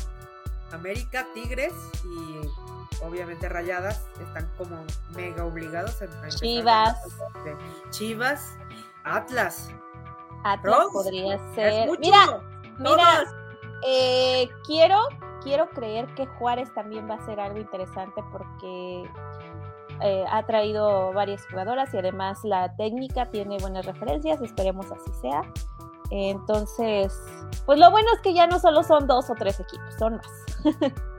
América, 0.71 1.25
Tigres 1.33 1.73
y 2.03 2.47
obviamente 3.03 3.47
Rayadas 3.47 4.03
están 4.19 4.49
como 4.57 4.83
mega 5.15 5.45
obligados 5.45 6.01
a, 6.01 6.27
Chivas. 6.29 6.97
Chivas, 7.89 8.57
Atlas. 9.03 9.69
Atlas 10.43 10.87
podría 10.91 11.39
ser. 11.55 11.89
Mira, 11.99 12.41
mira, 12.77 13.23
eh, 13.85 14.49
quiero, 14.65 14.99
quiero 15.41 15.69
creer 15.69 16.07
que 16.15 16.25
Juárez 16.25 16.73
también 16.73 17.09
va 17.09 17.15
a 17.15 17.25
ser 17.25 17.39
algo 17.39 17.59
interesante 17.59 18.23
porque 18.31 19.09
eh, 20.01 20.25
ha 20.29 20.45
traído 20.45 21.13
varias 21.13 21.45
jugadoras 21.47 21.93
y 21.93 21.97
además 21.97 22.39
la 22.43 22.75
técnica 22.75 23.29
tiene 23.29 23.57
buenas 23.59 23.85
referencias, 23.85 24.41
esperemos 24.41 24.91
así 24.91 25.11
sea. 25.21 25.41
Entonces, 26.09 27.21
pues 27.65 27.79
lo 27.79 27.91
bueno 27.91 28.07
es 28.13 28.21
que 28.21 28.33
ya 28.33 28.47
no 28.47 28.59
solo 28.59 28.81
son 28.83 29.07
dos 29.07 29.29
o 29.29 29.35
tres 29.35 29.59
equipos, 29.59 29.93
son 29.99 30.15
más. 30.15 30.93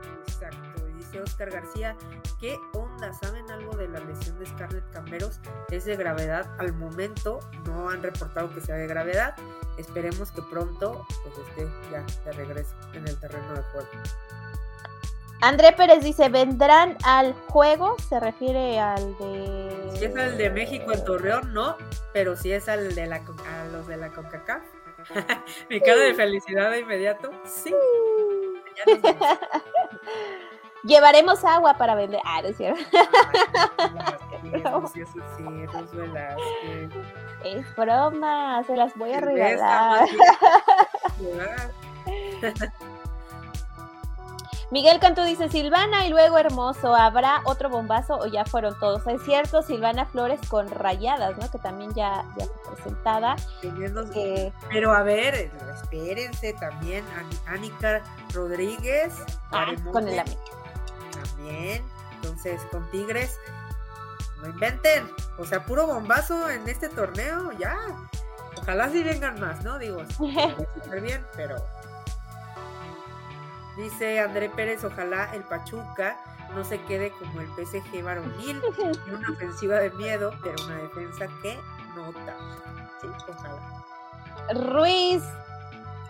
Oscar 1.17 1.49
García. 1.49 1.95
¿Qué 2.39 2.57
onda? 2.99 3.13
¿Saben 3.13 3.49
algo 3.51 3.75
de 3.75 3.87
la 3.87 3.99
lesión 3.99 4.37
de 4.39 4.45
Scarlett 4.45 4.89
Camberos? 4.91 5.39
¿Es 5.69 5.85
de 5.85 5.95
gravedad? 5.95 6.45
Al 6.57 6.73
momento 6.73 7.39
no 7.65 7.89
han 7.89 8.03
reportado 8.03 8.53
que 8.53 8.61
sea 8.61 8.75
de 8.75 8.87
gravedad. 8.87 9.35
Esperemos 9.77 10.31
que 10.31 10.41
pronto 10.41 11.05
pues, 11.23 11.47
esté 11.47 11.67
ya 11.91 12.03
de 12.25 12.31
regreso 12.33 12.75
en 12.93 13.07
el 13.07 13.17
terreno 13.19 13.53
de 13.53 13.61
juego. 13.63 13.87
André 15.41 15.71
Pérez 15.71 16.03
dice, 16.03 16.27
¿vendrán 16.27 16.97
al 17.05 17.33
juego? 17.47 17.95
Se 18.09 18.19
refiere 18.19 18.77
al 18.77 19.17
de... 19.17 19.91
Si 19.95 20.05
es 20.05 20.15
al 20.17 20.37
de 20.37 20.49
México 20.49 20.91
en 20.91 21.05
Torreón, 21.05 21.53
no, 21.53 21.77
pero 22.11 22.35
si 22.35 22.51
es 22.51 22.67
al 22.67 22.93
de 22.93 23.07
la, 23.07 23.15
a 23.15 23.65
los 23.71 23.87
de 23.87 23.95
la 23.95 24.09
CONCACAF. 24.09 24.63
Mi 25.69 25.79
cara 25.79 26.01
de 26.01 26.13
felicidad 26.13 26.71
de 26.71 26.79
inmediato. 26.79 27.31
Sí. 27.45 27.73
Llevaremos 30.83 31.43
agua 31.43 31.75
para 31.75 31.95
vender. 31.95 32.21
Ah, 32.23 32.41
no 32.41 32.47
es 32.49 32.57
cierto. 32.57 32.81
es 37.43 37.75
broma, 37.75 38.63
se 38.65 38.75
las 38.75 38.95
voy 38.95 39.13
a 39.13 39.19
regalar. 39.19 40.07
Miguel 44.71 44.99
Cantú 44.99 45.23
dice 45.23 45.49
Silvana 45.49 46.05
y 46.05 46.11
luego 46.11 46.37
Hermoso, 46.37 46.93
¿habrá 46.95 47.41
otro 47.45 47.69
bombazo 47.69 48.19
o 48.19 48.27
ya 48.27 48.45
fueron 48.45 48.77
todos? 48.79 49.05
Es 49.07 49.23
cierto, 49.23 49.63
Silvana 49.63 50.05
Flores 50.05 50.39
con 50.47 50.69
rayadas, 50.69 51.35
¿no? 51.39 51.49
Que 51.49 51.57
también 51.57 51.91
ya, 51.95 52.23
ya 52.37 52.45
fue 52.45 52.75
presentada. 52.75 53.35
Pero 54.69 54.91
a 54.91 55.01
ver, 55.01 55.51
espérense 55.73 56.53
también, 56.53 57.03
Anica 57.47 58.03
Rodríguez. 58.31 59.15
Ah, 59.51 59.73
con 59.91 60.07
el 60.07 60.19
amigo 60.19 60.39
también. 61.39 61.83
Entonces, 62.15 62.61
con 62.71 62.89
Tigres, 62.91 63.39
no 64.41 64.49
inventen. 64.49 65.09
O 65.37 65.45
sea, 65.45 65.65
puro 65.65 65.87
bombazo 65.87 66.49
en 66.49 66.67
este 66.67 66.89
torneo, 66.89 67.51
ya. 67.53 67.77
Ojalá 68.57 68.89
sí 68.89 69.03
vengan 69.03 69.39
más, 69.39 69.63
¿no? 69.63 69.79
Digo, 69.79 70.03
súper 70.09 71.01
bien, 71.01 71.25
pero. 71.35 71.55
Dice 73.77 74.19
André 74.19 74.49
Pérez, 74.49 74.83
ojalá 74.83 75.33
el 75.33 75.43
Pachuca 75.43 76.17
no 76.53 76.65
se 76.65 76.81
quede 76.81 77.11
como 77.11 77.39
el 77.39 77.47
PSG 77.47 78.03
varonil, 78.03 78.61
una 79.13 79.31
ofensiva 79.31 79.77
de 79.77 79.91
miedo, 79.91 80.33
pero 80.43 80.55
una 80.65 80.75
defensa 80.77 81.27
que 81.41 81.57
no 81.95 82.11
Sí, 83.01 83.07
ojalá. 83.29 83.85
Ruiz 84.53 85.23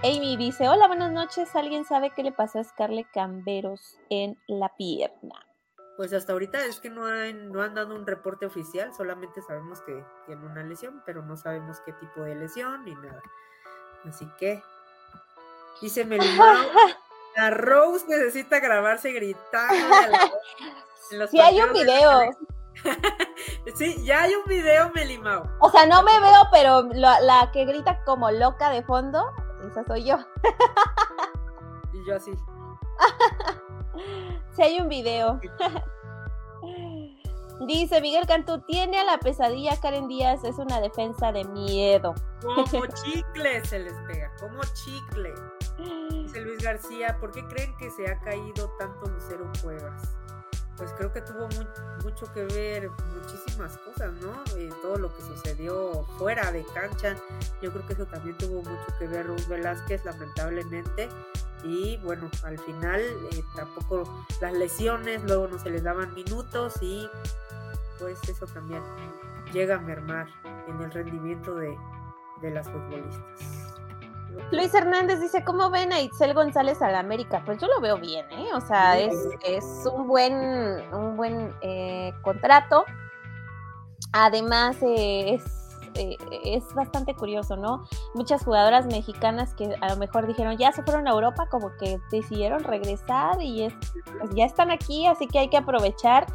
Amy 0.02 0.38
dice, 0.38 0.70
hola, 0.70 0.88
buenas 0.88 1.12
noches. 1.12 1.54
¿Alguien 1.58 1.84
sabe 1.84 2.12
qué 2.12 2.24
le 2.24 2.32
pasó 2.32 2.60
a 2.60 2.64
Scarlett 2.64 3.12
Camberos 3.12 3.98
en 4.10 4.42
la 4.48 4.74
pierna? 4.78 5.46
Pues 5.98 6.14
hasta 6.14 6.32
ahorita 6.32 6.64
es 6.66 6.80
que 6.80 6.90
no 6.90 7.06
han, 7.06 7.52
no 7.52 7.62
han 7.62 7.74
dado 7.74 7.96
un 7.96 8.08
reporte 8.08 8.46
oficial, 8.46 8.94
solamente 8.96 9.42
sabemos 9.42 9.82
que 9.82 10.02
tiene 10.26 10.46
una 10.46 10.64
lesión, 10.64 11.04
pero 11.06 11.22
no 11.22 11.36
sabemos 11.36 11.82
qué 11.86 11.92
tipo 11.92 12.22
de 12.22 12.36
lesión 12.36 12.86
ni 12.86 12.96
nada. 12.96 13.22
Así 14.08 14.26
que, 14.38 14.64
dice 15.82 16.06
Melimao, 16.06 16.56
la 17.36 17.50
Rose 17.50 18.06
necesita 18.08 18.62
grabarse 18.62 19.12
gritando. 19.12 19.98
sí, 21.30 21.42
hay 21.42 21.62
un 21.62 21.74
video. 21.74 22.22
sí, 23.76 24.02
ya 24.06 24.22
hay 24.22 24.34
un 24.34 24.46
video, 24.46 24.92
Melimao. 24.96 25.44
O 25.60 25.70
sea, 25.70 25.86
no 25.86 26.04
me 26.04 26.18
veo, 26.22 26.48
pero 26.54 26.84
la 26.94 27.52
que 27.52 27.66
grita 27.66 28.02
como 28.06 28.32
loca 28.32 28.70
de 28.70 28.82
fondo 28.84 29.30
esa 29.68 29.84
soy 29.84 30.06
yo. 30.06 30.18
y 31.94 32.08
yo 32.08 32.16
así. 32.16 32.32
si 34.56 34.62
hay 34.62 34.80
un 34.80 34.90
video. 34.90 35.40
Dice 37.68 38.00
Miguel 38.00 38.26
Cantú, 38.26 38.62
tiene 38.62 39.00
a 39.00 39.04
la 39.04 39.18
pesadilla 39.18 39.78
Karen 39.82 40.08
Díaz, 40.08 40.46
es 40.46 40.58
una 40.58 40.80
defensa 40.80 41.34
de 41.34 41.44
miedo. 41.44 42.16
Como 42.42 42.86
chicle 43.04 43.66
se 43.66 43.80
les 43.80 43.94
pega, 44.08 44.32
como 44.40 44.62
chicle. 44.74 45.34
Dice 46.10 46.42
Luis 46.42 46.64
García, 46.64 47.18
¿por 47.20 47.32
qué 47.32 47.46
creen 47.48 47.76
que 47.78 47.92
se 47.92 48.10
ha 48.10 48.18
caído 48.22 48.72
tanto 48.80 49.08
Lucero 49.08 49.52
Cuevas? 49.62 50.16
Pues 50.80 50.94
creo 50.94 51.12
que 51.12 51.22
tuvo 51.22 51.48
mucho 52.04 52.34
que 52.34 52.46
ver 52.46 52.90
muchísimas 52.90 53.78
cosas, 53.80 54.14
¿no? 54.22 54.32
Eh, 54.58 54.70
todo 54.82 54.98
lo 54.98 55.14
que 55.14 55.22
sucedió 55.22 56.06
fuera 56.18 56.52
de 56.54 56.64
cancha, 56.74 57.18
yo 57.62 57.72
creo 57.72 57.86
que 57.86 57.94
eso 57.94 58.06
también 58.06 58.38
tuvo 58.38 58.62
mucho 58.64 58.86
que 58.98 59.08
ver 59.08 59.28
Ruth 59.28 59.46
Velázquez, 59.48 60.06
lamentablemente. 60.06 61.10
Y 61.66 61.98
bueno, 61.98 62.32
al 62.44 62.58
final 62.58 63.02
eh, 63.02 63.44
tampoco 63.54 64.26
las 64.40 64.54
lesiones, 64.54 65.22
luego 65.26 65.50
no 65.50 65.60
se 65.60 65.70
les 65.70 65.84
daban 65.84 66.14
minutos 66.14 66.76
y 66.82 67.10
pues 68.00 68.18
eso 68.30 68.48
también 68.48 68.82
llega 69.52 69.76
a 69.76 69.80
mermar 69.80 70.28
en 70.68 70.82
el 70.82 70.90
rendimiento 70.90 71.56
de, 71.56 71.78
de 72.42 72.52
las 72.52 72.66
futbolistas. 72.70 73.69
Luis 74.52 74.74
Hernández 74.74 75.22
dice, 75.22 75.44
¿cómo 75.44 75.70
ven 75.70 75.94
a 75.94 76.02
Itzel 76.02 76.34
González 76.34 76.82
a 76.82 76.90
la 76.90 77.00
América? 77.00 77.44
Pues 77.46 77.60
yo 77.60 77.68
lo 77.68 77.80
veo 77.82 77.98
bien, 77.98 78.26
¿eh? 78.32 78.50
O 78.54 78.62
sea, 78.62 78.98
es, 78.98 79.16
un 79.92 80.08
buen, 80.08 80.34
un 80.94 81.16
buen 81.16 81.54
eh, 81.62 82.14
contrato. 82.22 82.86
Además, 84.12 84.78
eh, 84.82 85.36
es 85.36 85.59
eh, 86.00 86.18
es 86.44 86.74
bastante 86.74 87.14
curioso, 87.14 87.58
¿no? 87.58 87.86
Muchas 88.14 88.44
jugadoras 88.44 88.86
mexicanas 88.86 89.54
que 89.54 89.76
a 89.82 89.90
lo 89.90 89.98
mejor 89.98 90.28
dijeron, 90.28 90.58
ya 90.58 90.72
se 90.72 90.84
fueron 90.84 91.08
a 91.08 91.12
Europa, 91.12 91.48
como 91.50 91.72
que 91.78 92.00
decidieron 92.12 92.64
regresar 92.64 93.42
y 93.42 93.64
es, 93.64 93.74
pues 94.20 94.32
ya 94.36 94.46
están 94.46 94.72
aquí, 94.72 95.06
así 95.06 95.28
que 95.28 95.40
hay 95.40 95.50
que 95.50 95.58
aprovechar. 95.58 96.28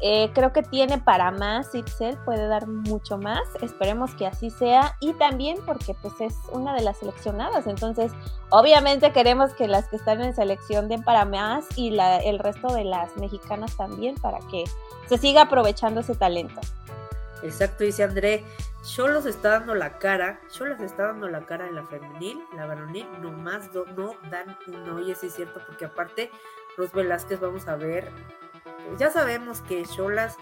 Eh, 0.00 0.30
creo 0.32 0.52
que 0.52 0.62
tiene 0.62 0.98
para 0.98 1.30
más 1.30 1.74
Itzel, 1.74 2.16
puede 2.24 2.48
dar 2.48 2.66
mucho 2.66 3.18
más, 3.18 3.42
esperemos 3.60 4.14
que 4.14 4.26
así 4.26 4.48
sea 4.48 4.96
y 5.00 5.12
también 5.12 5.58
porque 5.66 5.94
pues 6.00 6.14
es 6.20 6.34
una 6.50 6.74
de 6.74 6.82
las 6.82 6.98
seleccionadas, 6.98 7.66
entonces 7.66 8.10
obviamente 8.50 9.12
queremos 9.12 9.52
que 9.52 9.68
las 9.68 9.88
que 9.88 9.96
están 9.96 10.22
en 10.22 10.34
selección 10.34 10.88
den 10.88 11.02
para 11.02 11.24
más 11.24 11.66
y 11.76 11.96
el 11.98 12.38
resto 12.38 12.72
de 12.72 12.84
las 12.84 13.14
mexicanas 13.16 13.76
también 13.76 14.14
para 14.16 14.38
que 14.50 14.64
se 15.08 15.18
siga 15.18 15.42
aprovechando 15.42 16.00
ese 16.00 16.14
talento. 16.14 16.60
Exacto, 17.42 17.84
dice 17.84 18.04
André, 18.04 18.44
los 18.96 19.26
está 19.26 19.50
dando 19.50 19.74
la 19.74 19.98
cara, 19.98 20.40
les 20.64 20.80
está 20.80 21.06
dando 21.06 21.28
la 21.28 21.44
cara 21.44 21.66
en 21.66 21.74
la 21.74 21.84
femenil, 21.84 22.40
la 22.54 22.66
varonil, 22.66 23.06
nomás 23.20 23.70
no 23.96 24.14
dan 24.30 24.56
un 24.68 24.90
oye, 24.90 25.14
sí 25.14 25.26
es 25.26 25.34
cierto, 25.34 25.60
porque 25.66 25.86
aparte, 25.86 26.30
Ros 26.76 26.92
Velázquez, 26.92 27.40
vamos 27.40 27.66
a 27.66 27.76
ver, 27.76 28.10
ya 28.98 29.10
sabemos 29.10 29.60
que 29.60 29.84
Cholas, 29.84 30.36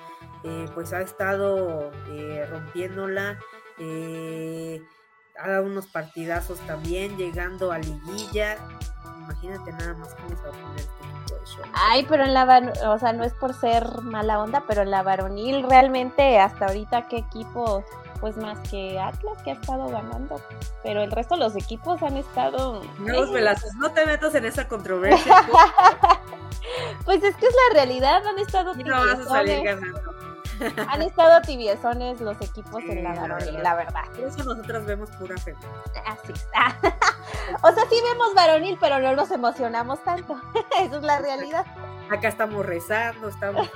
eh, 0.44 0.66
pues 0.74 0.92
ha 0.92 1.01
estado 1.01 1.90
eh, 2.09 2.46
rompiéndola, 2.51 3.38
eh, 3.78 4.82
ha 5.38 5.51
dado 5.51 5.64
unos 5.64 5.86
partidazos 5.86 6.59
también, 6.66 7.16
llegando 7.16 7.72
a 7.72 7.78
liguilla, 7.78 8.59
imagínate 9.24 9.72
nada 9.72 9.94
más 9.94 10.14
cómo 10.14 10.36
se 10.36 10.42
va 10.42 10.48
a 10.48 10.52
poner 10.52 10.80
este 10.80 11.10
Ay, 11.72 12.06
pero 12.08 12.24
en 12.24 12.34
la, 12.34 12.72
o 12.86 12.98
sea, 12.98 13.12
no 13.12 13.24
es 13.24 13.32
por 13.34 13.54
ser 13.54 14.02
mala 14.02 14.40
onda, 14.40 14.64
pero 14.66 14.82
en 14.82 14.90
la 14.90 15.02
varonil 15.02 15.62
realmente 15.62 16.38
hasta 16.38 16.66
ahorita 16.66 17.08
qué 17.08 17.18
equipo, 17.18 17.84
pues 18.20 18.36
más 18.36 18.58
que 18.68 18.98
Atlas 18.98 19.42
que 19.42 19.50
ha 19.50 19.54
estado 19.54 19.88
ganando, 19.88 20.40
pero 20.82 21.02
el 21.02 21.10
resto 21.10 21.34
de 21.34 21.40
los 21.40 21.56
equipos 21.56 22.02
han 22.02 22.16
estado... 22.16 22.82
No, 22.98 23.26
no 23.26 23.92
te 23.92 24.06
metas 24.06 24.34
en 24.34 24.44
esa 24.44 24.68
controversia. 24.68 25.36
pues 27.04 27.22
es 27.22 27.36
que 27.36 27.46
es 27.46 27.54
la 27.68 27.74
realidad, 27.74 28.26
han 28.26 28.38
estado... 28.38 28.72
Y 28.78 28.84
no 28.84 28.96
vas 28.96 29.20
a 29.20 29.24
salir 29.24 29.62
ganando. 29.62 30.30
Han 30.88 31.02
estado 31.02 31.40
tibiezones 31.42 32.20
los 32.20 32.40
equipos 32.40 32.82
en 32.84 33.04
la 33.04 33.14
varonil, 33.14 33.62
la 33.62 33.74
verdad. 33.74 34.04
Por 34.14 34.24
eso 34.24 34.44
nosotros 34.44 34.84
vemos 34.84 35.11
pura 35.12 35.36
fe. 35.38 35.54
Así 36.06 36.32
está. 36.32 36.76
o 37.62 37.72
sea, 37.72 37.84
sí 37.88 37.96
vemos 38.02 38.34
varonil, 38.34 38.76
pero 38.80 38.98
no 38.98 39.14
nos 39.14 39.30
emocionamos 39.30 40.02
tanto. 40.04 40.40
Esa 40.80 40.96
es 40.96 41.02
la 41.02 41.18
realidad. 41.18 41.66
Acá 42.11 42.28
estamos 42.28 42.66
rezando, 42.66 43.28
estamos. 43.28 43.70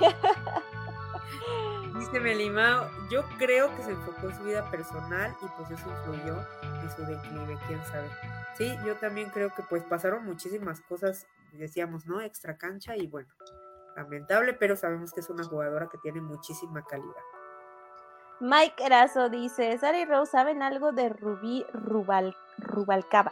Dice 1.97 2.19
Melimao, 2.19 2.89
yo 3.09 3.23
creo 3.37 3.73
que 3.75 3.83
se 3.83 3.91
enfocó 3.91 4.29
en 4.29 4.37
su 4.37 4.43
vida 4.43 4.69
personal 4.69 5.35
y 5.41 5.45
pues 5.57 5.71
eso 5.71 5.89
influyó 5.89 6.37
en 6.61 6.91
su 6.91 7.05
declive, 7.05 7.57
quién 7.67 7.83
sabe. 7.85 8.09
Sí, 8.57 8.77
yo 8.85 8.95
también 8.95 9.29
creo 9.29 9.53
que 9.53 9.63
pues 9.63 9.83
pasaron 9.83 10.25
muchísimas 10.25 10.81
cosas, 10.81 11.25
decíamos, 11.53 12.05
¿no? 12.05 12.21
Extra 12.21 12.57
cancha 12.57 12.95
y 12.95 13.07
bueno, 13.07 13.29
lamentable, 13.95 14.53
pero 14.53 14.75
sabemos 14.75 15.11
que 15.11 15.21
es 15.21 15.29
una 15.29 15.43
jugadora 15.43 15.87
que 15.89 15.97
tiene 15.97 16.21
muchísima 16.21 16.83
calidad. 16.83 17.23
Mike 18.39 18.83
Erazo 18.83 19.29
dice, 19.29 19.77
Sara 19.77 19.99
y 19.99 20.05
Rose 20.05 20.31
saben 20.31 20.61
algo 20.61 20.91
de 20.91 21.09
Rubí 21.09 21.65
Rubal, 21.73 22.35
Rubalcaba. 22.57 23.31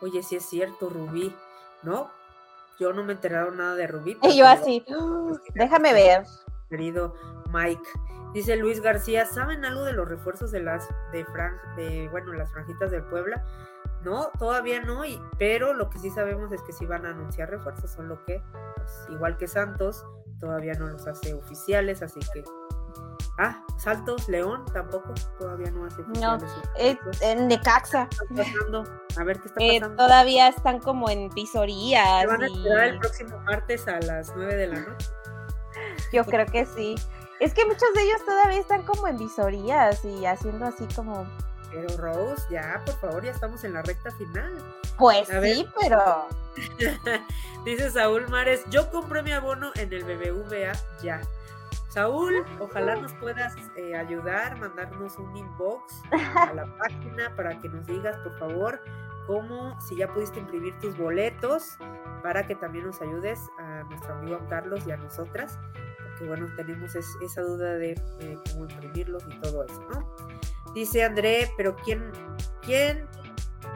Oye, 0.00 0.22
sí 0.22 0.36
es 0.36 0.44
cierto, 0.44 0.88
Rubí, 0.88 1.34
¿no? 1.82 2.10
Yo 2.78 2.92
no 2.92 3.02
me 3.02 3.12
he 3.12 3.14
enterado 3.16 3.50
nada 3.50 3.74
de 3.74 3.86
Rubí. 3.86 4.16
Y 4.22 4.36
yo 4.36 4.46
así, 4.46 4.84
déjame 5.54 5.92
ver. 5.92 6.24
Querido 6.68 7.14
Mike. 7.50 7.88
Dice 8.32 8.56
Luis 8.56 8.80
García, 8.80 9.26
¿saben 9.26 9.64
algo 9.64 9.84
de 9.84 9.92
los 9.92 10.08
refuerzos 10.08 10.50
de 10.52 10.60
las 10.60 10.88
de 11.12 11.24
Fran, 11.26 11.54
de 11.76 12.08
bueno, 12.08 12.32
las 12.32 12.50
franjitas 12.50 12.90
del 12.90 13.02
Puebla? 13.04 13.44
No, 14.04 14.30
todavía 14.38 14.80
no, 14.80 15.02
pero 15.38 15.74
lo 15.74 15.88
que 15.88 15.98
sí 15.98 16.10
sabemos 16.10 16.50
es 16.52 16.60
que 16.62 16.72
sí 16.72 16.86
van 16.86 17.06
a 17.06 17.10
anunciar 17.10 17.50
refuerzos, 17.50 17.90
solo 17.90 18.24
que, 18.24 18.42
pues, 18.76 19.06
igual 19.10 19.36
que 19.36 19.46
Santos, 19.46 20.04
todavía 20.40 20.74
no 20.74 20.88
los 20.88 21.06
hace 21.06 21.34
oficiales, 21.34 22.02
así 22.02 22.20
que. 22.32 22.42
Ah, 23.38 23.64
Saltos, 23.78 24.28
León 24.28 24.64
tampoco, 24.72 25.14
todavía 25.38 25.70
no 25.70 25.86
hace 25.86 26.02
oficiales. 26.02 26.44
No, 26.44 27.10
en 27.22 27.48
Necaxa. 27.48 28.08
A 29.16 29.24
ver 29.24 29.40
qué 29.40 29.48
está 29.48 29.60
eh, 29.60 29.80
pasando. 29.80 30.04
todavía 30.04 30.48
están 30.48 30.80
como 30.80 31.08
en 31.08 31.30
visorías. 31.30 32.26
van 32.26 32.42
a 32.42 32.46
esperar 32.46 32.84
el 32.88 32.98
próximo 32.98 33.38
martes 33.40 33.88
a 33.88 34.00
las 34.00 34.32
9 34.36 34.54
de 34.54 34.66
la 34.66 34.80
noche? 34.80 35.06
Yo 36.12 36.24
creo 36.24 36.46
que 36.46 36.66
sí. 36.66 36.94
Es 37.40 37.54
que 37.54 37.64
muchos 37.64 37.88
de 37.94 38.02
ellos 38.02 38.24
todavía 38.24 38.60
están 38.60 38.82
como 38.82 39.08
en 39.08 39.16
visorías 39.16 40.04
y 40.04 40.26
haciendo 40.26 40.66
así 40.66 40.86
como 40.94 41.26
pero 41.72 41.96
Rose, 41.96 42.42
ya, 42.50 42.82
por 42.84 42.94
favor, 42.96 43.24
ya 43.24 43.30
estamos 43.30 43.64
en 43.64 43.74
la 43.74 43.82
recta 43.82 44.10
final. 44.12 44.52
Pues 44.98 45.28
sí, 45.28 45.68
pero. 45.80 46.28
Dice 47.64 47.90
Saúl 47.90 48.28
Mares, 48.28 48.64
yo 48.70 48.90
compré 48.90 49.22
mi 49.22 49.32
abono 49.32 49.70
en 49.76 49.92
el 49.92 50.04
BBVA 50.04 50.72
ya. 51.02 51.20
Saúl, 51.88 52.44
ojalá 52.58 52.96
nos 52.96 53.12
puedas 53.14 53.54
eh, 53.76 53.94
ayudar, 53.94 54.58
mandarnos 54.58 55.18
un 55.18 55.36
inbox 55.36 56.02
a 56.10 56.52
la 56.54 56.66
página 56.78 57.34
para 57.36 57.58
que 57.60 57.68
nos 57.68 57.86
digas, 57.86 58.16
por 58.18 58.38
favor, 58.38 58.82
cómo, 59.26 59.78
si 59.80 59.96
ya 59.96 60.08
pudiste 60.08 60.40
imprimir 60.40 60.78
tus 60.78 60.96
boletos, 60.96 61.76
para 62.22 62.46
que 62.46 62.54
también 62.54 62.86
nos 62.86 63.00
ayudes 63.02 63.40
a 63.58 63.82
nuestro 63.84 64.14
amigo 64.14 64.40
Carlos 64.48 64.86
y 64.86 64.92
a 64.92 64.96
nosotras, 64.96 65.58
porque 66.02 66.26
bueno, 66.26 66.48
tenemos 66.56 66.94
esa 66.94 67.42
duda 67.42 67.74
de 67.74 67.92
eh, 68.20 68.38
cómo 68.52 68.64
imprimirlos 68.64 69.24
y 69.28 69.40
todo 69.40 69.64
eso, 69.64 69.82
¿no? 69.90 70.14
Dice 70.74 71.04
André, 71.04 71.52
pero 71.56 71.76
¿quién, 71.76 72.10
quién 72.62 73.06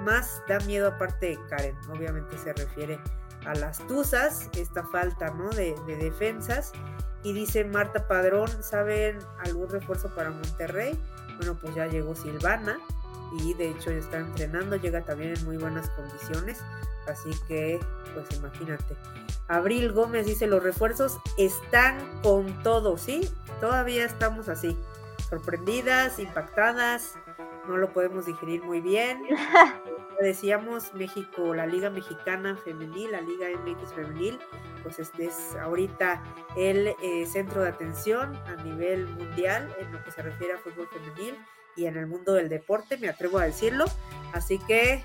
más 0.04 0.42
da 0.48 0.58
miedo 0.60 0.88
aparte 0.88 1.26
de 1.26 1.38
Karen? 1.48 1.76
Obviamente 1.90 2.38
se 2.38 2.52
refiere 2.54 2.98
a 3.44 3.54
las 3.54 3.86
Tuzas, 3.86 4.48
esta 4.56 4.82
falta 4.84 5.30
¿no? 5.30 5.50
de, 5.50 5.74
defensas. 5.86 6.72
Y 7.22 7.32
dice 7.32 7.64
Marta 7.64 8.06
Padrón, 8.06 8.48
¿saben 8.62 9.18
algún 9.44 9.68
refuerzo 9.68 10.14
para 10.14 10.30
Monterrey? 10.30 10.98
Bueno, 11.38 11.58
pues 11.60 11.74
ya 11.74 11.86
llegó 11.86 12.14
Silvana 12.14 12.78
y 13.40 13.54
de 13.54 13.70
hecho 13.70 13.90
ya 13.90 13.98
está 13.98 14.18
entrenando, 14.18 14.76
llega 14.76 15.04
también 15.04 15.36
en 15.36 15.44
muy 15.44 15.56
buenas 15.56 15.90
condiciones. 15.90 16.60
Así 17.08 17.30
que, 17.46 17.80
pues 18.14 18.26
imagínate. 18.38 18.96
Abril 19.48 19.92
Gómez 19.92 20.26
dice, 20.26 20.46
los 20.46 20.62
refuerzos 20.62 21.18
están 21.36 21.98
con 22.22 22.62
todo, 22.62 22.96
¿sí? 22.96 23.28
Todavía 23.60 24.04
estamos 24.04 24.48
así 24.48 24.76
sorprendidas, 25.28 26.18
impactadas, 26.18 27.18
no 27.68 27.76
lo 27.76 27.92
podemos 27.92 28.26
digerir 28.26 28.62
muy 28.62 28.80
bien. 28.80 29.22
Decíamos 30.20 30.94
México, 30.94 31.54
la 31.54 31.66
Liga 31.66 31.90
Mexicana 31.90 32.56
Femenil, 32.56 33.12
la 33.12 33.20
Liga 33.20 33.48
MX 33.50 33.92
Femenil, 33.92 34.38
pues 34.82 34.98
este 34.98 35.26
es 35.26 35.54
ahorita 35.56 36.22
el 36.56 36.94
eh, 37.02 37.26
centro 37.26 37.62
de 37.62 37.68
atención 37.68 38.34
a 38.46 38.62
nivel 38.62 39.06
mundial 39.08 39.74
en 39.78 39.92
lo 39.92 40.02
que 40.02 40.10
se 40.10 40.22
refiere 40.22 40.54
a 40.54 40.58
fútbol 40.58 40.88
femenil 40.88 41.36
y 41.76 41.84
en 41.84 41.98
el 41.98 42.06
mundo 42.06 42.32
del 42.32 42.48
deporte, 42.48 42.96
me 42.96 43.08
atrevo 43.08 43.38
a 43.38 43.44
decirlo. 43.44 43.84
Así 44.32 44.58
que 44.60 45.04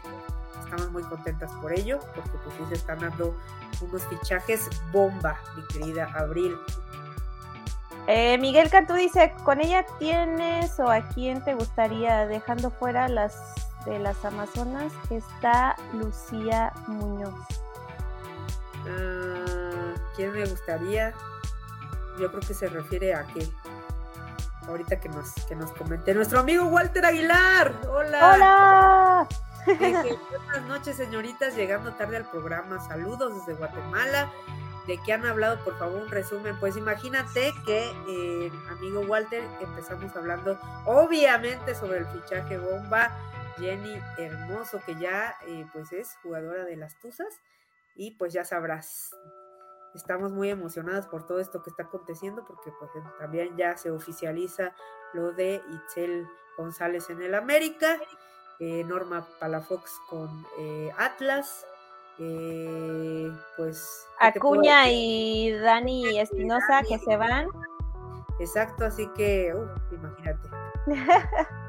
estamos 0.64 0.90
muy 0.92 1.04
contentas 1.04 1.52
por 1.62 1.74
ello, 1.74 2.00
porque 2.16 2.32
pues 2.44 2.56
sí 2.58 2.64
se 2.70 2.76
están 2.76 3.00
dando 3.00 3.36
unos 3.82 4.06
fichajes 4.08 4.70
bomba, 4.94 5.38
mi 5.58 5.64
querida 5.68 6.06
Abril. 6.14 6.56
Eh, 8.14 8.38
Miguel 8.40 8.70
Cantú 8.70 8.96
dice, 8.96 9.34
¿con 9.46 9.62
ella 9.62 9.86
tienes 9.98 10.78
o 10.82 10.92
a 10.92 11.00
quién 11.14 11.42
te 11.46 11.54
gustaría, 11.54 12.28
dejando 12.28 12.70
fuera 12.70 13.08
las 13.08 13.38
de 13.86 14.00
las 14.00 14.26
Amazonas, 14.26 14.92
está 15.10 15.78
Lucía 15.94 16.74
Muñoz? 16.88 17.34
Ah, 18.86 19.94
¿Quién 20.18 20.34
me 20.34 20.46
gustaría? 20.46 21.14
Yo 22.20 22.30
creo 22.32 22.42
que 22.42 22.54
se 22.54 22.68
refiere 22.68 23.16
a 23.16 23.24
qué. 23.28 23.48
Ahorita 24.68 25.00
que 25.00 25.08
nos, 25.08 25.32
que 25.46 25.56
nos 25.56 25.72
comente 25.72 26.14
nuestro 26.14 26.42
amigo 26.42 26.66
Walter 26.66 27.06
Aguilar. 27.06 27.74
Hola. 27.90 28.34
Hola. 28.34 29.28
buenas 29.80 30.68
noches, 30.68 30.98
señoritas, 30.98 31.56
llegando 31.56 31.94
tarde 31.94 32.18
al 32.18 32.30
programa. 32.30 32.86
Saludos 32.86 33.34
desde 33.36 33.58
Guatemala 33.58 34.30
de 34.88 34.98
qué 35.06 35.14
han 35.14 35.26
hablado, 35.26 35.64
por 35.64 35.78
favor, 35.78 36.02
un 36.02 36.10
resumen. 36.10 36.60
Pues 36.60 36.78
imagínate 36.78 37.54
que, 37.66 37.90
eh, 38.08 38.52
amigo 38.70 39.02
Walter, 39.02 39.44
empezamos 39.60 40.16
hablando 40.16 40.60
obviamente 40.86 41.76
sobre 41.76 42.00
el 42.00 42.06
fichaje 42.08 42.58
bomba. 42.58 43.12
Jenny 43.58 44.02
Hermoso, 44.18 44.82
que 44.84 44.96
ya 44.96 45.36
eh, 45.46 45.68
pues 45.72 45.92
es 45.92 46.18
jugadora 46.24 46.64
de 46.64 46.78
las 46.78 46.98
Tuzas 47.00 47.42
y 47.96 48.12
pues 48.12 48.34
ya 48.34 48.44
sabrás, 48.44 49.12
estamos 49.94 50.32
muy 50.32 50.50
emocionadas 50.50 51.06
por 51.06 51.28
todo 51.28 51.40
esto 51.40 51.62
que 51.62 51.70
está 51.70 51.84
aconteciendo 51.84 52.44
porque 52.46 52.72
pues 52.80 52.90
también 53.20 53.56
ya 53.58 53.78
se 53.78 53.92
oficializa 53.92 54.74
lo 55.14 55.34
de 55.34 55.62
Itzel 55.70 56.26
González 56.58 57.10
en 57.12 57.22
el 57.22 57.36
América, 57.36 58.00
eh, 58.60 58.84
Norma 58.86 59.28
Palafox 59.40 60.00
con 60.10 60.44
Atlas, 60.98 61.68
eh, 62.22 63.32
pues... 63.58 64.08
Acuña 64.20 64.90
y 64.90 65.52
Dani 65.52 66.20
Espinosa 66.20 66.84
que 66.88 67.00
se 67.00 67.18
van. 67.18 67.48
Exacto, 68.40 68.86
así 68.86 69.08
que, 69.16 69.54
imagínate. 69.92 70.50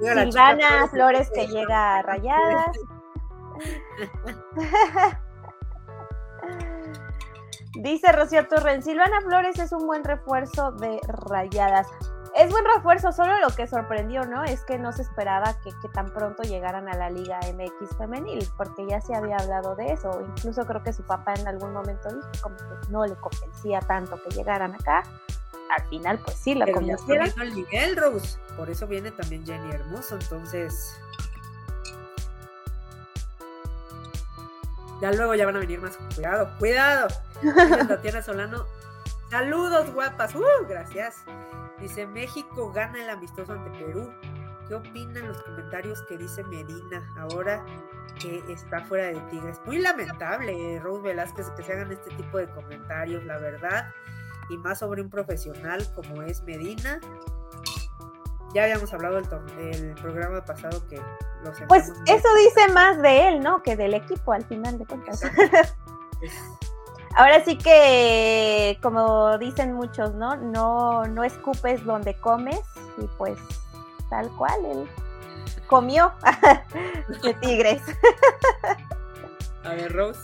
Silvana 0.00 0.88
Flores 0.88 1.30
que 1.34 1.46
llega 1.46 1.98
a 1.98 2.02
rayadas. 2.06 2.76
Dice 7.74 8.10
Rocío 8.12 8.46
Torres, 8.48 8.84
Silvana 8.84 9.20
Flores 9.20 9.58
es 9.58 9.72
un 9.72 9.86
buen 9.86 10.02
refuerzo 10.04 10.72
de 10.72 11.00
rayadas. 11.06 11.86
Es 12.40 12.50
buen 12.50 12.64
refuerzo, 12.74 13.12
solo 13.12 13.38
lo 13.38 13.54
que 13.54 13.66
sorprendió, 13.66 14.24
¿no? 14.24 14.44
Es 14.44 14.62
que 14.64 14.78
no 14.78 14.92
se 14.92 15.02
esperaba 15.02 15.54
que, 15.62 15.72
tan 15.92 16.10
pronto 16.10 16.42
llegaran 16.42 16.88
a 16.88 16.94
la 16.94 17.10
Liga 17.10 17.38
MX 17.52 17.98
femenil, 17.98 18.48
porque 18.56 18.86
ya 18.88 18.98
se 19.02 19.14
había 19.14 19.36
hablado 19.36 19.76
de 19.76 19.92
eso. 19.92 20.22
Incluso 20.26 20.64
creo 20.64 20.82
que 20.82 20.94
su 20.94 21.02
papá 21.02 21.34
en 21.34 21.46
algún 21.46 21.74
momento 21.74 22.08
dijo 22.08 22.30
como 22.40 22.56
que 22.56 22.88
no 22.88 23.04
le 23.04 23.14
convencía 23.16 23.80
tanto 23.80 24.18
que 24.22 24.34
llegaran 24.34 24.74
acá. 24.74 25.02
Al 25.76 25.86
final, 25.90 26.18
pues 26.24 26.36
sí, 26.36 26.54
la 26.54 26.66
convencieron. 26.72 27.28
el 27.42 27.52
Miguel 27.52 27.94
Rose, 27.96 28.38
por 28.56 28.70
eso 28.70 28.86
viene 28.86 29.10
también 29.10 29.44
Jenny 29.44 29.72
Hermoso, 29.72 30.14
entonces 30.14 30.98
Ya 35.02 35.12
luego 35.12 35.34
ya 35.34 35.44
van 35.44 35.56
a 35.56 35.60
venir 35.60 35.80
más. 35.82 35.98
Cuidado, 36.14 36.50
cuidado. 36.58 37.08
Tatiana 37.88 38.22
Solano. 38.22 38.64
Saludos, 39.30 39.92
guapas. 39.92 40.34
Uh, 40.34 40.66
gracias. 40.66 41.24
Dice, 41.80 42.06
México 42.06 42.72
gana 42.72 43.02
el 43.02 43.10
amistoso 43.10 43.52
ante 43.52 43.70
Perú. 43.78 44.12
¿Qué 44.68 44.74
opinan 44.74 45.26
los 45.26 45.42
comentarios 45.42 46.02
que 46.02 46.16
dice 46.16 46.44
Medina 46.44 47.02
ahora 47.18 47.64
que 48.20 48.44
está 48.52 48.84
fuera 48.84 49.06
de 49.06 49.20
Tigres? 49.30 49.60
Muy 49.66 49.78
lamentable, 49.78 50.78
Rose 50.80 51.02
Velázquez, 51.02 51.50
que 51.50 51.62
se 51.62 51.72
hagan 51.72 51.90
este 51.90 52.10
tipo 52.14 52.38
de 52.38 52.48
comentarios, 52.50 53.24
la 53.24 53.38
verdad. 53.38 53.92
Y 54.48 54.58
más 54.58 54.78
sobre 54.78 55.02
un 55.02 55.10
profesional 55.10 55.84
como 55.94 56.22
es 56.22 56.42
Medina 56.44 57.00
ya 58.52 58.64
habíamos 58.64 58.92
hablado 58.92 59.20
del, 59.20 59.94
programa 59.94 60.44
pasado 60.44 60.86
que 60.88 61.00
los 61.44 61.56
Pues 61.68 61.92
eso 62.06 62.28
dice 62.36 62.72
más 62.72 63.00
de 63.00 63.28
él, 63.28 63.40
¿no? 63.40 63.62
Que 63.62 63.76
del 63.76 63.94
equipo 63.94 64.32
al 64.32 64.44
final 64.44 64.78
de 64.78 64.86
cuentas. 64.86 65.22
Ahora 67.16 67.44
sí 67.44 67.58
que, 67.58 68.78
como 68.82 69.36
dicen 69.38 69.72
muchos, 69.72 70.14
¿no? 70.14 70.36
No, 70.36 71.06
no 71.06 71.24
escupes 71.24 71.84
donde 71.84 72.14
comes 72.14 72.60
y 72.98 73.06
pues 73.18 73.38
tal 74.08 74.28
cual, 74.36 74.64
él 74.64 74.88
comió 75.66 76.12
de 77.22 77.34
tigres. 77.34 77.82
A 79.64 79.74
ver, 79.74 79.92
Rose. 79.92 80.20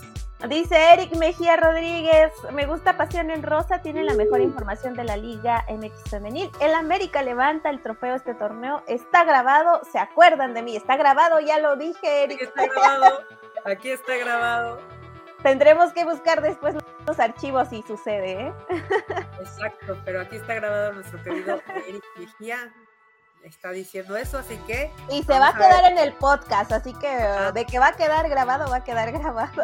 Dice 0.47 0.93
Eric 0.93 1.15
Mejía 1.15 1.57
Rodríguez, 1.57 2.31
me 2.53 2.67
gusta 2.67 2.95
Pasión 2.95 3.31
en 3.31 3.41
Rosa, 3.41 3.81
tiene 3.81 4.03
la 4.03 4.13
mejor 4.13 4.39
información 4.39 4.93
de 4.93 5.03
la 5.03 5.17
Liga 5.17 5.65
MX 5.67 6.11
Femenil. 6.11 6.51
El 6.59 6.75
América 6.75 7.23
levanta 7.23 7.71
el 7.71 7.81
trofeo 7.81 8.13
este 8.13 8.35
torneo, 8.35 8.83
está 8.87 9.23
grabado, 9.23 9.81
se 9.91 9.97
acuerdan 9.97 10.53
de 10.53 10.61
mí, 10.61 10.75
está 10.75 10.95
grabado, 10.95 11.39
ya 11.39 11.57
lo 11.57 11.75
dije, 11.75 12.25
Eric. 12.25 12.35
Aquí 12.35 12.43
está 12.43 12.67
grabado, 12.67 13.23
aquí 13.65 13.89
está 13.89 14.15
grabado. 14.17 14.96
Tendremos 15.43 15.93
que 15.93 16.03
buscar 16.03 16.41
después 16.41 16.75
los 17.05 17.19
archivos 17.19 17.69
si 17.69 17.83
sucede, 17.83 18.47
¿eh? 18.47 18.53
Exacto, 19.39 19.97
pero 20.03 20.21
aquí 20.21 20.37
está 20.37 20.55
grabado 20.55 20.93
nuestro 20.93 21.21
querido 21.23 21.61
Eric 21.87 22.03
Mejía 22.17 22.73
está 23.47 23.71
diciendo 23.71 24.15
eso, 24.17 24.37
así 24.37 24.57
que... 24.67 24.91
Y 25.09 25.23
se 25.23 25.39
va 25.39 25.49
a 25.49 25.53
quedar 25.53 25.91
en 25.91 25.97
el 25.97 26.13
podcast, 26.13 26.71
así 26.71 26.93
que 26.93 27.07
de 27.53 27.65
que 27.65 27.79
va 27.79 27.89
a 27.89 27.93
quedar 27.93 28.29
grabado, 28.29 28.69
va 28.69 28.77
a 28.77 28.83
quedar 28.83 29.11
grabado. 29.11 29.63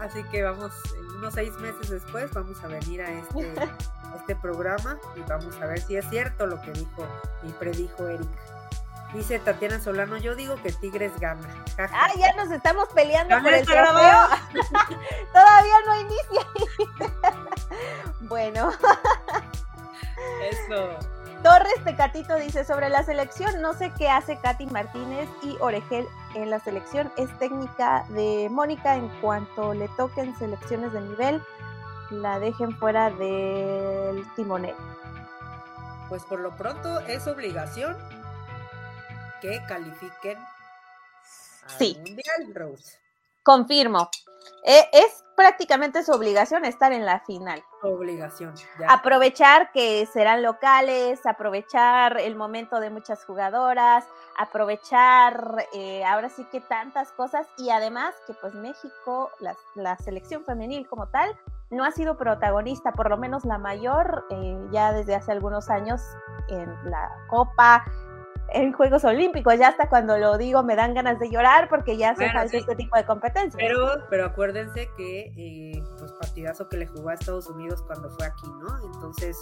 así 0.00 0.22
que 0.30 0.42
vamos, 0.42 0.72
unos 1.16 1.34
seis 1.34 1.52
meses 1.54 1.90
después, 1.90 2.32
vamos 2.32 2.62
a 2.62 2.68
venir 2.68 3.02
a 3.02 3.10
este, 3.10 3.52
este 4.16 4.36
programa 4.36 4.98
y 5.16 5.20
vamos 5.20 5.60
a 5.60 5.66
ver 5.66 5.80
si 5.80 5.96
es 5.96 6.08
cierto 6.08 6.46
lo 6.46 6.60
que 6.62 6.72
dijo 6.72 7.06
y 7.42 7.50
predijo 7.52 8.08
Eric. 8.08 8.28
Dice 9.12 9.40
Tatiana 9.40 9.80
Solano, 9.80 10.18
yo 10.18 10.36
digo 10.36 10.54
que 10.56 10.70
Tigres 10.72 11.18
gana. 11.18 11.64
Ah, 11.78 12.10
ya 12.16 12.32
nos 12.34 12.50
estamos 12.52 12.88
peleando 12.94 13.40
por 13.42 13.52
el 13.52 13.66
trofeo. 13.66 13.88
Todavía 15.32 15.74
no 15.86 16.00
inicia. 16.00 16.46
bueno. 18.20 18.70
Eso. 20.48 20.96
Torres 21.42 21.82
Tecatito 21.84 22.36
dice 22.36 22.64
sobre 22.64 22.88
la 22.90 23.02
selección, 23.02 23.60
no 23.62 23.72
sé 23.72 23.90
qué 23.96 24.08
hace 24.08 24.38
Katy 24.38 24.66
Martínez 24.66 25.28
y 25.42 25.56
Oregel 25.60 26.06
en 26.34 26.50
la 26.50 26.60
selección. 26.60 27.10
Es 27.16 27.36
técnica 27.38 28.04
de 28.10 28.48
Mónica 28.50 28.94
en 28.94 29.08
cuanto 29.20 29.74
le 29.74 29.88
toquen 29.96 30.36
selecciones 30.38 30.92
de 30.92 31.00
nivel, 31.00 31.42
la 32.10 32.38
dejen 32.38 32.76
fuera 32.76 33.10
del 33.10 34.24
timonel. 34.36 34.74
Pues 36.10 36.24
por 36.24 36.40
lo 36.40 36.50
pronto 36.50 37.00
es 37.00 37.26
obligación 37.26 37.96
que 39.40 39.62
califiquen 39.66 40.38
al 41.78 41.96
Mundial, 41.96 42.54
Rose. 42.54 42.98
Confirmo. 43.42 44.10
E, 44.64 44.88
es 44.92 45.24
prácticamente 45.36 46.04
su 46.04 46.12
obligación 46.12 46.64
estar 46.66 46.92
en 46.92 47.06
la 47.06 47.20
final. 47.20 47.62
Obligación. 47.82 48.52
Aprovechar 48.88 49.72
que 49.72 50.04
serán 50.04 50.42
locales, 50.42 51.24
aprovechar 51.24 52.20
el 52.20 52.36
momento 52.36 52.78
de 52.78 52.90
muchas 52.90 53.24
jugadoras, 53.24 54.04
aprovechar 54.36 55.66
eh, 55.72 56.04
ahora 56.04 56.28
sí 56.28 56.44
que 56.52 56.60
tantas 56.60 57.10
cosas 57.12 57.46
y 57.56 57.70
además 57.70 58.14
que 58.26 58.34
pues 58.34 58.54
México, 58.54 59.30
la, 59.74 59.96
selección 59.96 60.44
femenil 60.44 60.86
como 60.86 61.08
tal, 61.08 61.34
no 61.70 61.84
ha 61.84 61.92
sido 61.92 62.18
protagonista, 62.18 62.92
por 62.92 63.08
lo 63.08 63.16
menos 63.16 63.46
la 63.46 63.56
mayor, 63.56 64.26
eh, 64.30 64.58
ya 64.72 64.92
desde 64.92 65.14
hace 65.14 65.32
algunos 65.32 65.70
años 65.70 66.02
en 66.48 66.68
la 66.90 67.10
Copa, 67.28 67.84
en 68.52 68.72
Juegos 68.72 69.04
Olímpicos. 69.04 69.58
Ya 69.58 69.68
hasta 69.68 69.88
cuando 69.88 70.18
lo 70.18 70.38
digo 70.38 70.62
me 70.62 70.76
dan 70.76 70.94
ganas 70.94 71.18
de 71.18 71.30
llorar 71.30 71.68
porque 71.68 71.96
ya 71.96 72.10
hace 72.10 72.30
falta 72.32 72.56
este 72.56 72.76
tipo 72.76 72.96
de 72.96 73.04
competencias. 73.04 73.56
Pero, 73.56 74.04
pero 74.08 74.26
acuérdense 74.26 74.90
que 74.96 75.32
eh, 75.36 75.82
pues 75.98 76.12
partidazo 76.12 76.68
que 76.68 76.76
le 76.76 76.86
jugó 76.86 77.10
a 77.10 77.14
Estados 77.14 77.48
Unidos 77.48 77.82
cuando 77.86 78.10
fue 78.10 78.26
aquí, 78.26 78.46
¿no? 78.60 78.92
Entonces, 78.92 79.36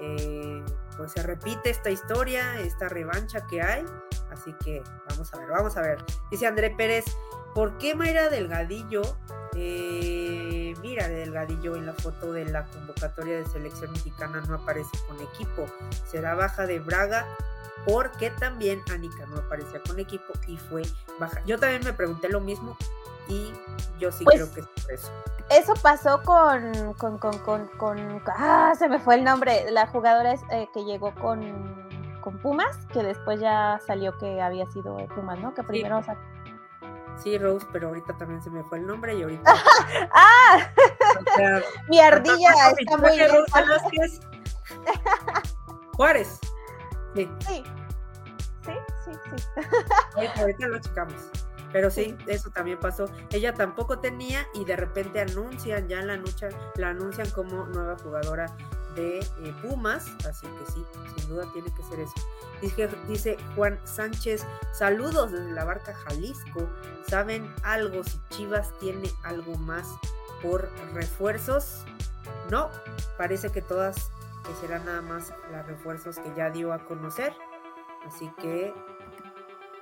eh, 0.00 0.62
pues 0.96 1.12
se 1.12 1.22
repite 1.22 1.70
esta 1.70 1.90
historia, 1.90 2.58
esta 2.60 2.88
revancha 2.88 3.46
que 3.46 3.62
hay. 3.62 3.84
Así 4.30 4.54
que 4.64 4.82
vamos 5.08 5.32
a 5.32 5.38
ver, 5.38 5.48
vamos 5.48 5.76
a 5.76 5.82
ver. 5.82 5.98
Dice 6.30 6.46
André 6.46 6.70
Pérez, 6.70 7.04
¿por 7.54 7.76
qué 7.78 7.94
Mayra 7.94 8.28
Delgadillo? 8.28 9.02
Eh, 9.54 10.74
mira, 10.80 11.08
Delgadillo 11.08 11.76
en 11.76 11.86
la 11.86 11.92
foto 11.92 12.32
de 12.32 12.46
la 12.46 12.64
convocatoria 12.64 13.36
de 13.36 13.44
selección 13.46 13.92
mexicana 13.92 14.42
no 14.48 14.54
aparece 14.54 14.90
con 15.06 15.20
equipo. 15.20 15.66
Será 16.06 16.34
baja 16.34 16.66
de 16.66 16.78
Braga 16.80 17.26
porque 17.86 18.30
también 18.30 18.82
Anika 18.92 19.26
no 19.26 19.38
aparecía 19.38 19.80
con 19.86 19.98
equipo 19.98 20.32
y 20.46 20.56
fue 20.56 20.82
baja. 21.18 21.40
Yo 21.46 21.58
también 21.58 21.82
me 21.84 21.92
pregunté 21.92 22.28
lo 22.28 22.40
mismo 22.40 22.76
y 23.28 23.52
yo 23.98 24.12
sí 24.12 24.24
pues 24.24 24.36
creo 24.36 24.52
que 24.52 24.60
es 24.60 24.66
por 24.66 24.92
eso. 24.92 25.12
Eso 25.50 25.74
pasó 25.82 26.22
con, 26.22 26.94
con, 26.94 27.18
con, 27.18 27.66
con, 27.66 28.22
ah, 28.26 28.72
se 28.78 28.88
me 28.88 28.98
fue 28.98 29.16
el 29.16 29.24
nombre, 29.24 29.70
la 29.70 29.86
jugadora 29.86 30.34
eh, 30.50 30.68
que 30.72 30.84
llegó 30.84 31.14
con, 31.14 31.80
con 32.20 32.38
Pumas, 32.38 32.76
que 32.92 33.02
después 33.02 33.40
ya 33.40 33.80
salió 33.86 34.16
que 34.18 34.40
había 34.40 34.66
sido 34.66 34.96
Pumas, 35.14 35.38
¿no? 35.40 35.54
Que 35.54 35.62
primero 35.62 36.02
Sí. 37.22 37.38
Rose, 37.38 37.66
pero 37.72 37.88
ahorita 37.88 38.16
también 38.16 38.42
se 38.42 38.50
me 38.50 38.62
fue 38.64 38.78
el 38.78 38.86
nombre 38.86 39.14
y 39.14 39.22
ahorita. 39.22 39.54
¡Ah! 40.14 40.68
Mi 41.88 42.00
ardilla 42.00 42.50
está 42.78 42.96
muy 42.96 43.18
Juárez. 45.96 46.38
Sí. 47.14 47.28
Sí, 47.46 47.62
sí, 49.04 49.10
sí. 49.12 49.30
sí. 49.36 50.40
Ahorita, 50.40 50.68
lo 50.68 50.80
checamos. 50.80 51.30
Pero 51.72 51.90
sí, 51.90 52.16
eso 52.26 52.50
también 52.50 52.78
pasó. 52.78 53.06
Ella 53.30 53.54
tampoco 53.54 53.98
tenía 53.98 54.46
y 54.54 54.64
de 54.64 54.76
repente 54.76 55.20
anuncian, 55.20 55.88
ya 55.88 56.02
la, 56.02 56.16
lucha, 56.16 56.48
la 56.76 56.90
anuncian 56.90 57.30
como 57.30 57.64
nueva 57.66 57.96
jugadora 57.98 58.54
de 58.94 59.20
eh, 59.20 59.54
Pumas, 59.62 60.06
así 60.28 60.46
que 60.46 60.72
sí, 60.72 60.84
sin 61.16 61.28
duda 61.30 61.46
tiene 61.52 61.72
que 61.74 61.82
ser 61.84 62.00
eso. 62.00 62.12
Dice, 62.60 62.88
dice 63.08 63.36
Juan 63.56 63.80
Sánchez, 63.84 64.46
saludos 64.72 65.32
desde 65.32 65.52
la 65.52 65.64
barca 65.64 65.94
Jalisco. 65.94 66.68
¿Saben 67.08 67.52
algo 67.62 68.04
si 68.04 68.20
Chivas 68.30 68.70
tiene 68.78 69.10
algo 69.24 69.56
más 69.56 69.88
por 70.42 70.70
refuerzos? 70.92 71.84
No, 72.50 72.70
parece 73.16 73.50
que 73.50 73.62
todas 73.62 74.10
que 74.44 74.54
serán 74.54 74.84
nada 74.84 75.02
más 75.02 75.32
los 75.50 75.66
refuerzos 75.66 76.18
que 76.18 76.32
ya 76.36 76.50
dio 76.50 76.72
a 76.72 76.84
conocer. 76.84 77.32
Así 78.06 78.30
que 78.40 78.74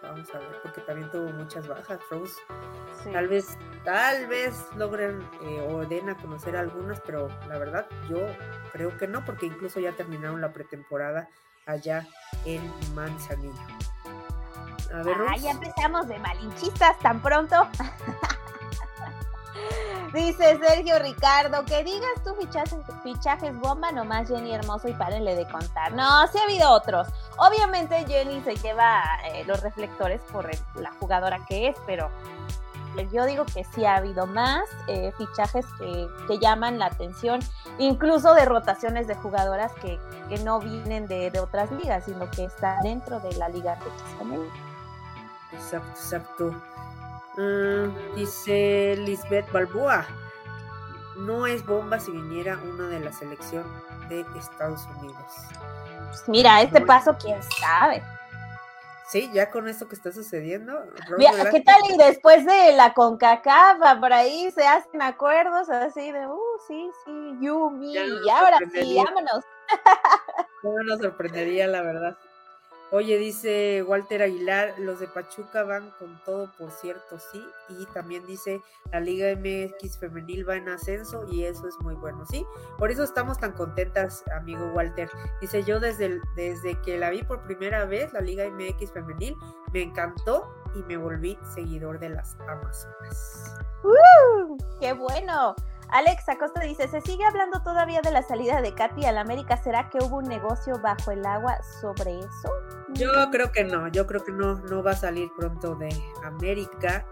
vamos 0.03 0.35
a 0.35 0.39
ver, 0.39 0.61
porque 0.63 0.81
también 0.83 1.11
tuvo 1.11 1.31
muchas 1.33 1.67
bajas, 1.69 2.01
Rose. 2.11 2.41
Tal 3.13 3.29
vez, 3.29 3.59
tal 3.85 4.27
vez 4.27 4.55
logren 4.77 5.23
eh, 5.43 5.67
o 5.69 5.85
den 5.87 6.09
a 6.11 6.17
conocer 6.17 6.57
algunas, 6.57 7.01
pero 7.01 7.29
la 7.49 7.59
verdad 7.59 7.87
yo 8.09 8.19
creo 8.73 8.97
que 8.97 9.07
no, 9.07 9.25
porque 9.25 9.47
incluso 9.47 9.81
ya 9.81 9.93
terminaron 9.93 10.41
la 10.41 10.53
pretemporada 10.53 11.29
allá 11.67 12.07
en 12.45 12.63
Manzanillo. 12.95 13.55
A 14.93 15.03
ver, 15.03 15.17
ah, 15.29 15.37
ya 15.37 15.53
empezamos 15.53 16.09
de 16.09 16.19
malinchistas 16.19 16.99
tan 16.99 17.21
pronto. 17.23 17.69
Dice 20.13 20.59
Sergio 20.59 20.99
Ricardo, 20.99 21.65
que 21.65 21.85
digas 21.85 22.11
tú 22.25 22.35
fichajes, 22.35 22.81
fichajes 23.05 23.57
bomba, 23.61 23.93
nomás 23.93 24.29
Jenny 24.29 24.53
Hermoso 24.53 24.89
y 24.89 24.93
párenle 24.93 25.37
de 25.37 25.47
contar. 25.47 25.93
No, 25.93 26.27
sí 26.27 26.39
ha 26.39 26.45
habido 26.45 26.73
otros. 26.73 27.07
Obviamente 27.39 28.05
Jenny 28.07 28.43
se 28.43 28.57
lleva 28.57 29.03
eh, 29.27 29.45
los 29.47 29.61
reflectores 29.63 30.21
por 30.33 30.51
la 30.75 30.91
jugadora 30.99 31.39
que 31.47 31.69
es, 31.69 31.77
pero 31.87 32.11
yo 33.13 33.25
digo 33.25 33.45
que 33.47 33.65
sí 33.65 33.85
ha 33.85 33.97
habido 33.97 34.27
más 34.27 34.65
eh, 34.89 35.13
fichajes 35.17 35.65
que, 35.79 36.39
llaman 36.39 36.79
la 36.79 36.87
atención, 36.87 37.41
incluso 37.79 38.35
de 38.35 38.45
rotaciones 38.45 39.07
de 39.07 39.15
jugadoras 39.15 39.73
que, 39.75 39.99
no 40.45 40.61
vienen 40.61 41.07
de, 41.07 41.33
otras 41.41 41.71
ligas, 41.73 42.05
sino 42.05 42.31
que 42.31 42.45
están 42.45 42.83
dentro 42.83 43.21
de 43.21 43.35
la 43.37 43.49
liga 43.49 43.77
de 43.77 45.57
Exacto, 45.57 45.91
exacto. 45.91 46.63
Mm, 47.37 48.15
dice 48.17 48.97
Lisbeth 48.99 49.51
Balboa, 49.53 50.07
no 51.17 51.47
es 51.47 51.65
bomba 51.65 52.01
si 52.01 52.11
viniera 52.11 52.59
una 52.63 52.89
de 52.89 53.01
la 53.01 53.13
selección 53.13 53.65
de 54.09 54.25
Estados 54.37 54.87
Unidos. 54.99 55.33
Pues 56.09 56.29
mira, 56.29 56.61
este 56.61 56.81
paso, 56.81 57.17
quién 57.21 57.41
sabe. 57.43 58.03
Sí, 59.11 59.29
ya 59.33 59.51
con 59.51 59.69
esto 59.69 59.89
que 59.89 59.97
está 59.97 60.13
sucediendo. 60.13 60.85
¿Qué 61.51 61.61
tal? 61.63 61.81
Y 61.89 61.97
después 61.97 62.47
de 62.47 62.73
la 62.73 62.95
CONCACAF, 62.95 63.99
por 63.99 64.13
ahí 64.13 64.51
se 64.53 64.65
hacen 64.67 65.03
acuerdos 65.03 65.69
así 65.69 66.13
de, 66.13 66.29
uh, 66.29 66.39
sí, 66.69 66.91
sí, 67.05 67.37
Yumi, 67.41 67.93
y 67.93 68.31
ahora 68.31 68.59
sí, 68.73 68.97
vámonos. 69.05 69.45
No 70.63 70.83
nos 70.85 71.01
sorprendería, 71.01 71.67
la 71.67 71.83
verdad. 71.83 72.19
Oye, 72.93 73.19
dice 73.19 73.85
Walter 73.87 74.23
Aguilar, 74.23 74.75
los 74.79 74.99
de 74.99 75.07
Pachuca 75.07 75.63
van 75.63 75.91
con 75.99 76.21
todo, 76.25 76.51
por 76.59 76.73
cierto, 76.73 77.21
sí. 77.21 77.41
Y 77.69 77.87
también 77.87 78.27
dice, 78.27 78.61
la 78.93 78.99
Liga 78.99 79.29
MX 79.37 79.99
femenil 79.99 80.49
va 80.49 80.57
en 80.57 80.69
ascenso 80.69 81.25
y 81.31 81.45
eso 81.45 81.69
es 81.69 81.75
muy 81.81 81.95
bueno, 81.95 82.27
sí. 82.27 82.45
Por 82.79 82.91
eso 82.91 83.05
estamos 83.05 83.39
tan 83.39 83.53
contentas, 83.53 84.25
amigo 84.37 84.73
Walter. 84.75 85.09
Dice, 85.41 85.63
yo 85.63 85.79
desde, 85.79 86.21
desde 86.35 86.81
que 86.83 86.99
la 86.99 87.11
vi 87.11 87.23
por 87.23 87.43
primera 87.43 87.85
vez, 87.85 88.13
la 88.13 88.21
Liga 88.21 88.45
MX 88.51 88.91
femenil, 88.91 89.37
me 89.73 89.83
encantó 89.83 90.53
y 90.75 90.83
me 90.83 90.97
volví 90.97 91.39
seguidor 91.55 92.01
de 92.01 92.09
las 92.09 92.37
Amazonas. 92.49 93.55
¡Qué 94.81 94.93
bueno! 94.95 95.55
Alex 95.93 96.29
Acosta 96.29 96.61
dice, 96.61 96.89
¿se 96.89 97.01
sigue 97.01 97.25
hablando 97.25 97.63
todavía 97.63 98.01
de 98.01 98.11
la 98.11 98.23
salida 98.23 98.61
de 98.61 98.75
Katy 98.75 99.05
al 99.07 99.19
América? 99.19 99.57
¿Será 99.57 99.91
que 99.91 99.99
hubo 99.99 100.19
un 100.19 100.25
negocio 100.25 100.79
bajo 100.79 101.11
el 101.11 101.25
agua 101.27 101.61
sobre 101.81 102.19
eso? 102.19 102.51
Yo 102.95 103.11
creo 103.31 103.51
que 103.53 103.65
no, 103.65 103.89
yo 103.89 104.07
creo 104.07 104.25
que 104.25 104.33
no, 104.33 104.55
no 104.55 104.83
va 104.83 104.93
a 104.93 104.97
salir 104.97 105.31
pronto 105.37 105.75
de 105.75 105.89
América. 106.25 107.05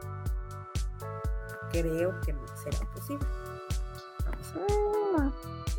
Creo 1.71 2.21
que 2.21 2.33
no 2.33 2.47
será 2.57 2.79
posible. 2.93 3.27
Mm, 4.55 5.31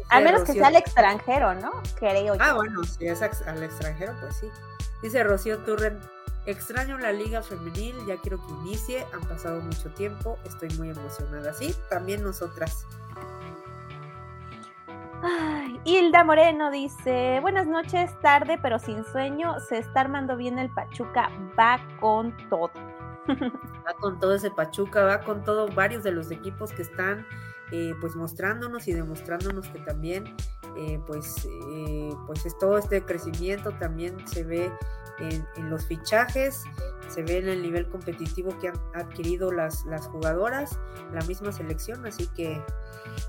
al 0.10 0.24
menos 0.24 0.44
que 0.44 0.54
sea 0.54 0.68
al 0.68 0.76
extranjero, 0.76 1.54
¿no? 1.56 1.72
Creo 1.98 2.36
Ah, 2.40 2.54
bueno, 2.54 2.84
si 2.84 3.08
es 3.08 3.22
al 3.22 3.64
extranjero, 3.64 4.14
pues 4.20 4.36
sí. 4.38 4.50
Dice 5.02 5.24
Rocío 5.24 5.60
Turren, 5.60 6.00
Extraño 6.46 6.98
la 6.98 7.12
liga 7.12 7.44
femenil, 7.44 7.96
ya 8.08 8.18
quiero 8.18 8.38
que 8.38 8.52
inicie, 8.54 9.06
han 9.14 9.22
pasado 9.28 9.62
mucho 9.62 9.90
tiempo, 9.92 10.38
estoy 10.46 10.70
muy 10.78 10.90
emocionada. 10.90 11.54
Sí, 11.54 11.76
también 11.90 12.24
nosotras. 12.24 12.86
Ay, 15.22 15.80
Hilda 15.84 16.24
Moreno 16.24 16.72
dice, 16.72 17.40
buenas 17.42 17.68
noches, 17.68 18.10
tarde 18.22 18.58
pero 18.62 18.80
sin 18.80 19.04
sueño, 19.04 19.60
se 19.60 19.80
está 19.80 20.02
armando 20.02 20.38
bien 20.38 20.58
el 20.58 20.70
Pachuca, 20.70 21.30
va 21.60 21.80
con 22.00 22.36
todo. 22.50 22.72
Va 23.86 23.94
con 23.94 24.20
todo 24.20 24.34
ese 24.34 24.50
Pachuca, 24.50 25.04
va 25.04 25.22
con 25.22 25.44
todo, 25.44 25.68
varios 25.68 26.04
de 26.04 26.12
los 26.12 26.32
equipos 26.32 26.72
que 26.72 26.82
están 26.82 27.28
eh, 27.72 27.94
pues 28.02 28.16
mostrándonos 28.16 28.88
y 28.88 28.94
demostrándonos 28.94 29.68
que 29.68 29.80
también 29.80 30.36
eh, 30.76 31.00
pues, 31.06 31.48
eh, 31.72 32.10
pues 32.26 32.46
es 32.46 32.58
todo 32.58 32.80
este 32.80 33.04
crecimiento 33.04 33.72
también 33.74 34.28
se 34.28 34.44
ve 34.44 34.72
en, 35.20 35.70
los 35.70 35.86
fichajes, 35.86 36.64
se 37.08 37.22
ve 37.24 37.38
en 37.38 37.50
el 37.50 37.62
nivel 37.62 37.88
competitivo 37.90 38.58
que 38.60 38.70
han 38.70 38.80
adquirido 38.94 39.52
las, 39.52 39.86
las 39.86 40.08
jugadoras, 40.08 40.80
la 41.14 41.22
misma 41.22 41.52
selección, 41.52 42.06
así 42.06 42.28
que 42.36 42.62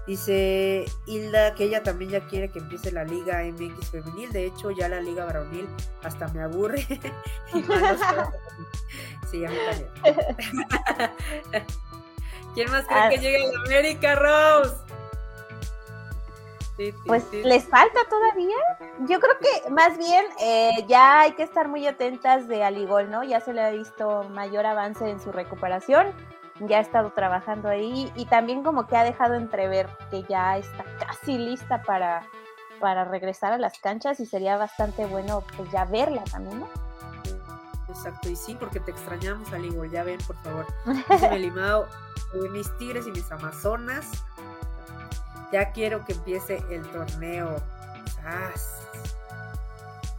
dice 0.06 0.84
Hilda 1.06 1.54
que 1.54 1.64
ella 1.64 1.82
también 1.82 2.10
ya 2.10 2.26
quiere 2.26 2.50
que 2.50 2.58
empiece 2.58 2.92
la 2.92 3.04
Liga 3.04 3.42
MX 3.42 3.90
femenil, 3.90 4.30
de 4.32 4.44
hecho 4.46 4.70
ya 4.70 4.88
la 4.88 5.00
Liga 5.00 5.24
varonil 5.24 5.66
hasta 6.02 6.28
me 6.28 6.42
aburre. 6.42 6.86
sí, 9.30 9.44
a 9.44 9.50
mí 9.50 9.56
también. 9.70 9.90
¿Quién 12.54 12.70
más 12.70 12.86
cree 12.86 13.10
que 13.10 13.18
llegue 13.18 13.44
a 13.44 13.52
la 13.52 13.60
América, 13.66 14.14
Rose? 14.16 14.74
Pues 17.06 17.32
les 17.32 17.64
falta 17.64 18.00
todavía. 18.08 18.56
Yo 19.00 19.20
creo 19.20 19.38
que 19.38 19.70
más 19.70 19.96
bien 19.98 20.24
eh, 20.40 20.84
ya 20.88 21.20
hay 21.20 21.32
que 21.32 21.42
estar 21.42 21.68
muy 21.68 21.86
atentas 21.86 22.48
de 22.48 22.62
Aligol, 22.62 23.10
¿no? 23.10 23.22
Ya 23.22 23.40
se 23.40 23.52
le 23.52 23.62
ha 23.62 23.70
visto 23.70 24.24
mayor 24.30 24.66
avance 24.66 25.08
en 25.08 25.20
su 25.20 25.32
recuperación, 25.32 26.12
ya 26.60 26.78
ha 26.78 26.80
estado 26.80 27.12
trabajando 27.12 27.68
ahí 27.68 28.12
y 28.16 28.26
también 28.26 28.62
como 28.62 28.86
que 28.86 28.96
ha 28.96 29.04
dejado 29.04 29.34
entrever 29.34 29.88
que 30.10 30.22
ya 30.28 30.58
está 30.58 30.84
casi 30.98 31.38
lista 31.38 31.82
para, 31.82 32.26
para 32.80 33.04
regresar 33.04 33.52
a 33.52 33.58
las 33.58 33.78
canchas 33.78 34.20
y 34.20 34.26
sería 34.26 34.56
bastante 34.56 35.06
bueno 35.06 35.42
pues 35.56 35.70
ya 35.70 35.84
verla 35.84 36.24
también, 36.24 36.60
¿no? 36.60 36.68
Exacto, 37.88 38.30
y 38.30 38.36
sí, 38.36 38.54
porque 38.54 38.78
te 38.78 38.92
extrañamos, 38.92 39.52
Aligol, 39.52 39.90
ya 39.90 40.04
ven, 40.04 40.18
por 40.24 40.36
favor. 40.36 40.66
Melimao, 41.30 41.86
mis 42.52 42.76
tigres 42.78 43.06
y 43.08 43.10
mis 43.10 43.30
amazonas 43.32 44.24
ya 45.52 45.72
quiero 45.72 46.04
que 46.04 46.12
empiece 46.12 46.62
el 46.70 46.82
torneo. 46.90 47.56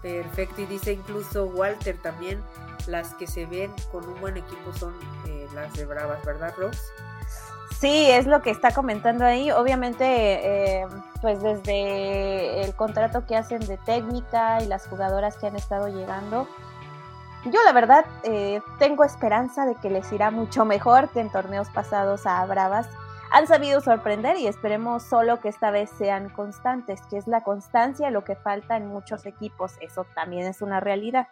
Perfecto, 0.02 0.62
y 0.62 0.66
dice 0.66 0.94
incluso 0.94 1.46
Walter 1.46 1.98
también, 2.02 2.42
las 2.88 3.14
que 3.14 3.28
se 3.28 3.46
ven 3.46 3.72
con 3.92 4.08
un 4.08 4.20
buen 4.20 4.38
equipo 4.38 4.74
son 4.74 4.94
eh, 5.28 5.48
las 5.54 5.74
de 5.74 5.86
Bravas, 5.86 6.24
¿verdad, 6.26 6.54
Rose? 6.58 6.80
Sí, 7.80 8.10
es 8.10 8.26
lo 8.26 8.42
que 8.42 8.52
está 8.52 8.72
comentando 8.72 9.26
ahí. 9.26 9.52
Obviamente, 9.52 10.06
eh, 10.06 10.88
pues 11.22 11.42
desde 11.42 12.64
el 12.64 12.76
contrato 12.76 13.26
que 13.26 13.36
hacen 13.36 13.60
de 13.60 13.78
técnica 13.78 14.62
y 14.62 14.68
las 14.68 14.88
jugadoras 14.88 15.38
que 15.38 15.48
han 15.48 15.56
estado 15.56 15.88
llegando, 15.88 16.48
yo 17.46 17.60
la 17.66 17.72
verdad 17.72 18.06
eh, 18.24 18.62
tengo 18.78 19.04
esperanza 19.04 19.66
de 19.66 19.76
que 19.76 19.90
les 19.90 20.12
irá 20.12 20.30
mucho 20.30 20.64
mejor 20.64 21.10
que 21.10 21.22
en 21.22 21.32
torneos 21.32 21.70
pasados 21.70 22.28
a 22.28 22.46
Bravas 22.46 22.88
han 23.32 23.48
sabido 23.48 23.80
sorprender 23.82 24.38
y 24.38 24.48
esperemos 24.48 25.04
solo 25.04 25.40
que 25.40 25.50
esta 25.50 25.72
vez 25.72 25.90
sean 25.98 26.30
constantes, 26.30 27.02
que 27.10 27.18
es 27.18 27.28
la 27.28 27.44
constancia 27.44 28.12
lo 28.12 28.24
que 28.24 28.36
falta 28.36 28.76
en 28.76 28.88
muchos 28.88 29.26
equipos. 29.26 29.74
Eso 29.80 30.06
también 30.16 30.46
es 30.48 30.62
una 30.62 30.80
realidad. 30.80 31.28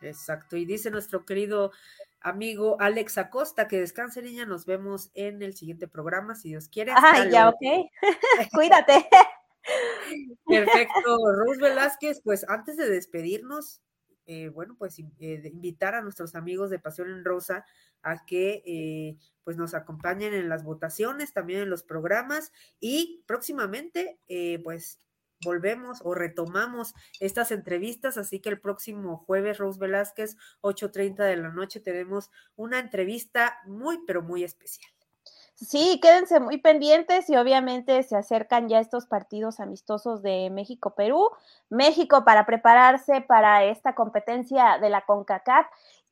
Exacto. 0.00 0.56
Y 0.56 0.64
dice 0.64 0.90
nuestro 0.90 1.24
querido 1.24 1.72
amigo 2.20 2.76
Alex 2.80 3.18
Acosta, 3.18 3.68
que 3.68 3.78
descanse 3.78 4.22
niña, 4.22 4.46
nos 4.46 4.66
vemos 4.66 5.10
en 5.14 5.42
el 5.42 5.54
siguiente 5.54 5.86
programa, 5.88 6.34
si 6.34 6.48
Dios 6.48 6.68
quiere. 6.68 6.92
Ah, 6.94 7.26
ya, 7.30 7.48
ok. 7.48 7.90
Cuídate. 8.52 9.06
Perfecto. 10.46 11.18
Rose 11.38 11.60
Velázquez, 11.60 12.22
pues 12.22 12.48
antes 12.48 12.76
de 12.76 12.88
despedirnos, 12.88 13.82
eh, 14.26 14.48
bueno, 14.48 14.74
pues 14.76 14.98
eh, 14.98 15.50
invitar 15.52 15.94
a 15.94 16.02
nuestros 16.02 16.34
amigos 16.34 16.70
de 16.70 16.78
Pasión 16.78 17.10
en 17.10 17.24
Rosa 17.24 17.64
a 18.02 18.26
que 18.26 18.62
eh, 18.66 19.16
pues 19.44 19.56
nos 19.56 19.74
acompañen 19.74 20.34
en 20.34 20.48
las 20.48 20.64
votaciones, 20.64 21.32
también 21.32 21.60
en 21.60 21.70
los 21.70 21.82
programas 21.82 22.52
y 22.80 23.24
próximamente 23.26 24.18
pues 24.64 24.98
volvemos 25.44 26.00
o 26.02 26.14
retomamos 26.14 26.94
estas 27.20 27.50
entrevistas, 27.52 28.16
así 28.16 28.40
que 28.40 28.48
el 28.48 28.60
próximo 28.60 29.18
jueves, 29.18 29.58
Rose 29.58 29.78
Velázquez, 29.78 30.36
8.30 30.62 31.24
de 31.24 31.36
la 31.36 31.50
noche, 31.50 31.80
tenemos 31.80 32.30
una 32.56 32.78
entrevista 32.78 33.58
muy, 33.66 34.00
pero 34.06 34.22
muy 34.22 34.44
especial. 34.44 34.95
Sí, 35.58 35.98
quédense 36.02 36.38
muy 36.38 36.58
pendientes 36.58 37.30
y 37.30 37.36
obviamente 37.36 38.02
se 38.02 38.14
acercan 38.14 38.68
ya 38.68 38.78
estos 38.78 39.06
partidos 39.06 39.58
amistosos 39.58 40.20
de 40.22 40.50
México-Perú. 40.50 41.30
México 41.70 42.26
para 42.26 42.44
prepararse 42.44 43.22
para 43.22 43.64
esta 43.64 43.94
competencia 43.94 44.78
de 44.78 44.90
la 44.90 45.06
CONCACAF 45.06 45.66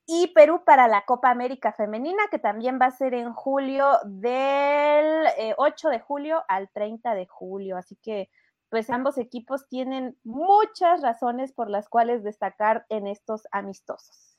y 0.06 0.28
Perú 0.28 0.62
para 0.64 0.88
la 0.88 1.04
Copa 1.04 1.30
América 1.30 1.72
Femenina, 1.72 2.22
que 2.30 2.38
también 2.38 2.78
va 2.80 2.86
a 2.86 2.90
ser 2.90 3.12
en 3.12 3.34
julio 3.34 3.98
del 4.04 5.26
8 5.58 5.88
eh, 5.88 5.92
de 5.92 6.00
julio 6.00 6.42
al 6.48 6.70
30 6.70 7.14
de 7.14 7.26
julio. 7.26 7.76
Así 7.76 7.96
que, 7.96 8.30
pues 8.70 8.88
ambos 8.88 9.18
equipos 9.18 9.68
tienen 9.68 10.16
muchas 10.24 11.02
razones 11.02 11.52
por 11.52 11.68
las 11.68 11.90
cuales 11.90 12.24
destacar 12.24 12.86
en 12.88 13.06
estos 13.06 13.46
amistosos. 13.50 14.33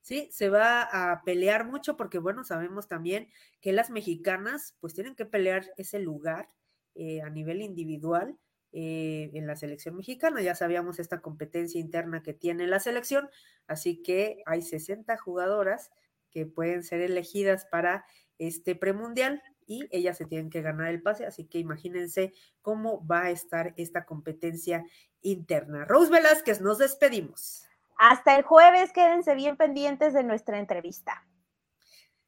¿Sí? 0.00 0.28
Se 0.32 0.48
va 0.48 0.82
a 0.82 1.22
pelear 1.24 1.66
mucho 1.66 1.96
porque, 1.96 2.18
bueno, 2.18 2.44
sabemos 2.44 2.88
también 2.88 3.28
que 3.60 3.72
las 3.72 3.90
mexicanas 3.90 4.76
pues 4.80 4.94
tienen 4.94 5.14
que 5.14 5.26
pelear 5.26 5.66
ese 5.76 5.98
lugar 5.98 6.48
eh, 6.94 7.22
a 7.22 7.30
nivel 7.30 7.62
individual 7.62 8.36
eh, 8.72 9.30
en 9.34 9.46
la 9.46 9.56
selección 9.56 9.96
mexicana. 9.96 10.42
Ya 10.42 10.54
sabíamos 10.54 10.98
esta 10.98 11.20
competencia 11.20 11.80
interna 11.80 12.22
que 12.22 12.34
tiene 12.34 12.66
la 12.66 12.80
selección, 12.80 13.28
así 13.66 14.02
que 14.02 14.42
hay 14.46 14.62
60 14.62 15.16
jugadoras 15.16 15.90
que 16.30 16.46
pueden 16.46 16.84
ser 16.84 17.00
elegidas 17.00 17.66
para 17.66 18.04
este 18.38 18.74
premundial 18.74 19.42
y 19.66 19.86
ellas 19.90 20.16
se 20.16 20.24
tienen 20.24 20.50
que 20.50 20.62
ganar 20.62 20.88
el 20.88 21.02
pase, 21.02 21.26
así 21.26 21.44
que 21.44 21.58
imagínense 21.58 22.32
cómo 22.60 23.06
va 23.06 23.24
a 23.24 23.30
estar 23.30 23.74
esta 23.76 24.04
competencia 24.04 24.84
interna. 25.20 25.84
Rose 25.84 26.10
Velázquez, 26.10 26.60
nos 26.60 26.78
despedimos. 26.78 27.69
Hasta 28.00 28.34
el 28.34 28.44
jueves, 28.44 28.94
quédense 28.94 29.34
bien 29.34 29.58
pendientes 29.58 30.14
de 30.14 30.22
nuestra 30.22 30.58
entrevista. 30.58 31.26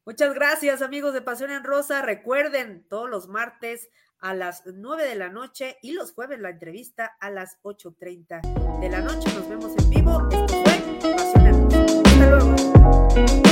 Muchas 0.04 0.34
gracias, 0.34 0.82
amigos 0.82 1.14
de 1.14 1.22
Pasión 1.22 1.50
en 1.50 1.64
Rosa. 1.64 2.02
Recuerden, 2.02 2.86
todos 2.90 3.08
los 3.08 3.26
martes 3.26 3.88
a 4.18 4.34
las 4.34 4.64
9 4.66 5.02
de 5.02 5.14
la 5.14 5.30
noche 5.30 5.78
y 5.80 5.92
los 5.92 6.12
jueves 6.12 6.40
la 6.40 6.50
entrevista 6.50 7.16
a 7.20 7.30
las 7.30 7.58
8.30 7.62 8.80
de 8.80 8.88
la 8.90 9.00
noche. 9.00 9.32
Nos 9.32 9.48
vemos 9.48 9.72
en 9.78 9.88
vivo. 9.88 10.28
Pasión 10.28 11.46
en 11.46 11.70
Rosa. 11.70 12.02
Hasta 12.04 12.26
luego. 12.28 13.51